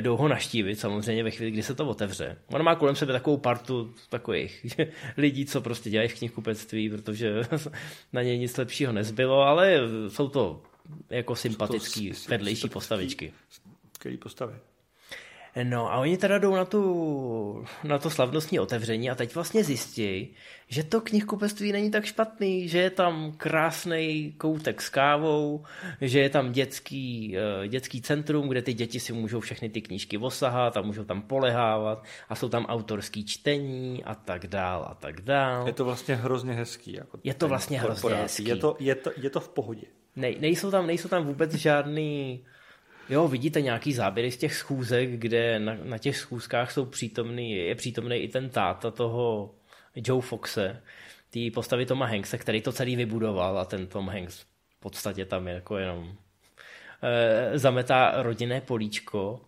jdou 0.00 0.16
ho 0.16 0.28
naštívit 0.28 0.76
samozřejmě 0.76 1.24
ve 1.24 1.30
chvíli, 1.30 1.50
kdy 1.50 1.62
se 1.62 1.74
to 1.74 1.88
otevře. 1.88 2.36
On 2.46 2.62
má 2.62 2.74
kolem 2.74 2.96
sebe 2.96 3.12
takovou 3.12 3.36
partu 3.36 3.94
takových 4.08 4.66
lidí, 5.16 5.46
co 5.46 5.60
prostě 5.60 5.90
dělají 5.90 6.08
v 6.08 6.18
knihkupectví, 6.18 6.90
protože 6.90 7.42
na 8.12 8.22
něj 8.22 8.38
nic 8.38 8.56
lepšího 8.56 8.92
nezbylo, 8.92 9.42
ale 9.42 9.80
jsou 10.08 10.28
to 10.28 10.62
jako 11.10 11.36
sympatický 11.36 12.12
vedlejší 12.28 12.68
postavičky. 12.68 13.32
Skvělý 13.94 14.16
postavy. 14.16 14.54
No 15.62 15.92
a 15.92 15.96
oni 15.96 16.16
teda 16.16 16.38
jdou 16.38 16.54
na, 16.54 16.64
tu, 16.64 17.64
na 17.84 17.98
to 17.98 18.10
slavnostní 18.10 18.60
otevření 18.60 19.10
a 19.10 19.14
teď 19.14 19.34
vlastně 19.34 19.64
zjistí, 19.64 20.28
že 20.68 20.84
to 20.84 21.00
knihkupectví 21.00 21.72
není 21.72 21.90
tak 21.90 22.04
špatný, 22.04 22.68
že 22.68 22.78
je 22.78 22.90
tam 22.90 23.32
krásný 23.36 24.34
koutek 24.38 24.82
s 24.82 24.88
kávou, 24.88 25.64
že 26.00 26.20
je 26.20 26.30
tam 26.30 26.52
dětský, 26.52 27.36
eh, 27.36 27.68
dětský 27.68 28.02
centrum, 28.02 28.48
kde 28.48 28.62
ty 28.62 28.74
děti 28.74 29.00
si 29.00 29.12
můžou 29.12 29.40
všechny 29.40 29.68
ty 29.68 29.80
knížky 29.80 30.18
osahat 30.18 30.76
a 30.76 30.82
můžou 30.82 31.04
tam 31.04 31.22
polehávat 31.22 32.04
a 32.28 32.34
jsou 32.34 32.48
tam 32.48 32.66
autorský 32.66 33.24
čtení 33.24 34.04
a 34.04 34.14
tak 34.14 34.46
dál 34.46 34.86
a 34.90 34.94
tak 34.94 35.20
dál. 35.20 35.66
Je 35.66 35.72
to 35.72 35.84
vlastně 35.84 36.14
hrozně 36.14 36.52
hezký. 36.52 36.92
Jako 36.92 37.18
je 37.24 37.34
to 37.34 37.48
vlastně 37.48 37.80
hrozně 37.80 38.14
hezký. 38.14 38.44
Je 38.44 38.56
to, 38.56 38.76
je, 38.78 38.94
to, 38.94 39.10
je 39.16 39.30
to 39.30 39.40
v 39.40 39.48
pohodě. 39.48 39.86
Ne, 40.16 40.30
nejsou, 40.40 40.70
tam, 40.70 40.86
nejsou 40.86 41.08
tam 41.08 41.26
vůbec 41.26 41.54
žádný 41.54 42.40
Jo, 43.10 43.28
vidíte 43.28 43.60
nějaký 43.62 43.92
záběry 43.92 44.30
z 44.30 44.36
těch 44.36 44.54
schůzek, 44.54 45.10
kde 45.10 45.58
na, 45.58 45.76
na 45.82 45.98
těch 45.98 46.16
schůzkách 46.16 46.72
jsou 46.72 46.84
přítomný, 46.84 47.52
je 47.52 47.74
přítomný 47.74 48.16
i 48.16 48.28
ten 48.28 48.50
táta 48.50 48.90
toho 48.90 49.54
Joe 49.94 50.22
Foxe, 50.22 50.82
té 51.30 51.40
postavy 51.54 51.86
Toma 51.86 52.06
Hankse, 52.06 52.38
který 52.38 52.62
to 52.62 52.72
celý 52.72 52.96
vybudoval 52.96 53.58
a 53.58 53.64
ten 53.64 53.86
Tom 53.86 54.08
Hanks 54.08 54.40
v 54.78 54.80
podstatě 54.80 55.24
tam 55.24 55.48
je 55.48 55.54
jako 55.54 55.76
jenom 55.76 56.12
e, 57.02 57.58
zametá 57.58 58.22
rodinné 58.22 58.60
políčko, 58.60 59.40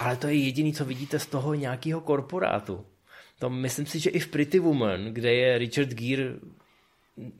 ale 0.00 0.16
to 0.16 0.26
je 0.26 0.34
jediný, 0.34 0.72
co 0.72 0.84
vidíte 0.84 1.18
z 1.18 1.26
toho 1.26 1.54
nějakého 1.54 2.00
korporátu. 2.00 2.86
To 3.38 3.50
myslím 3.50 3.86
si, 3.86 3.98
že 3.98 4.10
i 4.10 4.18
v 4.18 4.28
Pretty 4.28 4.58
Woman, 4.58 5.04
kde 5.04 5.34
je 5.34 5.58
Richard 5.58 5.88
Gere 5.88 6.34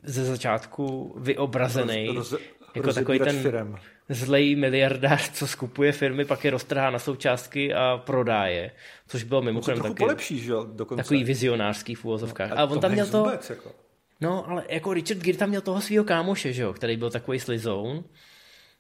ze 0.03 0.25
začátku 0.25 1.15
vyobrazený 1.19 2.07
roz, 2.07 2.33
roz, 2.33 2.41
jako 2.75 2.93
takový 2.93 3.19
ten 3.19 3.43
firem 3.43 3.77
zlej 4.09 4.57
miliardář, 4.57 5.31
co 5.31 5.47
skupuje 5.47 5.93
firmy, 5.93 6.25
pak 6.25 6.45
je 6.45 6.51
roztrhá 6.51 6.91
na 6.91 6.99
součástky 6.99 7.75
a 7.75 8.03
prodá 8.07 8.47
je. 8.47 8.71
Což 9.09 9.23
bylo 9.23 9.43
mimochodem 9.43 9.83
taky 9.83 9.95
polepší, 9.95 10.39
že 10.39 10.53
dokonce. 10.73 11.03
takový 11.03 11.25
vizionářský 11.25 11.95
v 11.95 12.05
úvozovkách. 12.05 12.51
No, 12.51 12.59
a, 12.59 12.61
a 12.61 12.65
on 12.65 12.81
tam 12.81 12.93
měl 12.93 13.07
to... 13.07 13.19
Vůbec, 13.19 13.51
jako. 13.51 13.73
No, 14.21 14.49
ale 14.49 14.65
jako 14.69 14.93
Richard 14.93 15.21
Gere 15.21 15.39
tam 15.39 15.49
měl 15.49 15.61
toho 15.61 15.81
svého 15.81 16.05
kámoše, 16.05 16.53
že 16.53 16.63
jo, 16.63 16.73
který 16.73 16.97
byl 16.97 17.11
takový 17.11 17.41
slizoun. 17.41 18.05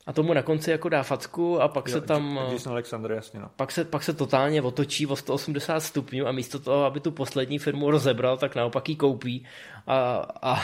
A 0.07 0.12
tomu 0.12 0.35
na 0.35 0.43
konci 0.43 0.70
jako 0.70 0.89
dá 0.89 1.03
facku 1.03 1.61
a 1.61 1.68
pak 1.68 1.89
jo, 1.89 1.93
se 1.93 2.01
tam... 2.01 2.41
Jason 2.53 2.72
Alexander, 2.72 3.12
jasně, 3.12 3.41
no. 3.41 3.51
Pak 3.57 3.72
se, 3.72 3.85
pak 3.85 4.03
se 4.03 4.12
totálně 4.12 4.62
otočí 4.62 5.07
o 5.07 5.16
180 5.16 5.81
stupňů 5.81 6.26
a 6.26 6.33
místo 6.33 6.59
toho, 6.59 6.85
aby 6.85 7.01
tu 7.01 7.11
poslední 7.11 7.59
firmu 7.59 7.91
rozebral, 7.91 8.37
tak 8.37 8.55
naopak 8.55 8.89
ji 8.89 8.97
koupí 8.97 9.47
a, 9.87 10.26
a, 10.43 10.62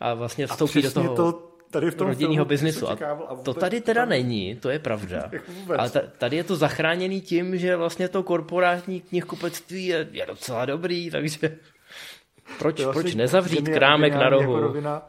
a 0.00 0.14
vlastně 0.14 0.46
vstoupí 0.46 0.78
a 0.78 0.82
do 0.82 0.90
toho... 0.90 1.16
To 1.16 1.47
tady 1.70 1.90
v 1.90 1.94
tom 1.94 2.08
rodinného 2.08 2.44
biznisu. 2.44 2.90
A 2.90 2.96
to 3.42 3.54
tady 3.54 3.80
teda 3.80 4.02
tam... 4.02 4.08
není, 4.08 4.56
to 4.56 4.70
je 4.70 4.78
pravda. 4.78 5.30
Ale 5.78 5.90
tady 6.18 6.36
je 6.36 6.44
to 6.44 6.56
zachráněný 6.56 7.20
tím, 7.20 7.58
že 7.58 7.76
vlastně 7.76 8.08
to 8.08 8.22
korporátní 8.22 9.00
knihkupectví 9.00 9.86
je, 9.86 10.08
je 10.12 10.26
docela 10.26 10.64
dobrý, 10.64 11.10
takže 11.10 11.38
proč, 12.58 12.80
vlastně 12.80 13.02
proč 13.02 13.14
nezavřít 13.14 13.64
geniál, 13.64 13.78
krámek 13.78 14.14
na 14.14 14.28
rohu? 14.28 14.52
Jako 14.52 14.60
rovina, 14.60 15.02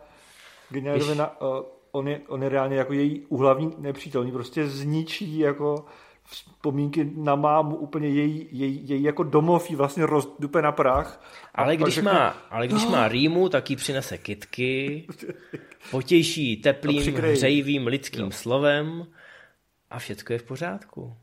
geniální 0.69 1.01
rovina, 1.01 1.41
uh, 1.41 1.47
on, 1.91 2.07
je, 2.07 2.21
on 2.27 2.43
je 2.43 2.49
reálně 2.49 2.77
jako 2.77 2.93
její 2.93 3.25
uhlavní 3.29 3.73
nepřítel, 3.77 4.31
prostě 4.31 4.67
zničí 4.67 5.39
jako 5.39 5.85
vzpomínky 6.29 7.11
na 7.15 7.35
mámu, 7.35 7.75
úplně 7.75 8.07
její, 8.07 8.47
její, 8.51 8.89
její 8.89 9.03
jako 9.03 9.23
domov 9.23 9.69
jí 9.69 9.75
vlastně 9.75 10.05
rozdupe 10.05 10.61
na 10.61 10.71
prach. 10.71 11.23
Ale 11.55 11.77
když, 11.77 11.95
řekne, 11.95 12.13
má, 12.13 12.27
ale 12.49 12.67
když 12.67 12.85
má 12.85 13.07
rýmu, 13.07 13.49
tak 13.49 13.69
jí 13.69 13.75
přinese 13.75 14.17
kitky, 14.17 15.07
potěší 15.91 16.57
teplým, 16.57 17.15
hřejivým 17.15 17.87
lidským 17.87 18.25
jo. 18.25 18.31
slovem 18.31 19.07
a 19.89 19.99
všechno 19.99 20.33
je 20.33 20.39
v 20.39 20.43
pořádku. 20.43 21.13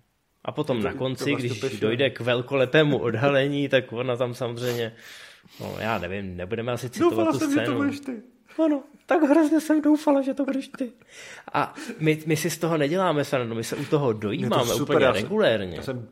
A 0.45 0.53
potom 0.53 0.83
to, 0.83 0.89
na 0.89 0.95
konci, 0.95 1.35
když 1.35 1.81
dojde 1.81 2.11
k 2.11 2.21
velkolepému 2.21 2.99
odhalení, 2.99 3.69
tak 3.69 3.93
ona 3.93 4.17
tam 4.17 4.35
samozřejmě, 4.35 4.93
no 5.61 5.77
já 5.79 5.99
nevím, 5.99 6.37
nebudeme 6.37 6.73
asi 6.73 6.91
citovat 6.91 7.11
Doufala 7.17 7.33
tu 7.33 7.39
jsem, 7.39 7.51
scénu. 7.51 7.93
Že 7.93 8.01
to 8.01 8.07
ty. 8.13 8.36
Ano, 8.65 8.83
tak 9.07 9.23
hrozně 9.23 9.61
jsem 9.61 9.83
doufala, 9.83 10.23
že 10.23 10.35
to 10.35 10.45
budeš 10.45 10.69
ty. 10.69 10.93
A 11.53 11.75
my, 11.99 12.23
my 12.27 12.37
si 12.37 12.51
z 12.51 12.59
toho 12.59 12.77
neděláme 12.77 13.25
srandu, 13.25 13.55
my 13.55 13.65
se 13.65 13.77
u 13.77 13.85
toho 13.85 14.13
dojímáme 14.13 14.71
to 14.71 14.77
úplně 14.77 15.05
já 15.05 15.13
regulérně. 15.13 15.77
Já 15.77 15.83
jsem, 15.83 16.09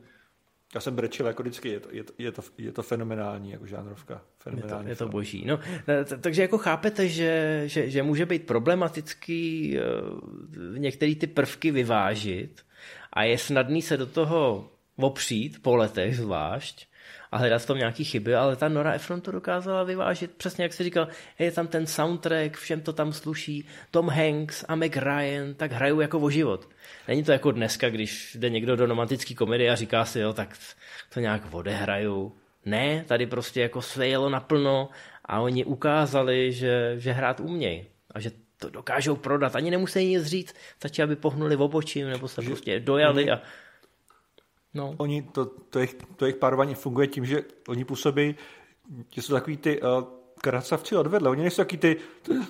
já 0.74 0.80
jsem 0.80 0.97
brečil 0.97 1.26
jako 1.26 1.42
vždycky, 1.42 1.68
je 1.68 1.80
to, 1.80 1.88
je 1.92 2.05
to, 2.05 2.12
je 2.18 2.32
to, 2.32 2.42
je 2.59 2.72
to 2.72 2.82
fenomenální 2.82 3.51
jako 3.51 3.66
žánrovka. 3.66 4.22
Fenomenální 4.38 4.88
je 4.88 4.97
to, 4.97 5.05
je 5.05 5.09
to 5.09 5.12
boží. 5.12 5.45
No, 5.47 5.59
takže 6.20 6.42
jako 6.42 6.59
chápete, 6.59 7.09
že, 7.09 7.62
že, 7.66 7.90
že 7.90 8.03
může 8.03 8.26
být 8.26 8.47
problematický 8.47 9.76
uh, 9.78 10.78
některé 10.78 11.14
ty 11.14 11.26
prvky 11.26 11.70
vyvážit 11.70 12.62
a 13.12 13.22
je 13.22 13.38
snadný 13.38 13.82
se 13.82 13.97
do 13.97 14.07
toho 14.07 14.70
opřít, 14.97 15.62
po 15.62 15.76
letech 15.76 16.16
zvlášť, 16.16 16.86
a 17.35 17.37
hledat 17.37 17.62
v 17.62 17.66
tom 17.66 17.78
nějaký 17.78 18.05
chyby, 18.05 18.35
ale 18.35 18.57
ta 18.57 18.68
Nora 18.68 18.93
Ephron 18.93 19.20
to 19.20 19.30
dokázala 19.30 19.82
vyvážit 19.82 20.30
přesně 20.37 20.64
jak 20.64 20.72
si 20.72 20.85
říkal, 20.85 21.09
je 21.39 21.53
tam 21.53 21.66
ten 21.66 21.87
soundtrack, 21.87 22.57
všem 22.57 22.80
to 22.80 22.93
tam 22.93 23.12
sluší, 23.12 23.66
Tom 23.91 24.09
Hanks 24.09 24.64
a 24.68 24.74
Meg 24.74 24.97
Ryan, 24.97 25.55
tak 25.55 25.72
hrajou 25.72 26.01
jako 26.01 26.18
o 26.18 26.30
život. 26.30 26.68
Není 27.09 27.24
to 27.24 27.32
jako 27.32 27.51
dneska, 27.51 27.91
když 27.91 28.37
jde 28.41 28.51
někdo 28.51 28.76
do 28.76 28.87
romantické 28.87 29.35
komedie 29.35 29.70
a 29.70 29.74
říká 29.74 30.05
si, 30.05 30.20
jo, 30.20 30.32
tak 30.32 30.57
to 31.14 31.20
nějak 31.20 31.43
odehrajou. 31.51 32.32
Ne, 32.64 33.05
tady 33.09 33.26
prostě 33.26 33.61
jako 33.61 33.82
své 33.82 34.09
jelo 34.09 34.30
naplno 34.30 34.89
a 35.24 35.41
oni 35.41 35.64
ukázali, 35.64 36.53
že, 36.53 36.95
že 36.99 37.12
hrát 37.12 37.41
umějí 37.41 37.85
a 38.11 38.20
že 38.20 38.30
to 38.59 38.70
dokážou 38.70 39.16
prodat. 39.16 39.57
Ani 39.57 39.70
nemusí 39.70 40.07
nic 40.07 40.26
říct, 40.26 40.55
stačí, 40.76 41.03
aby 41.03 41.16
pohnuli 41.16 41.57
v 41.57 41.62
obočím 41.62 42.09
nebo 42.09 42.28
se 42.28 42.43
že, 42.43 42.49
prostě 42.49 42.80
dojali 42.80 43.30
a 43.30 43.41
No. 44.74 44.94
Oni, 44.96 45.22
to, 45.22 45.46
to, 45.46 45.78
jejich, 45.78 45.96
to 46.16 46.24
jejich 46.24 46.36
párování 46.36 46.74
funguje 46.74 47.06
tím, 47.06 47.26
že 47.26 47.42
oni 47.68 47.84
působí, 47.84 48.34
že 49.10 49.22
jsou 49.22 49.32
takový 49.34 49.56
ty 49.56 49.82
uh, 49.82 49.88
kracavci 50.40 50.96
odvedle. 50.96 51.30
Oni 51.30 51.42
nejsou 51.42 51.62
takový 51.62 51.78
ty 51.78 51.96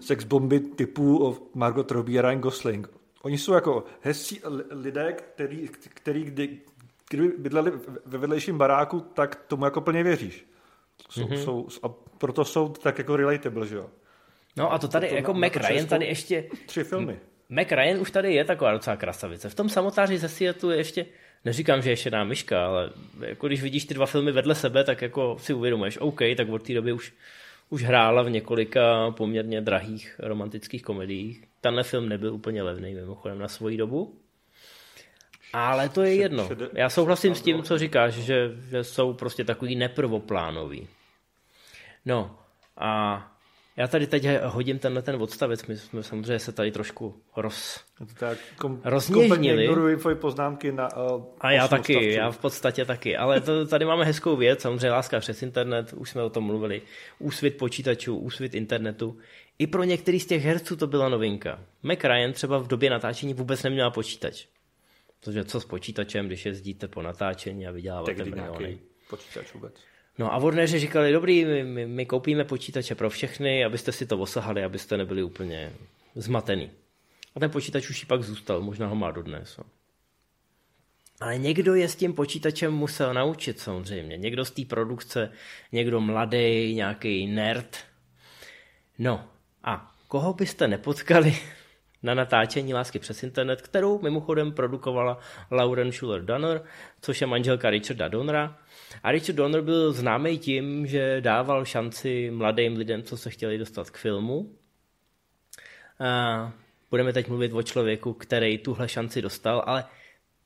sex 0.01 0.25
bomby 0.25 0.61
typu 0.61 1.37
Margot 1.55 1.91
Robbie 1.91 2.19
a 2.19 2.23
Ryan 2.23 2.41
Gosling. 2.41 2.89
Oni 3.23 3.39
jsou 3.39 3.53
jako 3.53 3.85
hezcí 4.01 4.41
lidé, 4.71 5.13
který, 5.13 5.69
který 5.69 6.25
kdy, 6.25 6.59
kdyby 7.11 7.33
bydleli 7.39 7.73
ve 8.07 8.19
vedlejším 8.19 8.59
baráku, 8.59 9.01
tak 9.01 9.35
tomu 9.35 9.65
jako 9.65 9.81
plně 9.81 10.03
věříš. 10.03 10.47
Jsou, 11.11 11.23
mm-hmm. 11.23 11.45
jsou, 11.45 11.69
a 11.83 11.89
proto 12.19 12.45
jsou 12.45 12.69
tak 12.69 12.99
jako 12.99 13.17
relatable, 13.17 13.67
že 13.67 13.77
jo? 13.77 13.91
No 14.57 14.73
a 14.73 14.79
to 14.79 14.89
tady, 14.89 15.09
to 15.09 15.15
jako 15.15 15.35
Mac 15.35 15.57
Ryan 15.57 15.87
tady 15.87 16.07
ještě... 16.07 16.49
Tři 16.67 16.85
filmy. 16.85 17.21
Mac 17.49 17.67
Ryan 17.71 18.01
už 18.01 18.11
tady 18.11 18.35
je 18.35 18.45
taková 18.45 18.73
docela 18.73 18.97
krasavice. 18.97 19.49
V 19.49 19.55
tom 19.55 19.69
samotáři 19.69 20.19
ze 20.19 20.29
Seattle 20.29 20.75
je 20.75 20.81
ještě 20.81 21.07
neříkám, 21.45 21.83
že 21.83 21.91
je 21.91 21.97
šedá 21.97 22.25
myška, 22.25 22.67
ale 22.67 22.91
jako 23.21 23.47
když 23.47 23.63
vidíš 23.63 23.85
ty 23.85 23.95
dva 23.95 24.07
filmy 24.07 24.33
vedle 24.33 24.55
sebe, 24.55 24.85
tak 24.85 25.03
jako 25.03 25.37
si 25.39 25.55
uvědomuješ, 25.55 25.99
OK, 25.99 26.21
tak 26.37 26.49
od 26.49 26.63
té 26.63 26.75
doby 26.75 26.93
už, 26.93 27.13
už 27.71 27.83
hrála 27.83 28.23
v 28.23 28.31
několika 28.31 29.11
poměrně 29.11 29.61
drahých 29.61 30.15
romantických 30.19 30.83
komediích. 30.83 31.45
Tenhle 31.61 31.83
film 31.83 32.09
nebyl 32.09 32.35
úplně 32.35 32.63
levný 32.63 32.95
mimochodem 32.95 33.39
na 33.39 33.49
svoji 33.49 33.77
dobu. 33.77 34.19
Ale 35.53 35.89
to 35.89 36.03
je 36.03 36.15
jedno. 36.15 36.49
Já 36.73 36.91
souhlasím 36.91 37.35
s 37.35 37.43
tím, 37.43 37.63
co 37.63 37.79
říkáš, 37.79 38.15
že, 38.15 38.51
že 38.71 38.85
jsou 38.85 39.13
prostě 39.13 39.45
takový 39.45 39.77
neprvoplánový. 39.77 40.89
No 42.07 42.39
a 42.77 43.34
já 43.77 43.89
tady 43.89 44.07
teď 44.07 44.27
hodím 44.45 44.79
tenhle 44.79 45.03
ten 45.03 45.23
odstavec, 45.23 45.67
my 45.67 45.77
jsme 45.77 46.03
samozřejmě 46.03 46.39
se 46.39 46.53
tady 46.53 46.73
trošku 46.73 47.23
roz, 47.37 47.85
tak 48.19 48.39
kom, 48.59 48.81
ignoruji 49.63 49.97
tvoje 49.97 50.17
poznámky 50.17 50.73
na 50.73 50.97
uh, 50.97 51.25
A 51.41 51.51
já 51.51 51.69
taky, 51.69 51.97
odstavci. 51.97 52.19
já 52.19 52.31
v 52.31 52.39
podstatě 52.39 52.85
taky. 52.85 53.17
Ale 53.17 53.41
to, 53.41 53.67
tady 53.67 53.85
máme 53.85 54.05
hezkou 54.05 54.37
věc, 54.37 54.61
samozřejmě 54.61 54.91
láska 54.91 55.21
přes 55.21 55.43
internet, 55.43 55.93
už 55.93 56.11
jsme 56.11 56.23
o 56.23 56.31
tom 56.31 56.45
mluvili. 56.45 56.83
Úsvit 57.19 57.57
počítačů, 57.57 58.17
úsvit 58.17 58.55
internetu. 58.55 59.19
I 59.59 59.67
pro 59.67 59.85
některý 59.85 60.21
z 60.21 60.27
těch 60.27 60.45
herců 60.45 60.77
to 60.77 60.87
byla 60.87 61.09
novinka. 61.09 61.61
Mac 61.83 61.99
Ryan 62.05 62.33
třeba 62.33 62.59
v 62.59 62.67
době 62.67 62.91
natáčení 62.91 63.35
vůbec 63.35 63.63
neměla 63.63 63.91
počítač. 63.91 64.47
Protože 65.21 65.45
co 65.45 65.61
s 65.61 65.65
počítačem, 65.65 66.27
když 66.27 66.47
jezdíte 66.47 66.89
po 66.89 67.03
natáčení 67.03 67.67
a 67.67 67.71
vyděláváte 67.71 68.25
miliony. 68.25 68.79
počítač 69.11 69.55
vůbec. 69.55 69.75
No 70.19 70.35
a 70.35 70.39
Warneri 70.39 70.79
říkali, 70.79 71.13
dobrý, 71.13 71.45
my, 71.45 71.87
my, 71.87 72.07
koupíme 72.07 72.45
počítače 72.45 72.95
pro 72.95 73.11
všechny, 73.11 73.65
abyste 73.65 73.93
si 73.93 74.07
to 74.07 74.19
osahali, 74.19 74.65
abyste 74.65 74.97
nebyli 74.97 75.23
úplně 75.23 75.73
zmatený. 76.15 76.71
A 77.37 77.41
ten 77.41 77.51
počítač 77.51 77.91
už 77.91 78.05
pak 78.05 78.23
zůstal, 78.23 78.61
možná 78.61 78.87
ho 78.87 78.95
má 78.95 79.11
dodnes. 79.11 79.57
No. 79.57 79.65
Ale 81.21 81.39
někdo 81.39 81.75
je 81.75 81.89
s 81.89 81.97
tím 81.97 82.13
počítačem 82.13 82.75
musel 82.75 83.15
naučit 83.15 83.61
samozřejmě. 83.61 84.17
Někdo 84.17 84.45
z 84.45 84.51
té 84.51 84.65
produkce, 84.65 85.33
někdo 85.73 86.01
mladý, 86.01 86.75
nějaký 86.75 87.27
nerd. 87.27 87.79
No 88.99 89.29
a 89.65 89.95
koho 90.09 90.33
byste 90.33 90.69
nepotkali 90.69 91.37
na 92.03 92.15
natáčení 92.15 92.75
Lásky 92.75 92.99
přes 92.99 93.23
internet, 93.23 93.63
kterou 93.63 94.03
mimochodem 94.03 94.53
produkovala 94.53 95.19
Lauren 95.51 95.93
Schuller 95.93 96.25
Donner, 96.25 96.65
což 97.01 97.21
je 97.21 97.27
manželka 97.27 97.71
Richarda 97.71 98.09
Donnera. 98.09 98.59
A 99.03 99.13
Richard 99.13 99.37
Donner 99.37 99.61
byl 99.61 99.93
známý 99.93 100.39
tím, 100.39 100.87
že 100.87 101.21
dával 101.21 101.65
šanci 101.65 102.31
mladým 102.31 102.77
lidem, 102.77 103.03
co 103.03 103.17
se 103.17 103.31
chtěli 103.31 103.59
dostat 103.59 103.91
k 103.91 103.97
filmu. 103.97 104.51
A 106.01 106.53
budeme 106.91 107.13
teď 107.13 107.29
mluvit 107.29 107.53
o 107.53 107.63
člověku, 107.63 108.13
který 108.13 108.59
tuhle 108.59 108.89
šanci 108.89 109.23
dostal, 109.23 109.63
ale 109.67 109.85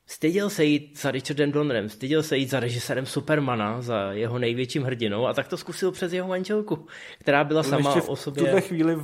styděl 0.07 0.49
se 0.49 0.65
jít 0.65 0.99
za 1.01 1.11
Richardem 1.11 1.51
Donnerem, 1.51 1.89
styděl 1.89 2.23
se 2.23 2.37
jít 2.37 2.49
za 2.49 2.59
režisérem 2.59 3.05
Supermana, 3.05 3.81
za 3.81 4.11
jeho 4.11 4.39
největším 4.39 4.83
hrdinou 4.83 5.27
a 5.27 5.33
tak 5.33 5.47
to 5.47 5.57
zkusil 5.57 5.91
přes 5.91 6.13
jeho 6.13 6.27
manželku, 6.27 6.87
která 7.19 7.43
byla 7.43 7.63
sama 7.63 7.95
o 8.07 8.15
sobě... 8.15 8.43
v 8.43 8.45
tuhle 8.45 8.61
chvíli 8.61 8.97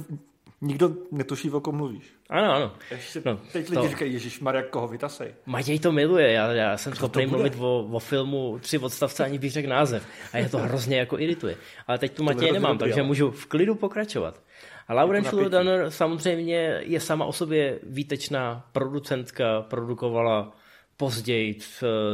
Nikdo 0.61 0.95
netuší, 1.11 1.51
o 1.51 1.61
kom 1.61 1.75
mluvíš. 1.75 2.14
Ano, 2.29 2.53
ano. 2.53 2.71
Ještě 2.91 3.21
no, 3.25 3.39
teď 3.51 3.69
lidi 3.69 3.81
to... 3.81 3.87
říkají, 3.87 4.13
Ježíš 4.13 4.39
Maria, 4.39 4.63
koho 4.63 4.87
vytasej. 4.87 5.33
Matěj 5.45 5.79
to 5.79 5.91
miluje, 5.91 6.31
já, 6.31 6.51
já 6.51 6.77
jsem 6.77 6.95
schopný 6.95 7.25
mluvit 7.25 7.53
o, 7.59 7.87
o, 7.91 7.99
filmu 7.99 8.59
tři 8.59 8.77
odstavce, 8.77 9.23
ani 9.23 9.39
bych 9.39 9.51
řekl 9.51 9.69
název. 9.69 10.07
A 10.33 10.37
je 10.37 10.49
to 10.49 10.57
hrozně 10.57 10.97
jako 10.97 11.19
irituje. 11.19 11.55
Ale 11.87 11.97
teď 11.97 12.13
tu 12.13 12.23
Matěj 12.23 12.51
nemám, 12.51 12.77
takže 12.77 13.03
můžu 13.03 13.31
v 13.31 13.45
klidu 13.45 13.75
pokračovat. 13.75 14.41
A 14.87 14.93
Lauren 14.93 15.23
Schuller 15.23 15.89
samozřejmě 15.89 16.81
je 16.85 16.99
sama 16.99 17.25
o 17.25 17.33
sobě 17.33 17.79
výtečná 17.83 18.65
producentka, 18.71 19.61
produkovala 19.61 20.51
později 20.97 21.59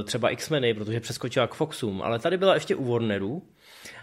třeba 0.04 0.30
X-meny, 0.30 0.74
protože 0.74 1.00
přeskočila 1.00 1.48
k 1.48 1.54
Foxům, 1.54 2.02
ale 2.02 2.20
tady 2.20 2.38
byla 2.38 2.54
ještě 2.54 2.76
u 2.76 2.92
Warnerů 2.92 3.44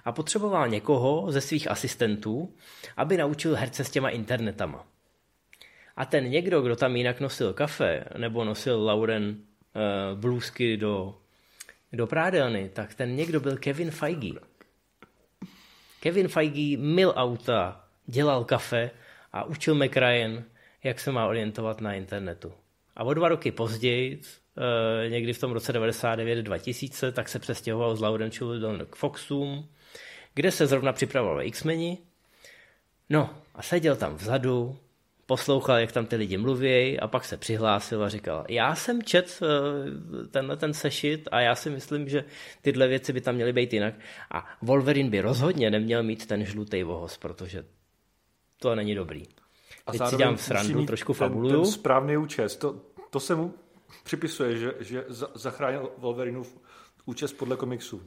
a 0.04 0.12
potřeboval 0.12 0.68
někoho 0.68 1.32
ze 1.32 1.40
svých 1.40 1.70
asistentů, 1.70 2.54
aby 2.96 3.16
naučil 3.16 3.56
herce 3.56 3.84
s 3.84 3.90
těma 3.90 4.08
internetama. 4.08 4.84
A 5.98 6.04
ten 6.04 6.30
někdo, 6.30 6.62
kdo 6.62 6.76
tam 6.76 6.96
jinak 6.96 7.20
nosil 7.20 7.52
kafe, 7.52 8.04
nebo 8.16 8.44
nosil 8.44 8.84
Lauren 8.84 9.28
uh, 9.28 10.18
blůzky 10.20 10.76
do, 10.76 11.18
do 11.92 12.06
prádelny, 12.06 12.70
tak 12.72 12.94
ten 12.94 13.16
někdo 13.16 13.40
byl 13.40 13.56
Kevin 13.56 13.90
Feige. 13.90 14.40
Kevin 16.00 16.28
Feige 16.28 16.76
mil 16.76 17.12
auta, 17.16 17.84
dělal 18.06 18.44
kafe 18.44 18.90
a 19.32 19.44
učil 19.44 19.74
McRyan, 19.74 20.44
jak 20.84 21.00
se 21.00 21.12
má 21.12 21.26
orientovat 21.26 21.80
na 21.80 21.94
internetu. 21.94 22.52
A 22.96 23.04
o 23.04 23.14
dva 23.14 23.28
roky 23.28 23.52
později, 23.52 24.20
uh, 24.20 25.10
někdy 25.10 25.32
v 25.32 25.40
tom 25.40 25.52
roce 25.52 25.72
99-2000, 25.72 27.12
tak 27.12 27.28
se 27.28 27.38
přestěhoval 27.38 27.96
z 27.96 28.00
Lauren 28.00 28.30
Children 28.30 28.86
k 28.90 28.96
Foxům, 28.96 29.68
kde 30.34 30.50
se 30.50 30.66
zrovna 30.66 30.92
připravoval 30.92 31.42
X-meni. 31.42 31.98
No 33.10 33.30
a 33.54 33.62
seděl 33.62 33.96
tam 33.96 34.14
vzadu, 34.14 34.78
poslouchal, 35.28 35.78
jak 35.78 35.92
tam 35.92 36.06
ty 36.06 36.16
lidi 36.16 36.36
mluví 36.36 37.00
a 37.00 37.08
pak 37.08 37.24
se 37.24 37.36
přihlásil 37.36 38.04
a 38.04 38.08
říkal, 38.08 38.44
já 38.48 38.74
jsem 38.74 39.02
čet 39.02 39.40
eh, 39.42 40.26
tenhle 40.28 40.56
ten 40.56 40.74
sešit 40.74 41.28
a 41.32 41.40
já 41.40 41.54
si 41.54 41.70
myslím, 41.70 42.08
že 42.08 42.24
tyhle 42.62 42.88
věci 42.88 43.12
by 43.12 43.20
tam 43.20 43.34
měly 43.34 43.52
být 43.52 43.72
jinak. 43.72 43.94
A 44.30 44.46
Wolverine 44.62 45.10
by 45.10 45.20
rozhodně 45.20 45.70
neměl 45.70 46.02
mít 46.02 46.26
ten 46.26 46.44
žlutý 46.44 46.82
vohos, 46.82 47.18
protože 47.18 47.64
to 48.58 48.74
není 48.74 48.94
dobrý. 48.94 49.22
A 49.86 49.92
Teď 49.92 50.00
si 50.06 50.16
dělám 50.16 50.36
srandu, 50.38 50.86
trošku 50.86 51.12
ten, 51.12 51.18
fabuluju. 51.18 51.62
Ten 51.62 51.72
správný 51.72 52.16
účest, 52.16 52.56
to, 52.56 52.80
to 53.10 53.20
se 53.20 53.34
mu 53.34 53.54
připisuje, 54.04 54.56
že, 54.56 54.72
že 54.80 55.04
zachránil 55.34 55.90
Wolverinův 55.98 56.58
účest 57.06 57.32
podle 57.32 57.56
komiksu. 57.56 58.02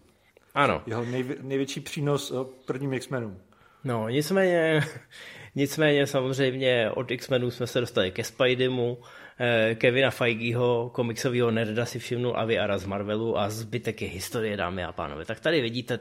Ano. 0.53 0.83
Jeho 0.85 1.05
nejvě, 1.05 1.35
největší 1.41 1.79
přínos 1.79 2.31
eh, 2.31 2.35
prvním 2.65 2.93
X-Menům. 2.93 3.37
No, 3.83 4.09
nicméně, 4.09 4.83
nicméně 5.55 6.07
samozřejmě 6.07 6.91
od 6.91 7.11
X-Menů 7.11 7.51
jsme 7.51 7.67
se 7.67 7.79
dostali 7.79 8.11
ke 8.11 8.23
Spideymu, 8.23 8.97
eh, 9.39 9.75
Kevina 9.75 10.11
Feigeho, 10.11 10.91
komiksového 10.93 11.51
nerda 11.51 11.85
si 11.85 11.99
všimnul 11.99 12.37
Avi 12.37 12.59
Ara 12.59 12.77
z 12.77 12.85
Marvelu 12.85 13.37
a 13.37 13.49
zbytek 13.49 14.01
je 14.01 14.07
historie, 14.07 14.57
dámy 14.57 14.83
a 14.83 14.91
pánové. 14.91 15.25
Tak 15.25 15.39
tady 15.39 15.61
vidíte, 15.61 15.99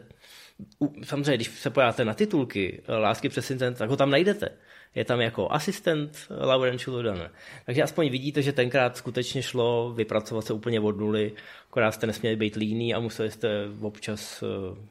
samozřejmě, 1.05 1.37
když 1.37 1.49
se 1.49 1.70
pojáte 1.70 2.05
na 2.05 2.14
titulky 2.14 2.83
Lásky 2.89 3.28
přes 3.28 3.51
internet, 3.51 3.78
tak 3.78 3.91
ho 3.91 3.97
tam 3.97 4.11
najdete 4.11 4.49
je 4.95 5.05
tam 5.05 5.20
jako 5.20 5.53
asistent 5.53 6.26
Lauren 6.30 6.78
Chuludana. 6.78 7.30
Takže 7.66 7.82
aspoň 7.82 8.11
vidíte, 8.11 8.43
že 8.43 8.53
tenkrát 8.53 8.97
skutečně 8.97 9.43
šlo 9.43 9.93
vypracovat 9.93 10.47
se 10.47 10.53
úplně 10.53 10.80
od 10.80 10.99
nuly, 10.99 11.32
akorát 11.70 11.93
jste 11.93 12.07
nesměli 12.07 12.36
být 12.36 12.57
líní 12.57 12.95
a 12.95 13.01
museli 13.01 13.30
jste 13.30 13.49
občas 13.80 14.43
eh, 14.43 14.47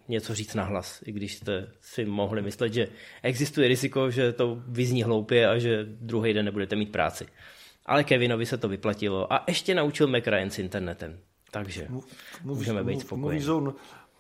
něco 0.08 0.36
říct 0.36 0.56
na 0.56 0.64
hlas, 0.64 1.04
i 1.06 1.12
když 1.12 1.36
jste 1.36 1.72
si 1.82 2.06
mohli 2.06 2.41
myslet, 2.41 2.74
že 2.74 2.88
existuje 3.24 3.68
riziko, 3.68 4.12
že 4.12 4.34
to 4.34 4.62
vyzní 4.68 5.04
hloupě 5.04 5.47
a 5.47 5.58
že 5.58 5.86
druhý 5.86 6.34
den 6.34 6.45
nebudete 6.45 6.76
mít 6.76 6.91
práci. 6.91 7.26
Ale 7.86 8.04
Kevinovi 8.04 8.45
se 8.45 8.58
to 8.58 8.70
vyplatilo 8.70 9.34
a 9.34 9.43
ještě 9.47 9.76
naučil 9.76 10.08
McRyan 10.08 10.50
s 10.50 10.60
internetem. 10.60 11.20
Takže 11.52 11.88
můžeme 12.43 12.84
být 12.84 13.06
Zone, 13.39 13.72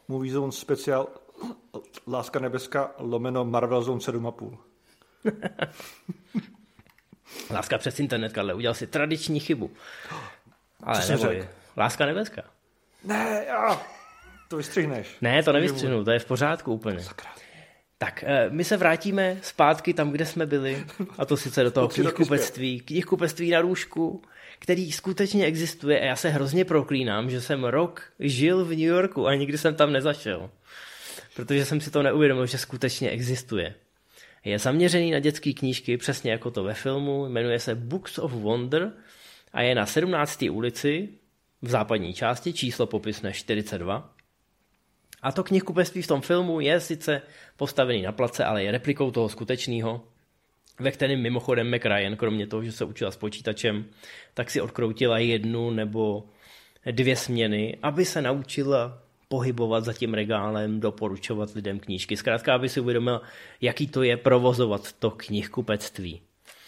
movie 0.07 0.33
Zone 0.33 0.51
speciál 0.51 1.07
Láska 2.07 2.39
nebeská 2.39 2.91
lomeno 2.97 3.45
Marvel 3.45 3.81
Zone 3.81 3.99
7,5. 3.99 4.57
Láska 7.51 7.77
přes 7.77 7.99
internet, 7.99 8.33
Karle, 8.33 8.53
udělal 8.53 8.73
si 8.75 8.87
tradiční 8.87 9.39
chybu. 9.39 9.71
Ale 10.83 11.01
Co 11.01 11.11
neboj, 11.11 11.47
láska 11.77 12.05
nebeská. 12.05 12.41
Ne, 13.03 13.45
já, 13.47 13.81
to 14.47 14.57
vystřihneš. 14.57 15.15
Ne, 15.21 15.43
to 15.43 15.53
nevystřihnu, 15.53 16.03
to 16.03 16.11
je 16.11 16.19
v 16.19 16.25
pořádku 16.25 16.73
úplně. 16.73 17.05
Tak, 17.97 18.23
eh, 18.27 18.49
my 18.49 18.63
se 18.63 18.77
vrátíme 18.77 19.37
zpátky 19.41 19.93
tam, 19.93 20.11
kde 20.11 20.25
jsme 20.25 20.45
byli, 20.45 20.85
a 21.17 21.25
to 21.25 21.37
sice 21.37 21.63
do 21.63 21.71
toho 21.71 21.87
knihkupectví, 21.87 22.79
knihkupectví 22.79 23.51
na 23.51 23.61
růžku, 23.61 24.21
který 24.59 24.91
skutečně 24.91 25.45
existuje 25.45 26.01
a 26.01 26.05
já 26.05 26.15
se 26.15 26.29
hrozně 26.29 26.65
proklínám, 26.65 27.29
že 27.29 27.41
jsem 27.41 27.63
rok 27.63 28.03
žil 28.19 28.65
v 28.65 28.69
New 28.69 28.79
Yorku 28.79 29.27
a 29.27 29.35
nikdy 29.35 29.57
jsem 29.57 29.75
tam 29.75 29.91
nezašel. 29.91 30.49
Protože 31.35 31.65
jsem 31.65 31.81
si 31.81 31.91
to 31.91 32.03
neuvědomil, 32.03 32.45
že 32.45 32.57
skutečně 32.57 33.09
existuje. 33.09 33.75
Je 34.45 34.59
zaměřený 34.59 35.11
na 35.11 35.19
dětské 35.19 35.53
knížky, 35.53 35.97
přesně 35.97 36.31
jako 36.31 36.51
to 36.51 36.63
ve 36.63 36.73
filmu, 36.73 37.29
jmenuje 37.29 37.59
se 37.59 37.75
Books 37.75 38.19
of 38.19 38.31
Wonder 38.31 38.93
a 39.53 39.61
je 39.61 39.75
na 39.75 39.85
17. 39.85 40.45
ulici 40.51 41.09
v 41.61 41.69
západní 41.69 42.13
části, 42.13 42.53
číslo 42.53 42.87
popisné 42.87 43.33
42. 43.33 44.15
A 45.21 45.31
to 45.31 45.43
knihkupectví 45.43 46.01
v 46.01 46.07
tom 46.07 46.21
filmu 46.21 46.59
je 46.59 46.79
sice 46.79 47.21
postavený 47.57 48.01
na 48.01 48.11
place, 48.11 48.45
ale 48.45 48.63
je 48.63 48.71
replikou 48.71 49.11
toho 49.11 49.29
skutečného, 49.29 50.03
ve 50.79 50.91
kterém 50.91 51.21
mimochodem 51.21 51.75
McRyan, 51.75 52.15
kromě 52.15 52.47
toho, 52.47 52.63
že 52.63 52.71
se 52.71 52.85
učila 52.85 53.11
s 53.11 53.17
počítačem, 53.17 53.85
tak 54.33 54.49
si 54.49 54.61
odkroutila 54.61 55.19
jednu 55.19 55.71
nebo 55.71 56.29
dvě 56.91 57.15
směny, 57.15 57.77
aby 57.83 58.05
se 58.05 58.21
naučila 58.21 59.03
pohybovat 59.29 59.85
za 59.85 59.93
tím 59.93 60.13
regálem, 60.13 60.79
doporučovat 60.79 61.53
lidem 61.53 61.79
knížky. 61.79 62.17
Zkrátka, 62.17 62.55
aby 62.55 62.69
si 62.69 62.79
uvědomil, 62.79 63.21
jaký 63.61 63.87
to 63.87 64.03
je 64.03 64.17
provozovat 64.17 64.93
to 64.93 65.11
knihkupectví. 65.11 66.21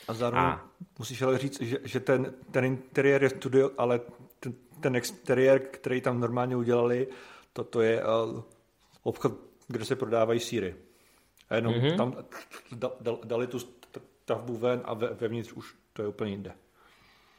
A 0.08 0.14
zároveň 0.14 0.46
a... 0.46 0.66
musíš 1.00 1.22
ale 1.22 1.38
říct, 1.38 1.62
že, 1.62 1.78
že 1.84 2.00
ten, 2.00 2.34
ten 2.52 2.66
interiér 2.66 3.24
je 3.24 3.30
studio, 3.30 3.72
ale 3.78 4.02
ten, 4.40 4.54
ten 4.80 4.96
exteriér, 4.96 5.60
který 5.60 6.02
tam 6.02 6.20
normálně 6.20 6.56
udělali, 6.56 7.08
to, 7.54 7.64
to 7.64 7.82
je 7.82 8.04
uh, 8.04 8.42
obchod, 9.04 9.34
kde 9.68 9.86
se 9.86 9.96
prodávají 9.96 10.40
síry. 10.40 10.76
A 11.50 11.56
jenom 11.56 11.74
mm-hmm. 11.74 11.98
tam 11.98 12.16
da, 12.72 12.92
da, 13.02 13.12
dali 13.24 13.48
tu 13.48 13.60
stavbu 13.60 14.58
ven 14.58 14.82
a 14.86 14.94
ve, 14.94 15.08
vevnitř 15.08 15.52
už 15.52 15.76
to 15.94 16.02
je 16.02 16.08
úplně 16.08 16.32
jinde. 16.32 16.52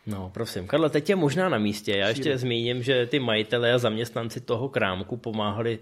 No, 0.07 0.31
prosím. 0.35 0.67
Karle, 0.67 0.91
teď 0.91 1.11
je 1.11 1.17
možná 1.17 1.49
na 1.49 1.59
místě. 1.59 1.97
Já 1.97 2.09
ještě 2.09 2.39
zmíním, 2.39 2.83
že 2.83 3.07
ty 3.07 3.19
majitelé 3.19 3.73
a 3.73 3.79
zaměstnanci 3.79 4.41
toho 4.41 4.69
krámku 4.69 5.17
pomáhali 5.17 5.79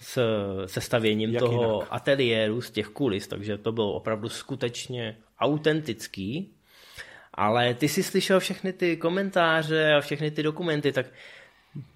s 0.00 0.18
sestavěním 0.66 1.30
Jak 1.30 1.42
toho 1.42 1.74
jinak? 1.74 1.88
ateliéru 1.90 2.60
z 2.60 2.70
těch 2.70 2.88
kulis, 2.88 3.26
takže 3.26 3.58
to 3.58 3.72
bylo 3.72 3.92
opravdu 3.92 4.28
skutečně 4.28 5.16
autentický. 5.40 6.50
Ale 7.34 7.74
ty 7.74 7.88
jsi 7.88 8.02
slyšel 8.02 8.40
všechny 8.40 8.72
ty 8.72 8.96
komentáře 8.96 9.94
a 9.94 10.00
všechny 10.00 10.30
ty 10.30 10.42
dokumenty, 10.42 10.92
tak 10.92 11.06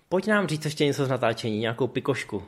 pojď 0.09 0.27
nám 0.27 0.47
říct 0.47 0.65
ještě 0.65 0.85
něco 0.85 1.07
z 1.07 1.09
natáčení, 1.09 1.59
nějakou 1.59 1.87
pikošku. 1.87 2.37
Uh, 2.37 2.45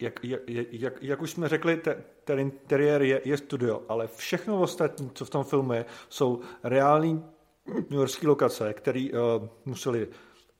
jak, 0.00 0.24
jak, 0.24 0.40
jak, 0.70 1.02
jak 1.02 1.22
už 1.22 1.30
jsme 1.30 1.48
řekli, 1.48 1.76
te, 1.76 2.04
ten 2.24 2.38
interiér 2.38 3.02
je, 3.02 3.20
je 3.24 3.36
studio, 3.36 3.82
ale 3.88 4.08
všechno 4.16 4.60
ostatní, 4.60 5.10
co 5.14 5.24
v 5.24 5.30
tom 5.30 5.44
filmu 5.44 5.72
je, 5.72 5.84
jsou 6.08 6.40
reální 6.62 7.24
Yorkské 7.90 8.28
lokace, 8.28 8.74
které 8.74 9.08
uh, 9.12 9.48
museli 9.64 10.08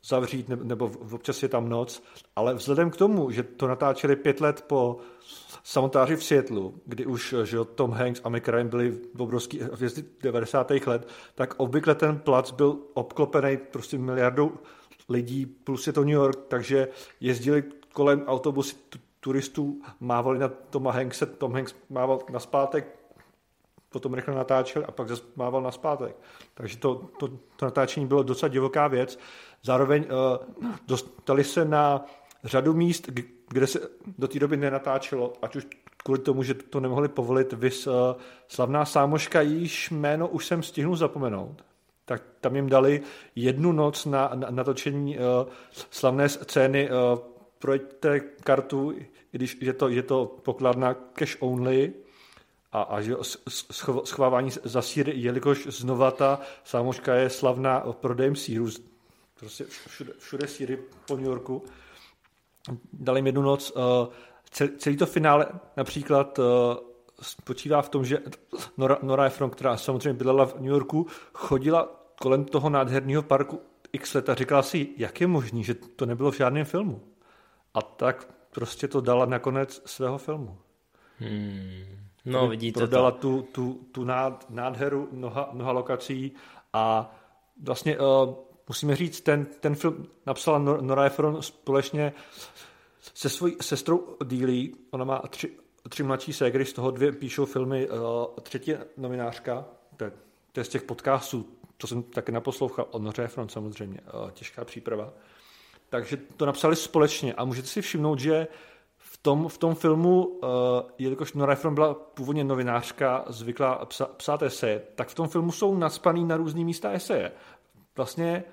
zavřít, 0.04 0.48
ne, 0.48 0.56
nebo 0.62 0.90
občas 1.12 1.42
je 1.42 1.48
tam 1.48 1.68
noc, 1.68 2.02
ale 2.36 2.54
vzhledem 2.54 2.90
k 2.90 2.96
tomu, 2.96 3.30
že 3.30 3.42
to 3.42 3.68
natáčeli 3.68 4.16
pět 4.16 4.40
let 4.40 4.64
po 4.66 4.96
samotáři 5.64 6.16
v 6.16 6.24
Seattlu, 6.24 6.80
kdy 6.86 7.06
už 7.06 7.34
že 7.44 7.58
Tom 7.74 7.90
Hanks 7.90 8.20
a 8.24 8.28
McRae 8.28 8.64
byli 8.64 8.90
v 9.14 9.22
obrovský 9.22 9.60
hvězdy 9.60 10.04
90. 10.22 10.70
let, 10.70 11.08
tak 11.34 11.54
obvykle 11.56 11.94
ten 11.94 12.18
plac 12.18 12.50
byl 12.50 12.78
obklopený 12.94 13.56
prostě 13.56 13.98
miliardou 13.98 14.52
lidí, 15.08 15.46
plus 15.46 15.86
je 15.86 15.92
to 15.92 16.00
New 16.00 16.14
York, 16.14 16.38
takže 16.48 16.88
jezdili 17.20 17.64
kolem 17.92 18.22
autobusy 18.26 18.76
turistů 19.24 19.80
mávali 20.00 20.38
na 20.38 20.48
Toma 20.48 20.92
Hankse, 20.92 21.26
Tom 21.26 21.52
Hanks 21.52 21.74
mával 21.90 22.18
na 22.30 22.40
zpátek, 22.40 22.98
potom 23.88 24.14
rychle 24.14 24.34
natáčel 24.34 24.84
a 24.88 24.92
pak 24.92 25.08
zase 25.08 25.22
mával 25.36 25.62
na 25.62 25.70
zpátek. 25.70 26.16
Takže 26.54 26.76
to, 26.76 26.94
to, 27.18 27.28
to 27.56 27.64
natáčení 27.64 28.06
bylo 28.06 28.22
docela 28.22 28.48
divoká 28.48 28.88
věc. 28.88 29.18
Zároveň 29.62 30.04
uh, 30.04 30.66
dostali 30.86 31.44
se 31.44 31.64
na 31.64 32.04
řadu 32.44 32.74
míst, 32.74 33.08
kde 33.48 33.66
se 33.66 33.80
do 34.18 34.28
té 34.28 34.38
doby 34.38 34.56
nenatáčelo, 34.56 35.32
ať 35.42 35.56
už 35.56 35.66
kvůli 35.96 36.20
tomu, 36.20 36.42
že 36.42 36.54
to 36.54 36.80
nemohli 36.80 37.08
povolit, 37.08 37.52
vys 37.52 37.86
uh, 37.86 37.94
slavná 38.48 38.84
sámoška, 38.84 39.40
jejíž 39.40 39.90
jméno 39.90 40.28
už 40.28 40.46
jsem 40.46 40.62
stihnul 40.62 40.96
zapomenout. 40.96 41.64
Tak 42.04 42.22
tam 42.40 42.56
jim 42.56 42.68
dali 42.68 43.02
jednu 43.36 43.72
noc 43.72 44.06
na, 44.06 44.30
na 44.34 44.50
natočení 44.50 45.18
uh, 45.18 45.24
slavné 45.90 46.28
scény 46.28 46.90
uh, 46.90 47.33
projďte 47.58 48.20
kartu, 48.20 48.92
i 48.92 49.06
když 49.32 49.58
je 49.60 49.72
to, 49.72 49.88
je 49.88 50.02
to 50.02 50.36
pokladna 50.42 50.94
cash 50.94 51.36
only, 51.40 51.92
a, 52.74 52.82
a 52.82 53.00
že 53.00 53.14
schovávání 54.04 54.50
za 54.64 54.82
síry, 54.82 55.12
jelikož 55.16 55.66
znova 55.66 56.10
ta 56.10 56.40
sámoška 56.64 57.14
je 57.14 57.30
slavná 57.30 57.80
prodejem 57.80 58.36
sírů, 58.36 58.68
prostě 59.38 59.64
všude, 59.64 60.12
všude 60.18 60.46
síry 60.46 60.78
po 61.06 61.16
New 61.16 61.26
Yorku. 61.26 61.62
Dali 62.92 63.18
jim 63.18 63.26
jednu 63.26 63.42
noc. 63.42 63.72
Eh, 63.76 64.68
celý 64.78 64.96
to 64.96 65.06
finále 65.06 65.46
například 65.76 66.38
eh, 66.38 66.42
spočívá 67.22 67.82
v 67.82 67.88
tom, 67.88 68.04
že 68.04 68.18
Nora, 68.76 68.98
Nora 69.02 69.24
Ephron, 69.24 69.50
která 69.50 69.76
samozřejmě 69.76 70.12
bydlela 70.12 70.46
v 70.46 70.54
New 70.54 70.70
Yorku, 70.70 71.06
chodila 71.32 72.00
kolem 72.20 72.44
toho 72.44 72.70
nádherného 72.70 73.22
parku 73.22 73.60
x 73.92 74.14
let 74.14 74.28
a 74.28 74.34
říkala 74.34 74.62
si, 74.62 74.88
jak 74.96 75.20
je 75.20 75.26
možný, 75.26 75.64
že 75.64 75.74
to 75.74 76.06
nebylo 76.06 76.30
v 76.30 76.36
žádném 76.36 76.64
filmu. 76.64 77.13
A 77.74 77.82
tak 77.82 78.34
prostě 78.50 78.88
to 78.88 79.00
dala 79.00 79.26
nakonec 79.26 79.82
svého 79.86 80.18
filmu. 80.18 80.58
Hmm. 81.18 81.84
No, 82.24 82.48
vidíte 82.48 82.80
Prodala 82.80 83.10
to. 83.10 83.18
tu, 83.18 83.42
tu, 83.42 83.80
tu 83.92 84.04
nád, 84.04 84.46
nádheru 84.50 85.08
mnoha, 85.12 85.48
mnoha 85.52 85.72
lokací 85.72 86.32
a 86.72 87.14
vlastně 87.62 87.98
uh, 87.98 88.34
musíme 88.68 88.96
říct, 88.96 89.20
ten, 89.20 89.46
ten 89.60 89.74
film 89.74 90.06
napsala 90.26 90.58
Nora 90.58 91.04
Ephron 91.04 91.42
společně 91.42 92.12
se 93.14 93.28
svojí 93.28 93.56
sestrou 93.60 94.16
Dealey. 94.24 94.72
Ona 94.90 95.04
má 95.04 95.18
tři, 95.18 95.56
tři 95.88 96.02
mladší 96.02 96.32
ségry, 96.32 96.64
z 96.64 96.72
toho 96.72 96.90
dvě 96.90 97.12
píšou 97.12 97.44
filmy. 97.44 97.88
Uh, 97.88 97.96
třetí 98.42 98.72
nominářka, 98.96 99.64
to 99.96 100.04
je, 100.04 100.12
to 100.52 100.60
je 100.60 100.64
z 100.64 100.68
těch 100.68 100.82
podcastů, 100.82 101.48
to 101.76 101.86
jsem 101.86 102.02
taky 102.02 102.32
naposlouchal 102.32 102.86
od 102.90 103.02
Noře 103.02 103.24
Efron 103.24 103.48
samozřejmě, 103.48 104.00
uh, 104.00 104.30
těžká 104.30 104.64
příprava. 104.64 105.12
Takže 105.94 106.16
to 106.16 106.46
napsali 106.46 106.76
společně 106.76 107.34
a 107.34 107.44
můžete 107.44 107.68
si 107.68 107.82
všimnout, 107.82 108.18
že 108.18 108.48
v 108.98 109.16
tom, 109.16 109.48
v 109.48 109.58
tom 109.58 109.74
filmu, 109.74 110.26
uh, 110.26 110.48
jelikož 110.98 111.32
Nora 111.32 111.52
Ephron 111.52 111.74
byla 111.74 111.94
původně 111.94 112.44
novinářka, 112.44 113.24
zvyklá 113.28 113.84
psa, 113.84 114.06
psát 114.06 114.42
eseje, 114.42 114.82
tak 114.94 115.08
v 115.08 115.14
tom 115.14 115.28
filmu 115.28 115.52
jsou 115.52 115.74
nadspaný 115.74 116.24
na 116.24 116.36
různý 116.36 116.64
místa 116.64 116.90
eseje. 116.90 117.32
Vlastně 117.96 118.44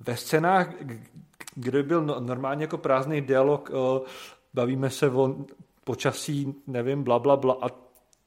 ve 0.00 0.16
scénách, 0.16 0.68
kde 1.54 1.82
byl 1.82 2.02
no, 2.02 2.20
normálně 2.20 2.64
jako 2.64 2.78
prázdný 2.78 3.20
dialog, 3.20 3.70
uh, 3.70 4.06
bavíme 4.54 4.90
se 4.90 5.10
o 5.10 5.36
počasí, 5.84 6.54
nevím, 6.66 7.02
bla, 7.02 7.18
bla, 7.18 7.36
bla 7.36 7.56
a 7.62 7.66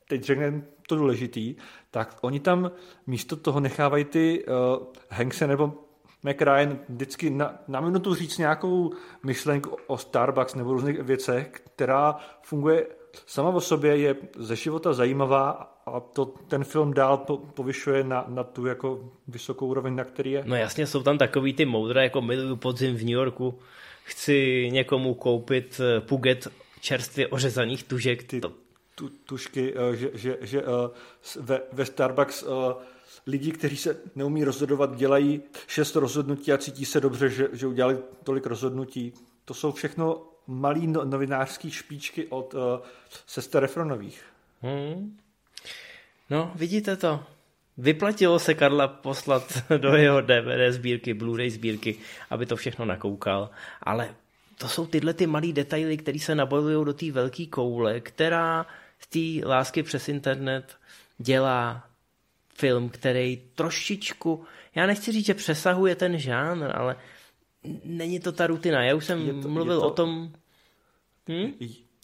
teď 0.07 0.23
řekneme 0.23 0.63
to 0.87 0.95
důležitý, 0.95 1.55
tak 1.91 2.17
oni 2.21 2.39
tam 2.39 2.71
místo 3.07 3.35
toho 3.35 3.59
nechávají 3.59 4.05
ty 4.05 4.45
uh, 4.45 4.85
Hankse 5.09 5.47
nebo 5.47 5.82
McRyan 6.23 6.79
vždycky 6.89 7.29
na, 7.29 7.59
na 7.67 7.81
minutu 7.81 8.15
říct 8.15 8.37
nějakou 8.37 8.91
myšlenku 9.23 9.77
o 9.87 9.97
Starbucks 9.97 10.55
nebo 10.55 10.73
různých 10.73 10.99
věcech, 10.99 11.49
která 11.51 12.15
funguje 12.41 12.87
sama 13.25 13.49
o 13.49 13.61
sobě, 13.61 13.97
je 13.97 14.15
ze 14.37 14.55
života 14.55 14.93
zajímavá 14.93 15.49
a 15.85 15.99
to 15.99 16.25
ten 16.25 16.63
film 16.63 16.93
dál 16.93 17.17
po, 17.17 17.37
povyšuje 17.37 18.03
na, 18.03 18.25
na 18.27 18.43
tu 18.43 18.65
jako 18.65 19.11
vysokou 19.27 19.67
úroveň, 19.67 19.95
na 19.95 20.03
který 20.03 20.31
je. 20.31 20.43
No 20.45 20.55
jasně, 20.55 20.87
jsou 20.87 21.03
tam 21.03 21.17
takový 21.17 21.53
ty 21.53 21.65
moudré, 21.65 22.03
jako 22.03 22.21
miluju 22.21 22.55
podzim 22.55 22.95
v 22.95 22.99
New 22.99 23.09
Yorku, 23.09 23.59
chci 24.03 24.69
někomu 24.71 25.13
koupit 25.13 25.81
eh, 25.83 26.01
puget 26.01 26.47
čerstvě 26.81 27.27
ořezaných 27.27 27.83
tužek. 27.83 28.23
Ty 28.23 28.41
to... 28.41 28.51
tu, 28.95 29.09
tušky, 29.09 29.73
uh, 29.73 29.93
že, 29.93 30.09
že, 30.13 30.37
že 30.41 30.63
uh, 30.63 30.67
ve, 31.39 31.61
ve 31.71 31.85
Starbucks 31.85 32.43
lidi, 33.27 33.51
kteří 33.51 33.77
se 33.77 33.97
neumí 34.15 34.43
rozhodovat, 34.43 34.95
dělají 34.95 35.41
šest 35.67 35.95
rozhodnutí 35.95 36.51
a 36.51 36.57
cítí 36.57 36.85
se 36.85 37.01
dobře, 37.01 37.29
že, 37.29 37.47
že 37.53 37.67
udělali 37.67 37.97
tolik 38.23 38.45
rozhodnutí. 38.45 39.13
To 39.45 39.53
jsou 39.53 39.71
všechno 39.71 40.21
malý 40.47 40.87
no, 40.87 41.05
novinářský 41.05 41.71
špičky 41.71 42.27
od 42.27 42.53
uh, 42.53 42.61
sester 43.25 43.63
Efronových. 43.63 44.23
Hmm. 44.61 45.17
No, 46.29 46.51
vidíte 46.55 46.95
to. 46.95 47.23
Vyplatilo 47.77 48.39
se 48.39 48.53
Karla 48.53 48.87
poslat 48.87 49.63
do 49.77 49.95
jeho 49.95 50.21
DVD 50.21 50.73
sbírky, 50.73 51.13
Blu-ray 51.13 51.49
sbírky, 51.49 51.95
aby 52.29 52.45
to 52.45 52.55
všechno 52.55 52.85
nakoukal, 52.85 53.49
ale 53.81 54.15
to 54.57 54.67
jsou 54.69 54.85
tyhle 54.85 55.13
ty 55.13 55.27
malé 55.27 55.47
detaily, 55.47 55.97
které 55.97 56.19
se 56.19 56.35
nabalují 56.35 56.85
do 56.85 56.93
té 56.93 57.11
velké 57.11 57.45
koule, 57.45 57.99
která 57.99 58.65
z 58.99 59.07
té 59.07 59.47
lásky 59.47 59.83
přes 59.83 60.09
internet 60.09 60.77
dělá 61.17 61.83
film, 62.63 62.89
který 62.89 63.37
trošičku, 63.55 64.43
já 64.75 64.85
nechci 64.85 65.11
říct, 65.11 65.25
že 65.25 65.33
přesahuje 65.33 65.95
ten 65.95 66.17
žánr, 66.17 66.71
ale 66.75 66.95
není 67.83 68.19
to 68.19 68.31
ta 68.31 68.47
rutina. 68.47 68.83
Já 68.83 68.95
už 68.95 69.05
jsem 69.05 69.19
je 69.27 69.33
to, 69.33 69.49
mluvil 69.49 69.73
je 69.73 69.79
to, 69.79 69.87
o 69.87 69.91
tom... 69.91 70.31
Hm? 71.29 71.53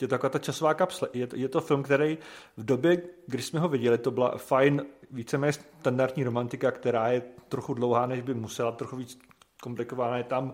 Je 0.01 0.07
to 0.07 0.07
taková 0.07 0.29
ta 0.29 0.39
časová 0.39 0.73
kapsle. 0.73 1.09
Je 1.13 1.27
to, 1.27 1.35
je 1.35 1.49
to 1.49 1.61
film, 1.61 1.83
který 1.83 2.17
v 2.57 2.65
době, 2.65 3.01
kdy 3.27 3.41
jsme 3.43 3.59
ho 3.59 3.69
viděli, 3.69 3.97
to 3.97 4.11
byla 4.11 4.37
fajn, 4.37 4.85
víceméně 5.11 5.53
standardní 5.53 6.23
romantika, 6.23 6.71
která 6.71 7.07
je 7.07 7.21
trochu 7.49 7.73
dlouhá, 7.73 8.05
než 8.05 8.21
by 8.21 8.33
musela, 8.33 8.71
trochu 8.71 8.95
víc 8.95 9.19
komplikovaná, 9.63 10.17
je 10.17 10.23
tam 10.23 10.53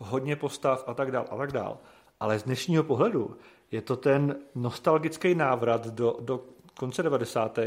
hodně 0.00 0.36
postav 0.36 0.84
a 0.86 0.94
tak 0.94 1.10
dál 1.10 1.26
a 1.30 1.36
tak 1.36 1.52
dál. 1.52 1.78
Ale 2.20 2.38
z 2.38 2.42
dnešního 2.42 2.84
pohledu 2.84 3.36
je 3.70 3.82
to 3.82 3.96
ten 3.96 4.36
nostalgický 4.54 5.34
návrat 5.34 5.86
do, 5.86 6.16
do 6.20 6.44
konce 6.78 7.02
90. 7.02 7.58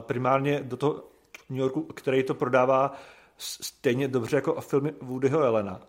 primárně 0.00 0.60
do 0.62 0.76
toho 0.76 1.15
New 1.48 1.58
Yorku, 1.58 1.82
který 1.82 2.22
to 2.22 2.34
prodává 2.34 2.92
stejně 3.38 4.08
dobře 4.08 4.36
jako 4.36 4.60
filmy 4.60 4.94
Woodyho 5.02 5.40
Elena, 5.40 5.80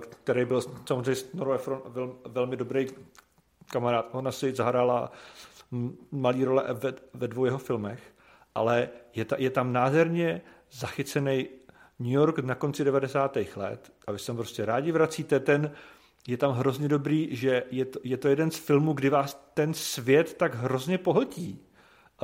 který 0.00 0.44
byl 0.44 0.60
samozřejmě 0.88 1.14
s 1.14 1.32
Noro 1.32 1.52
Efron 1.52 1.82
velmi 2.26 2.56
dobrý 2.56 2.86
kamarád. 3.72 4.08
Ona 4.12 4.32
si 4.32 4.54
zahrála 4.54 5.12
malý 6.10 6.44
role 6.44 6.64
ve, 6.72 6.94
ve 7.14 7.28
dvou 7.28 7.44
jeho 7.44 7.58
filmech, 7.58 8.14
ale 8.54 8.88
je, 9.14 9.24
ta, 9.24 9.36
je 9.38 9.50
tam 9.50 9.72
nádherně 9.72 10.42
zachycený 10.72 11.48
New 11.98 12.12
York 12.12 12.38
na 12.38 12.54
konci 12.54 12.84
90. 12.84 13.36
let 13.56 13.92
a 14.06 14.12
vy 14.12 14.18
se 14.18 14.34
prostě 14.34 14.64
rádi 14.64 14.92
vracíte, 14.92 15.40
ten 15.40 15.72
je 16.26 16.36
tam 16.36 16.52
hrozně 16.52 16.88
dobrý, 16.88 17.36
že 17.36 17.62
je 17.70 17.84
to, 17.84 18.00
je 18.02 18.16
to 18.16 18.28
jeden 18.28 18.50
z 18.50 18.56
filmů, 18.56 18.92
kdy 18.92 19.10
vás 19.10 19.50
ten 19.54 19.74
svět 19.74 20.34
tak 20.34 20.54
hrozně 20.54 20.98
pohltí. 20.98 21.66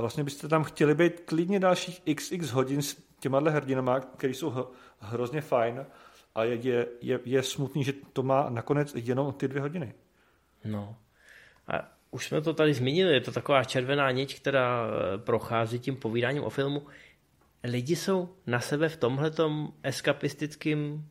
A 0.00 0.02
vlastně 0.02 0.24
byste 0.24 0.48
tam 0.48 0.64
chtěli 0.64 0.94
být 0.94 1.20
klidně 1.20 1.60
dalších 1.60 2.02
xx 2.14 2.50
hodin 2.50 2.82
s 2.82 2.96
těma 3.18 3.38
hrdinama, 3.38 4.00
který 4.00 4.34
jsou 4.34 4.68
hrozně 4.98 5.40
fajn 5.40 5.86
a 6.34 6.44
je, 6.44 6.54
je, 6.54 6.86
je, 7.00 7.20
je 7.24 7.42
smutný, 7.42 7.84
že 7.84 7.92
to 8.12 8.22
má 8.22 8.50
nakonec 8.50 8.94
jenom 8.94 9.32
ty 9.32 9.48
dvě 9.48 9.62
hodiny. 9.62 9.94
No. 10.64 10.96
A 11.68 11.88
už 12.10 12.26
jsme 12.26 12.40
to 12.40 12.54
tady 12.54 12.74
zmínili, 12.74 13.12
je 13.12 13.20
to 13.20 13.32
taková 13.32 13.64
červená 13.64 14.10
niť, 14.10 14.40
která 14.40 14.86
eh, 14.86 15.18
prochází 15.18 15.78
tím 15.78 15.96
povídáním 15.96 16.42
o 16.42 16.50
filmu. 16.50 16.86
Lidi 17.64 17.96
jsou 17.96 18.28
na 18.46 18.60
sebe 18.60 18.88
v 18.88 18.96
tomhletom 18.96 19.72
eskapistickém 19.82 21.04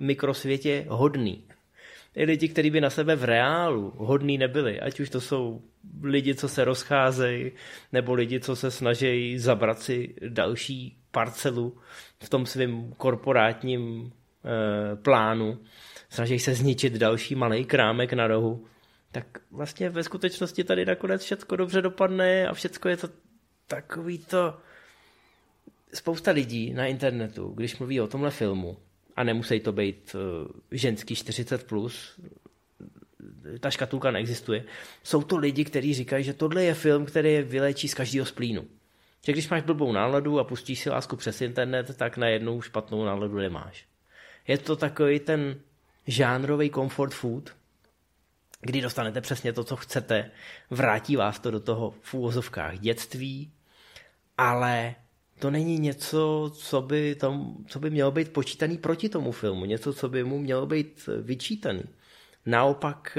mikrosvětě 0.00 0.86
hodný 0.88 1.44
i 2.14 2.24
lidi, 2.24 2.48
kteří 2.48 2.70
by 2.70 2.80
na 2.80 2.90
sebe 2.90 3.16
v 3.16 3.24
reálu 3.24 3.92
hodný 3.96 4.38
nebyli, 4.38 4.80
ať 4.80 5.00
už 5.00 5.10
to 5.10 5.20
jsou 5.20 5.62
lidi, 6.02 6.34
co 6.34 6.48
se 6.48 6.64
rozcházejí, 6.64 7.52
nebo 7.92 8.14
lidi, 8.14 8.40
co 8.40 8.56
se 8.56 8.70
snaží 8.70 9.38
zabrat 9.38 9.78
si 9.78 10.14
další 10.28 10.98
parcelu 11.10 11.78
v 12.22 12.28
tom 12.28 12.46
svém 12.46 12.92
korporátním 12.96 14.12
e, 14.12 14.96
plánu, 14.96 15.58
snaží 16.08 16.38
se 16.38 16.54
zničit 16.54 16.92
další 16.92 17.34
malý 17.34 17.64
krámek 17.64 18.12
na 18.12 18.26
rohu, 18.26 18.66
tak 19.12 19.26
vlastně 19.50 19.90
ve 19.90 20.02
skutečnosti 20.02 20.64
tady 20.64 20.84
nakonec 20.84 21.22
všechno 21.22 21.56
dobře 21.56 21.82
dopadne 21.82 22.48
a 22.48 22.54
všechno 22.54 22.90
je 22.90 22.96
to 22.96 23.08
takový 23.66 24.18
to... 24.18 24.58
Spousta 25.94 26.30
lidí 26.30 26.74
na 26.74 26.86
internetu, 26.86 27.48
když 27.48 27.78
mluví 27.78 28.00
o 28.00 28.06
tomhle 28.06 28.30
filmu, 28.30 28.76
a 29.16 29.24
nemusí 29.24 29.60
to 29.60 29.72
být 29.72 30.14
uh, 30.14 30.48
ženský 30.70 31.14
40+, 31.14 31.58
plus, 31.58 32.20
ta 33.60 33.70
škatulka 33.70 34.10
neexistuje. 34.10 34.64
Jsou 35.02 35.22
to 35.22 35.36
lidi, 35.36 35.64
kteří 35.64 35.94
říkají, 35.94 36.24
že 36.24 36.32
tohle 36.32 36.64
je 36.64 36.74
film, 36.74 37.06
který 37.06 37.32
je 37.32 37.42
vylečí 37.42 37.88
z 37.88 37.94
každého 37.94 38.26
splínu. 38.26 38.64
Že 39.26 39.32
když 39.32 39.48
máš 39.48 39.62
blbou 39.62 39.92
náladu 39.92 40.38
a 40.38 40.44
pustíš 40.44 40.80
si 40.80 40.90
lásku 40.90 41.16
přes 41.16 41.40
internet, 41.40 41.96
tak 41.96 42.16
najednou 42.16 42.62
špatnou 42.62 43.04
náladu 43.04 43.38
nemáš. 43.38 43.86
Je 44.48 44.58
to 44.58 44.76
takový 44.76 45.20
ten 45.20 45.60
žánrový 46.06 46.70
comfort 46.70 47.14
food, 47.14 47.50
kdy 48.60 48.80
dostanete 48.80 49.20
přesně 49.20 49.52
to, 49.52 49.64
co 49.64 49.76
chcete, 49.76 50.30
vrátí 50.70 51.16
vás 51.16 51.38
to 51.38 51.50
do 51.50 51.60
toho 51.60 51.94
v 52.00 52.14
úvozovkách 52.14 52.78
dětství, 52.78 53.52
ale 54.38 54.94
to 55.38 55.50
není 55.50 55.78
něco, 55.78 56.52
co 56.54 56.82
by, 56.82 57.14
tom, 57.14 57.56
co 57.66 57.80
by 57.80 57.90
mělo 57.90 58.10
být 58.10 58.32
počítaný 58.32 58.78
proti 58.78 59.08
tomu 59.08 59.32
filmu, 59.32 59.64
něco, 59.64 59.94
co 59.94 60.08
by 60.08 60.24
mu 60.24 60.38
mělo 60.38 60.66
být 60.66 61.08
vyčítaný. 61.22 61.82
Naopak, 62.46 63.18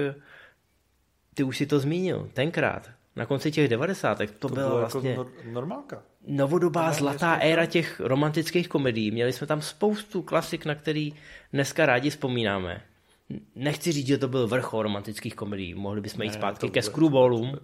ty 1.33 1.43
už 1.43 1.57
si 1.57 1.65
to 1.65 1.79
zmínil, 1.79 2.29
tenkrát, 2.33 2.89
na 3.15 3.25
konci 3.25 3.51
těch 3.51 3.69
devadesátek, 3.69 4.31
to, 4.31 4.47
to 4.47 4.55
byla 4.55 4.65
jako 4.65 4.77
vlastně 4.77 5.09
jako 5.09 5.27
normálka. 5.51 6.03
novodobá 6.27 6.91
zlatá 6.91 7.35
éra 7.35 7.65
těch 7.65 7.99
romantických 7.99 8.67
komedií. 8.67 9.11
Měli 9.11 9.33
jsme 9.33 9.47
tam 9.47 9.61
spoustu 9.61 10.21
klasik, 10.21 10.65
na 10.65 10.75
který 10.75 11.13
dneska 11.53 11.85
rádi 11.85 12.09
vzpomínáme. 12.09 12.81
Nechci 13.55 13.91
říct, 13.91 14.07
že 14.07 14.17
to 14.17 14.27
byl 14.27 14.47
vrchol 14.47 14.81
romantických 14.81 15.35
komedií, 15.35 15.73
mohli 15.73 16.01
bychom 16.01 16.21
jít 16.21 16.33
zpátky 16.33 16.69
ke 16.69 16.81
screwballům, 16.81 17.59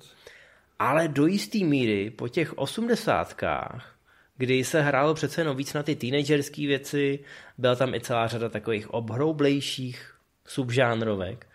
ale 0.79 1.07
do 1.07 1.25
jisté 1.25 1.57
míry 1.57 2.09
po 2.09 2.27
těch 2.27 2.57
osmdesátkách 2.57 3.95
kdy 4.41 4.63
se 4.63 4.81
hrálo 4.81 5.13
přece 5.13 5.41
jenom 5.41 5.57
víc 5.57 5.73
na 5.73 5.83
ty 5.83 5.95
teenagerské 5.95 6.67
věci, 6.67 7.19
byla 7.57 7.75
tam 7.75 7.93
i 7.93 8.01
celá 8.01 8.27
řada 8.27 8.49
takových 8.49 8.93
obhroublejších 8.93 10.15
subžánrovek, 10.45 11.47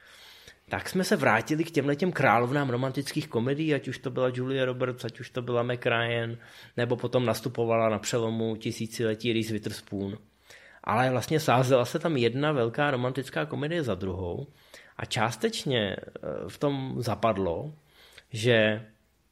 tak 0.68 0.88
jsme 0.88 1.04
se 1.04 1.16
vrátili 1.16 1.64
k 1.64 1.70
těmhle 1.70 1.96
těm 1.96 2.12
královnám 2.12 2.70
romantických 2.70 3.28
komedií, 3.28 3.74
ať 3.74 3.88
už 3.88 3.98
to 3.98 4.10
byla 4.10 4.30
Julia 4.34 4.64
Roberts, 4.64 5.04
ať 5.04 5.20
už 5.20 5.30
to 5.30 5.42
byla 5.42 5.62
Mac 5.62 5.80
Ryan, 5.86 6.36
nebo 6.76 6.96
potom 6.96 7.26
nastupovala 7.26 7.88
na 7.88 7.98
přelomu 7.98 8.56
tisíciletí 8.56 9.32
Reese 9.32 9.52
Witherspoon. 9.52 10.18
Ale 10.84 11.10
vlastně 11.10 11.40
sázela 11.40 11.84
se 11.84 11.98
tam 11.98 12.16
jedna 12.16 12.52
velká 12.52 12.90
romantická 12.90 13.46
komedie 13.46 13.82
za 13.82 13.94
druhou 13.94 14.46
a 14.96 15.04
částečně 15.04 15.96
eh, 15.96 16.20
v 16.48 16.58
tom 16.58 16.94
zapadlo, 16.98 17.74
že 18.32 18.86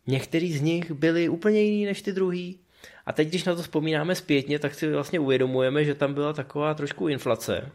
některý 0.06 0.52
z 0.52 0.60
nich 0.60 0.92
byli 0.92 1.28
úplně 1.28 1.62
jiný 1.62 1.84
než 1.84 2.02
ty 2.02 2.12
druhý. 2.12 2.63
A 3.06 3.12
teď, 3.12 3.28
když 3.28 3.44
na 3.44 3.54
to 3.54 3.62
vzpomínáme 3.62 4.14
zpětně, 4.14 4.58
tak 4.58 4.74
si 4.74 4.92
vlastně 4.92 5.20
uvědomujeme, 5.20 5.84
že 5.84 5.94
tam 5.94 6.14
byla 6.14 6.32
taková 6.32 6.74
trošku 6.74 7.08
inflace, 7.08 7.72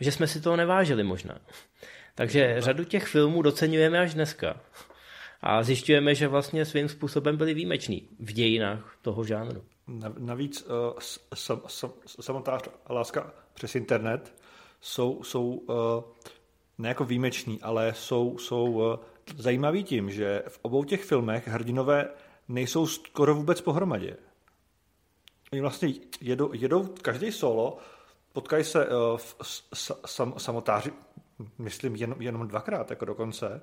že 0.00 0.12
jsme 0.12 0.26
si 0.26 0.40
toho 0.40 0.56
nevážili 0.56 1.04
možná. 1.04 1.38
Takže 2.14 2.56
řadu 2.58 2.84
těch 2.84 3.06
filmů 3.06 3.42
docenujeme 3.42 3.98
až 3.98 4.14
dneska. 4.14 4.60
A 5.40 5.62
zjišťujeme, 5.62 6.14
že 6.14 6.28
vlastně 6.28 6.64
svým 6.64 6.88
způsobem 6.88 7.36
byli 7.36 7.54
výjimeční 7.54 8.08
v 8.18 8.32
dějinách 8.32 8.96
toho 9.02 9.24
žánru. 9.24 9.64
Navíc 10.18 10.62
uh, 10.62 10.98
sam, 11.34 11.60
sam, 11.66 11.92
samotná 12.20 12.58
láska 12.90 13.32
přes 13.54 13.74
internet 13.74 14.34
jsou, 14.80 15.22
jsou 15.22 15.48
uh, 15.48 15.74
ne 16.78 16.88
jako 16.88 17.04
výjimeční, 17.04 17.60
ale 17.62 17.94
jsou, 17.94 18.38
jsou 18.38 18.64
uh, 18.64 18.96
zajímavý 19.36 19.84
tím, 19.84 20.10
že 20.10 20.42
v 20.48 20.58
obou 20.62 20.84
těch 20.84 21.04
filmech 21.04 21.48
hrdinové 21.48 22.08
nejsou 22.48 22.86
skoro 22.86 23.34
vůbec 23.34 23.60
pohromadě. 23.60 24.16
Oni 25.52 25.60
vlastně 25.60 25.94
jedou, 26.20 26.50
jedou 26.52 26.84
každý 27.02 27.32
solo, 27.32 27.78
potkají 28.32 28.64
se 28.64 28.86
uh, 28.86 29.16
v, 29.16 29.36
s, 29.42 29.92
sam, 30.06 30.34
samotáři, 30.38 30.92
myslím, 31.58 31.96
jen, 31.96 32.14
jenom 32.18 32.48
dvakrát 32.48 32.90
jako 32.90 33.04
dokonce. 33.04 33.62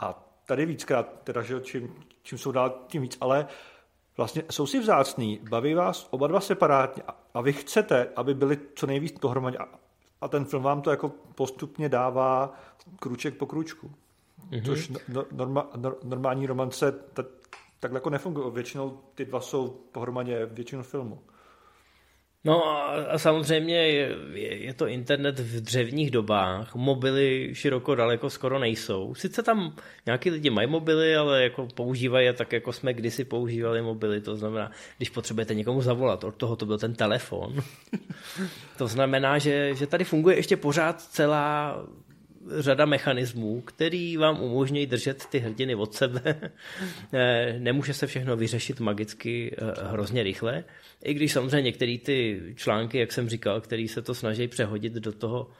A 0.00 0.28
tady 0.46 0.66
víckrát, 0.66 1.12
teda, 1.24 1.42
že 1.42 1.60
čím, 1.60 1.94
čím 2.22 2.38
jsou 2.38 2.52
dál, 2.52 2.78
tím 2.86 3.02
víc, 3.02 3.18
ale 3.20 3.46
vlastně 4.16 4.42
jsou 4.50 4.66
si 4.66 4.80
vzácný, 4.80 5.40
baví 5.50 5.74
vás 5.74 6.08
oba 6.10 6.26
dva 6.26 6.40
separátně 6.40 7.02
a, 7.08 7.16
a 7.34 7.40
vy 7.40 7.52
chcete, 7.52 8.08
aby 8.16 8.34
byli 8.34 8.58
co 8.74 8.86
nejvíc 8.86 9.18
pohromadě. 9.18 9.58
A, 9.58 9.68
a 10.20 10.28
ten 10.28 10.44
film 10.44 10.62
vám 10.62 10.82
to 10.82 10.90
jako 10.90 11.08
postupně 11.34 11.88
dává 11.88 12.54
kruček 13.00 13.34
po 13.34 13.46
kručku. 13.46 13.92
Mm-hmm. 14.50 14.66
Což 14.66 14.92
no, 15.08 15.24
norma, 15.32 15.70
no, 15.76 15.94
normální 16.04 16.46
romance 16.46 16.92
t- 16.92 17.37
tak 17.80 17.92
jako 17.92 18.10
nefungují. 18.10 18.52
Většinou 18.52 18.98
ty 19.14 19.24
dva 19.24 19.40
jsou 19.40 19.68
pohromadě 19.92 20.46
většinu 20.46 20.82
filmu. 20.82 21.22
No 22.44 22.66
a 22.66 23.18
samozřejmě 23.18 23.76
je, 23.76 24.16
je 24.64 24.74
to 24.74 24.86
internet 24.86 25.38
v 25.38 25.60
dřevních 25.60 26.10
dobách, 26.10 26.74
mobily 26.74 27.50
široko 27.52 27.94
daleko 27.94 28.30
skoro 28.30 28.58
nejsou. 28.58 29.14
Sice 29.14 29.42
tam 29.42 29.76
nějaký 30.06 30.30
lidi 30.30 30.50
mají 30.50 30.68
mobily, 30.68 31.16
ale 31.16 31.42
jako 31.42 31.68
používají 31.74 32.26
je 32.26 32.32
tak, 32.32 32.52
jako 32.52 32.72
jsme 32.72 32.94
kdysi 32.94 33.24
používali 33.24 33.82
mobily, 33.82 34.20
to 34.20 34.36
znamená, 34.36 34.70
když 34.96 35.10
potřebujete 35.10 35.54
někomu 35.54 35.82
zavolat, 35.82 36.24
od 36.24 36.34
toho 36.34 36.56
to 36.56 36.66
byl 36.66 36.78
ten 36.78 36.94
telefon. 36.94 37.54
to 38.78 38.88
znamená, 38.88 39.38
že, 39.38 39.74
že 39.74 39.86
tady 39.86 40.04
funguje 40.04 40.36
ještě 40.36 40.56
pořád 40.56 41.00
celá 41.00 41.76
řada 42.58 42.86
mechanismů, 42.86 43.60
který 43.60 44.16
vám 44.16 44.40
umožňují 44.40 44.86
držet 44.86 45.26
ty 45.26 45.38
hrdiny 45.38 45.74
od 45.74 45.94
sebe. 45.94 46.34
Eh, 47.12 47.56
nemůže 47.58 47.94
se 47.94 48.06
všechno 48.06 48.36
vyřešit 48.36 48.80
magicky 48.80 49.56
eh, 49.58 49.88
hrozně 49.90 50.22
rychle, 50.22 50.64
i 51.04 51.14
když 51.14 51.32
samozřejmě 51.32 51.62
některé 51.62 51.98
ty 51.98 52.42
články, 52.54 52.98
jak 52.98 53.12
jsem 53.12 53.28
říkal, 53.28 53.60
který 53.60 53.88
se 53.88 54.02
to 54.02 54.14
snaží 54.14 54.48
přehodit 54.48 54.92
do 54.92 55.12
toho 55.12 55.50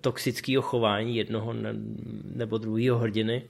toxického 0.00 0.62
chování 0.62 1.16
jednoho 1.16 1.54
nebo 2.24 2.58
druhého 2.58 2.98
hrdiny, 2.98 3.48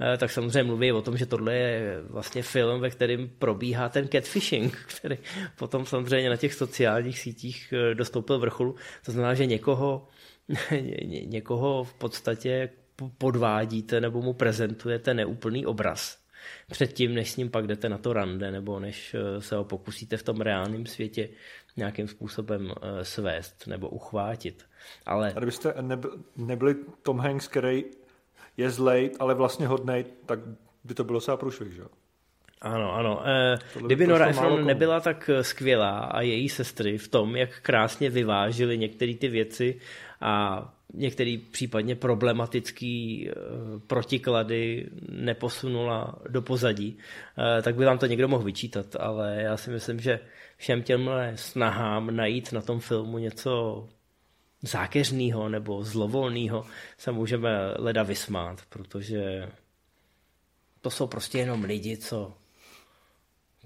eh, 0.00 0.16
tak 0.18 0.30
samozřejmě 0.30 0.62
mluví 0.62 0.92
o 0.92 1.02
tom, 1.02 1.16
že 1.16 1.26
tohle 1.26 1.54
je 1.54 2.00
vlastně 2.08 2.42
film, 2.42 2.80
ve 2.80 2.90
kterém 2.90 3.30
probíhá 3.38 3.88
ten 3.88 4.08
catfishing, 4.08 4.76
který 4.98 5.18
potom 5.58 5.86
samozřejmě 5.86 6.30
na 6.30 6.36
těch 6.36 6.54
sociálních 6.54 7.18
sítích 7.18 7.74
dostoupil 7.94 8.38
vrcholu. 8.38 8.74
To 9.04 9.12
znamená, 9.12 9.34
že 9.34 9.46
někoho 9.46 10.08
ně, 11.04 11.24
někoho 11.26 11.84
v 11.84 11.94
podstatě 11.94 12.70
podvádíte 13.18 14.00
nebo 14.00 14.22
mu 14.22 14.32
prezentujete 14.32 15.14
neúplný 15.14 15.66
obraz 15.66 16.24
předtím, 16.70 17.14
než 17.14 17.30
s 17.30 17.36
ním 17.36 17.50
pak 17.50 17.66
jdete 17.66 17.88
na 17.88 17.98
to 17.98 18.12
rande, 18.12 18.50
nebo 18.50 18.80
než 18.80 19.14
eh, 19.14 19.40
se 19.40 19.56
ho 19.56 19.64
pokusíte 19.64 20.16
v 20.16 20.22
tom 20.22 20.40
reálném 20.40 20.86
světě 20.86 21.28
nějakým 21.76 22.08
způsobem 22.08 22.70
eh, 22.70 23.04
svést 23.04 23.66
nebo 23.66 23.88
uchvátit. 23.88 24.64
Ale... 25.06 25.32
A 25.36 25.38
kdybyste 25.38 25.74
nebyli 26.36 26.74
Tom 27.02 27.18
Hanks, 27.18 27.48
který 27.48 27.84
je 28.56 28.70
zlej, 28.70 29.10
ale 29.18 29.34
vlastně 29.34 29.66
hodnej, 29.66 30.04
tak 30.26 30.38
by 30.84 30.94
to 30.94 31.04
bylo 31.04 31.16
docela 31.16 31.36
průšvih, 31.36 31.72
že 31.72 31.80
jo? 31.80 31.88
Ano, 32.60 32.94
ano. 32.94 33.28
E, 33.28 33.58
kdyby 33.80 34.06
Nora 34.06 34.26
Ephron 34.26 34.66
nebyla 34.66 35.00
tak 35.00 35.30
skvělá 35.42 35.98
a 35.98 36.20
její 36.20 36.48
sestry 36.48 36.98
v 36.98 37.08
tom, 37.08 37.36
jak 37.36 37.60
krásně 37.60 38.10
vyvážili 38.10 38.78
některé 38.78 39.14
ty 39.14 39.28
věci 39.28 39.80
a 40.20 40.64
některý 40.94 41.38
případně 41.38 41.94
problematický 41.94 43.28
e, 43.28 43.32
protiklady 43.86 44.88
neposunula 45.08 46.18
do 46.28 46.42
pozadí, 46.42 46.98
e, 47.58 47.62
tak 47.62 47.74
by 47.74 47.84
vám 47.84 47.98
to 47.98 48.06
někdo 48.06 48.28
mohl 48.28 48.44
vyčítat, 48.44 48.96
ale 49.00 49.42
já 49.42 49.56
si 49.56 49.70
myslím, 49.70 50.00
že 50.00 50.20
všem 50.56 50.82
těmhle 50.82 51.32
snahám 51.36 52.16
najít 52.16 52.52
na 52.52 52.62
tom 52.62 52.80
filmu 52.80 53.18
něco 53.18 53.84
zákeřného 54.62 55.48
nebo 55.48 55.84
zlovolného 55.84 56.64
se 56.98 57.12
můžeme 57.12 57.50
leda 57.78 58.02
vysmát, 58.02 58.62
protože 58.68 59.48
to 60.80 60.90
jsou 60.90 61.06
prostě 61.06 61.38
jenom 61.38 61.64
lidi, 61.64 61.96
co 61.96 62.34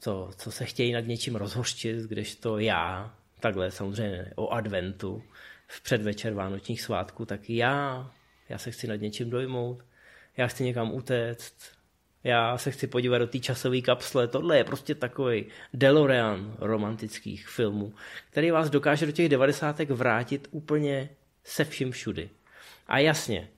co, 0.01 0.31
co 0.37 0.51
se 0.51 0.65
chtějí 0.65 0.93
nad 0.93 1.01
něčím 1.01 1.37
rozhořčit, 1.37 1.97
když 1.97 2.37
to 2.37 2.59
já, 2.59 3.15
takhle 3.41 3.71
samozřejmě 3.71 4.33
o 4.37 4.49
adventu, 4.49 5.23
v 5.69 5.83
předvečer 5.83 6.35
vánočních 6.35 6.83
svátků, 6.83 7.25
tak 7.25 7.51
já, 7.51 8.11
já 8.49 8.59
se 8.59 8.71
chci 8.71 8.87
nad 8.87 8.97
něčím 8.97 9.31
dojmout, 9.31 9.85
já 10.37 10.47
chci 10.47 10.65
někam 10.65 10.95
utéct, 10.95 11.55
já 12.25 12.59
se 12.59 12.71
chci 12.71 12.87
podívat 12.87 13.19
do 13.19 13.27
té 13.27 13.39
časové 13.39 13.81
kapsle. 13.81 14.29
Tohle 14.29 14.57
je 14.57 14.65
prostě 14.65 14.95
takový 14.95 15.47
DeLorean 15.75 16.57
romantických 16.59 17.49
filmů, 17.49 17.93
který 18.31 18.51
vás 18.51 18.71
dokáže 18.71 19.07
do 19.07 19.13
těch 19.13 19.29
devadesátek 19.29 19.91
vrátit 19.91 20.49
úplně 20.51 21.09
se 21.45 21.65
vším 21.65 21.91
všudy. 21.91 22.31
A 22.87 22.99
jasně, 22.99 23.49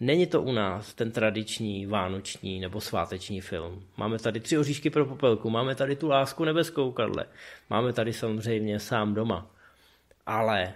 Není 0.00 0.26
to 0.26 0.42
u 0.42 0.52
nás 0.52 0.94
ten 0.94 1.10
tradiční 1.10 1.86
vánoční 1.86 2.60
nebo 2.60 2.80
sváteční 2.80 3.40
film. 3.40 3.84
Máme 3.96 4.18
tady 4.18 4.40
tři 4.40 4.58
oříšky 4.58 4.90
pro 4.90 5.06
popelku, 5.06 5.50
máme 5.50 5.74
tady 5.74 5.96
tu 5.96 6.08
lásku 6.08 6.44
nebeskou, 6.44 6.92
Karle. 6.92 7.26
Máme 7.70 7.92
tady 7.92 8.12
samozřejmě 8.12 8.80
sám 8.80 9.14
doma. 9.14 9.50
Ale 10.26 10.74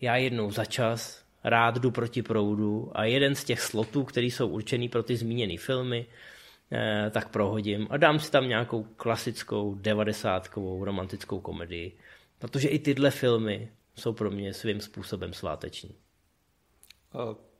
já 0.00 0.16
jednou 0.16 0.50
za 0.50 0.64
čas 0.64 1.24
rád 1.44 1.76
jdu 1.78 1.90
proti 1.90 2.22
proudu 2.22 2.90
a 2.94 3.04
jeden 3.04 3.34
z 3.34 3.44
těch 3.44 3.60
slotů, 3.60 4.04
který 4.04 4.30
jsou 4.30 4.48
určený 4.48 4.88
pro 4.88 5.02
ty 5.02 5.16
zmíněné 5.16 5.58
filmy, 5.58 6.06
eh, 6.72 7.10
tak 7.10 7.28
prohodím 7.28 7.86
a 7.90 7.96
dám 7.96 8.20
si 8.20 8.30
tam 8.30 8.48
nějakou 8.48 8.82
klasickou 8.82 9.74
devadesátkovou 9.74 10.84
romantickou 10.84 11.40
komedii. 11.40 11.98
Protože 12.38 12.68
i 12.68 12.78
tyhle 12.78 13.10
filmy 13.10 13.72
jsou 13.94 14.12
pro 14.12 14.30
mě 14.30 14.54
svým 14.54 14.80
způsobem 14.80 15.32
sváteční. 15.32 15.94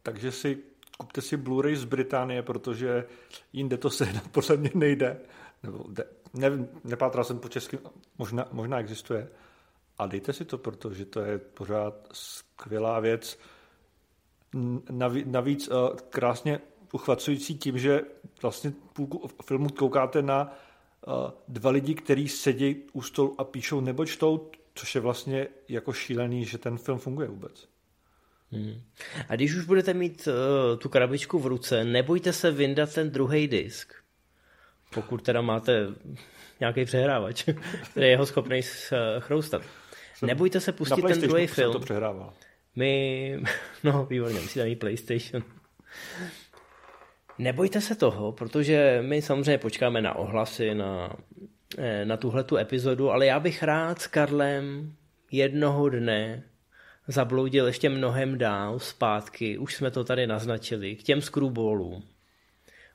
takže 0.03 0.33
si 0.33 0.59
kupte 0.99 1.21
si 1.21 1.37
Blu-ray 1.37 1.77
z 1.77 1.85
Británie, 1.85 2.43
protože 2.43 3.05
jinde 3.53 3.77
to 3.77 3.91
sehnat 4.01 4.29
podle 4.29 4.57
mě 4.57 4.71
nejde. 4.75 5.21
Nebo 5.63 5.85
de, 5.89 6.05
nevím, 6.35 6.69
nepátral 6.85 7.25
jsem 7.25 7.39
po 7.39 7.49
česky, 7.49 7.79
možná, 8.19 8.49
možná 8.53 8.81
existuje. 8.81 9.29
A 9.99 10.07
dejte 10.07 10.33
si 10.33 10.45
to, 10.45 10.59
protože 10.59 11.05
to 11.05 11.21
je 11.21 11.39
pořád 11.39 11.95
skvělá 12.13 13.01
věc. 13.01 13.39
Naví, 14.91 15.25
navíc 15.27 15.69
uh, 15.69 15.97
krásně 16.11 16.61
uchvacující 16.93 17.59
tím, 17.59 17.79
že 17.79 18.01
vlastně 18.43 18.73
půlku 18.93 19.31
filmu 19.45 19.69
koukáte 19.69 20.23
na 20.23 20.57
uh, 21.07 21.31
dva 21.49 21.71
lidi, 21.71 21.95
kteří 21.95 22.29
sedí 22.29 22.77
u 22.93 23.03
stolu 23.03 23.35
a 23.39 23.45
píšou 23.45 23.81
nebo 23.81 24.07
čtou, 24.07 24.51
což 24.75 24.95
je 24.95 25.01
vlastně 25.01 25.47
jako 25.69 25.93
šílený, 25.93 26.45
že 26.45 26.59
ten 26.59 26.79
film 26.79 26.99
funguje 26.99 27.29
vůbec. 27.29 27.69
Hmm. 28.51 28.81
A 29.29 29.35
když 29.35 29.55
už 29.55 29.65
budete 29.65 29.95
mít 29.95 30.29
uh, 30.29 30.79
tu 30.79 30.89
krabičku 30.89 31.39
v 31.39 31.47
ruce, 31.47 31.85
nebojte 31.85 32.33
se 32.33 32.51
vyndat 32.51 32.95
ten 32.95 33.11
druhý 33.11 33.49
disk. 33.49 33.95
Pokud 34.95 35.23
teda 35.23 35.41
máte 35.41 35.87
nějaký 36.61 36.85
přehrávač, 36.85 37.45
který 37.91 38.09
je 38.09 38.17
ho 38.17 38.27
schopný 38.27 38.61
chroustat. 39.19 39.63
Jsem 40.19 40.27
nebojte 40.27 40.61
se 40.61 40.73
pustit 40.73 41.03
ten 41.03 41.21
druhý 41.21 41.47
film. 41.47 41.73
to 41.73 41.81
přehrával. 41.81 42.33
My, 42.77 43.43
no 43.85 44.07
výborně, 44.07 44.41
musíte 44.41 44.65
mít 44.65 44.79
PlayStation. 44.79 45.43
Nebojte 47.39 47.81
se 47.81 47.95
toho, 47.95 48.33
protože 48.33 48.99
my 49.07 49.23
samozřejmě 49.23 49.59
počkáme 49.59 50.03
na 50.03 50.15
ohlasy, 50.15 50.75
na, 50.75 51.17
eh, 51.79 52.05
na 52.05 52.17
tuhle 52.17 52.45
tu 52.45 52.57
epizodu, 52.57 53.11
ale 53.11 53.27
já 53.27 53.41
bych 53.41 53.63
rád 53.63 54.01
s 54.01 54.07
Karlem 54.07 54.93
jednoho 55.31 55.89
dne 55.89 56.43
zabloudil 57.09 57.67
ještě 57.67 57.89
mnohem 57.89 58.39
dál 58.39 58.79
zpátky, 58.79 59.59
už 59.59 59.75
jsme 59.75 59.91
to 59.91 60.05
tady 60.05 60.27
naznačili, 60.27 60.97
k 60.97 61.03
těm 61.03 61.21
screwballům. 61.21 62.03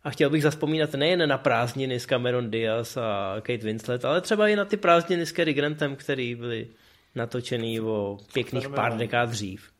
A 0.03 0.09
chtěl 0.09 0.29
bych 0.29 0.43
zaspomínat 0.43 0.93
nejen 0.93 1.29
na 1.29 1.37
prázdniny 1.37 1.99
s 1.99 2.05
Cameron 2.05 2.51
Diaz 2.51 2.97
a 2.97 3.35
Kate 3.35 3.65
Winslet, 3.65 4.05
ale 4.05 4.21
třeba 4.21 4.47
i 4.47 4.55
na 4.55 4.65
ty 4.65 4.77
prázdniny 4.77 5.25
s 5.25 5.33
Cary 5.33 5.53
Grantem, 5.53 5.95
které 5.95 6.35
byly 6.35 6.67
natočený 7.15 7.81
o 7.81 8.17
pěkných 8.33 8.69
pár 8.69 8.97
dekád 8.97 9.29
dřív. 9.29 9.71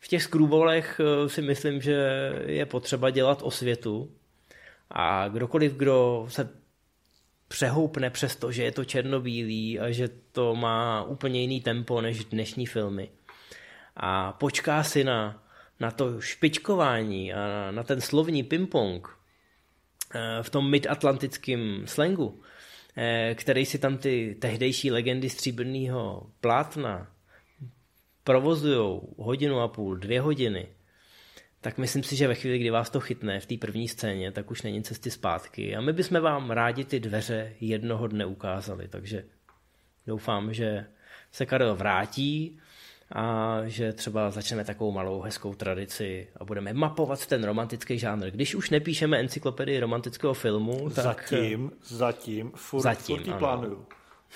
V 0.00 0.08
těch 0.08 0.22
screwballech 0.22 1.00
eh, 1.00 1.28
si 1.28 1.42
myslím, 1.42 1.80
že 1.80 2.32
je 2.46 2.66
potřeba 2.66 3.10
dělat 3.10 3.42
osvětu 3.42 4.10
a 4.90 5.28
kdokoliv, 5.28 5.72
kdo 5.72 6.26
se 6.28 6.48
přehoupne 7.48 8.10
přes 8.10 8.36
to, 8.36 8.52
že 8.52 8.62
je 8.62 8.72
to 8.72 8.84
černobílý 8.84 9.80
a 9.80 9.90
že 9.90 10.08
to 10.32 10.54
má 10.54 11.02
úplně 11.02 11.40
jiný 11.40 11.60
tempo 11.60 12.00
než 12.00 12.24
dnešní 12.24 12.66
filmy, 12.66 13.10
a 13.96 14.32
počká 14.32 14.82
si 14.82 15.04
na, 15.04 15.42
na 15.80 15.90
to 15.90 16.20
špičkování 16.20 17.32
a 17.32 17.70
na, 17.70 17.82
ten 17.82 18.00
slovní 18.00 18.42
ping-pong 18.42 19.08
eh, 20.14 20.42
v 20.42 20.50
tom 20.50 20.70
midatlantickém 20.70 21.82
slangu, 21.86 22.42
který 23.34 23.66
si 23.66 23.78
tam 23.78 23.98
ty 23.98 24.36
tehdejší 24.40 24.90
legendy 24.90 25.28
stříbrného 25.28 26.30
plátna 26.40 27.12
provozují 28.24 29.00
hodinu 29.16 29.60
a 29.60 29.68
půl, 29.68 29.96
dvě 29.96 30.20
hodiny, 30.20 30.68
tak 31.60 31.78
myslím 31.78 32.02
si, 32.02 32.16
že 32.16 32.28
ve 32.28 32.34
chvíli, 32.34 32.58
kdy 32.58 32.70
vás 32.70 32.90
to 32.90 33.00
chytne 33.00 33.40
v 33.40 33.46
té 33.46 33.56
první 33.56 33.88
scéně, 33.88 34.32
tak 34.32 34.50
už 34.50 34.62
není 34.62 34.82
cesty 34.82 35.10
zpátky. 35.10 35.76
A 35.76 35.80
my 35.80 35.92
bychom 35.92 36.20
vám 36.20 36.50
rádi 36.50 36.84
ty 36.84 37.00
dveře 37.00 37.52
jednoho 37.60 38.06
dne 38.06 38.26
ukázali, 38.26 38.88
takže 38.88 39.24
doufám, 40.06 40.54
že 40.54 40.86
se 41.30 41.46
Karel 41.46 41.74
vrátí 41.74 42.58
a 43.12 43.56
že 43.64 43.92
třeba 43.92 44.30
začneme 44.30 44.64
takovou 44.64 44.92
malou 44.92 45.20
hezkou 45.20 45.54
tradici 45.54 46.28
a 46.36 46.44
budeme 46.44 46.72
mapovat 46.72 47.26
ten 47.26 47.44
romantický 47.44 47.98
žánr. 47.98 48.30
Když 48.30 48.54
už 48.54 48.70
nepíšeme 48.70 49.18
encyklopedii 49.18 49.80
romantického 49.80 50.34
filmu, 50.34 50.90
tak... 50.90 51.04
Zatím, 51.04 51.72
zatím, 51.84 52.52
furt, 52.54 52.82
zatím, 52.82 53.24
furt 53.24 53.38
plánuju. 53.38 53.86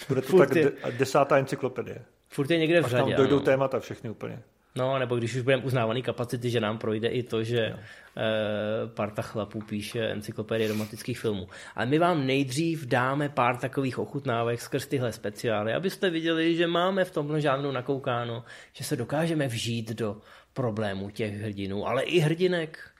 Bude 0.08 0.22
to 0.22 0.28
furt 0.28 0.46
tak 0.46 0.56
je, 0.56 0.72
desátá 0.90 1.38
encyklopedie. 1.38 2.04
Furt 2.28 2.50
je 2.50 2.58
někde 2.58 2.80
v 2.82 2.86
řadě. 2.86 3.12
tam 3.12 3.16
dojdou 3.16 3.36
ano. 3.36 3.44
témata 3.44 3.80
všechny 3.80 4.10
úplně. 4.10 4.42
No, 4.78 4.98
nebo 4.98 5.16
když 5.16 5.34
už 5.34 5.42
budeme 5.42 5.64
uznávaný 5.64 6.02
kapacity, 6.02 6.50
že 6.50 6.60
nám 6.60 6.78
projde 6.78 7.08
i 7.08 7.22
to, 7.22 7.44
že 7.44 7.70
no. 7.70 7.78
e, 8.22 8.86
parta 8.86 9.22
chlapů 9.22 9.60
píše 9.60 10.06
encyklopedie 10.06 10.68
romantických 10.68 11.20
filmů. 11.20 11.48
Ale 11.74 11.86
my 11.86 11.98
vám 11.98 12.26
nejdřív 12.26 12.86
dáme 12.86 13.28
pár 13.28 13.56
takových 13.56 13.98
ochutnávek 13.98 14.60
skrz 14.60 14.86
tyhle 14.86 15.12
speciály, 15.12 15.72
abyste 15.72 16.10
viděli, 16.10 16.56
že 16.56 16.66
máme 16.66 17.04
v 17.04 17.10
tomhle 17.10 17.40
žánru 17.40 17.72
nakoukáno, 17.72 18.44
že 18.72 18.84
se 18.84 18.96
dokážeme 18.96 19.48
vžít 19.48 19.92
do 19.92 20.20
problémů 20.52 21.10
těch 21.10 21.34
hrdinů, 21.34 21.86
ale 21.86 22.02
i 22.02 22.18
hrdinek. 22.18 22.90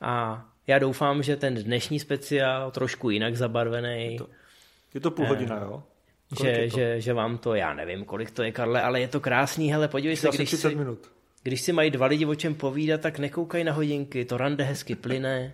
A 0.00 0.44
já 0.66 0.78
doufám, 0.78 1.22
že 1.22 1.36
ten 1.36 1.54
dnešní 1.54 2.00
speciál, 2.00 2.70
trošku 2.70 3.10
jinak 3.10 3.36
zabarvený, 3.36 4.12
je 4.12 4.18
to, 4.18 4.28
je 4.94 5.00
to 5.00 5.10
půl 5.10 5.26
hodina, 5.26 5.56
jo? 5.56 5.82
Že, 6.42 6.68
že, 6.68 7.00
že 7.00 7.12
vám 7.12 7.38
to, 7.38 7.54
já 7.54 7.74
nevím, 7.74 8.04
kolik 8.04 8.30
to 8.30 8.42
je, 8.42 8.52
Karle, 8.52 8.82
ale 8.82 9.00
je 9.00 9.08
to 9.08 9.20
krásný, 9.20 9.72
hele, 9.72 9.88
podívej 9.88 10.16
se, 10.16 10.28
když 10.34 10.50
si, 10.50 10.74
minut. 10.74 11.10
když 11.42 11.60
si 11.60 11.72
mají 11.72 11.90
dva 11.90 12.06
lidi 12.06 12.26
o 12.26 12.34
čem 12.34 12.54
povídat, 12.54 13.00
tak 13.00 13.18
nekoukají 13.18 13.64
na 13.64 13.72
hodinky, 13.72 14.24
to 14.24 14.36
rande 14.36 14.64
hezky 14.64 14.94
plyne 14.94 15.52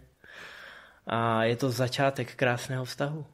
a 1.06 1.44
je 1.44 1.56
to 1.56 1.70
začátek 1.70 2.34
krásného 2.34 2.84
vztahu. 2.84 3.26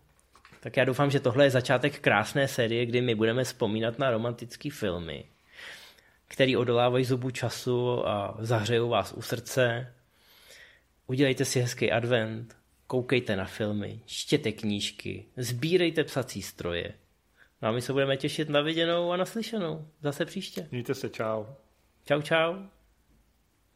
Tak 0.61 0.77
já 0.77 0.85
doufám, 0.85 1.11
že 1.11 1.21
tohle 1.21 1.45
je 1.45 1.51
začátek 1.51 2.01
krásné 2.01 2.49
série, 2.49 2.87
kdy 2.87 3.01
my 3.01 3.15
budeme 3.15 3.45
vzpomínat 3.45 3.99
na 3.99 4.11
romantické 4.11 4.71
filmy, 4.71 5.25
který 6.29 6.57
odolávají 6.57 7.05
zubu 7.05 7.31
času 7.31 8.09
a 8.09 8.37
zahřejou 8.39 8.89
vás 8.89 9.13
u 9.13 9.23
srdce. 9.23 9.95
Udělejte 11.07 11.45
si 11.45 11.61
hezký 11.61 11.93
advent, 11.93 12.57
koukejte 12.87 13.37
na 13.37 13.45
filmy, 13.45 14.01
čtěte 14.07 14.53
knížky, 14.53 15.25
sbírejte 15.37 16.05
psací 16.05 16.43
stroje, 16.43 16.93
No 17.63 17.69
a 17.69 17.73
my 17.73 17.83
se 17.83 17.93
budeme 17.93 18.17
těšit 18.17 18.49
na 18.49 18.61
viděnou 18.61 19.13
a 19.13 19.17
naslyšenou. 19.17 19.89
Zase 20.03 20.25
příště. 20.25 20.69
Mějte 20.71 20.95
se, 20.95 21.09
čau. 21.09 21.45
Čau, 22.05 22.23
čau. 22.23 22.55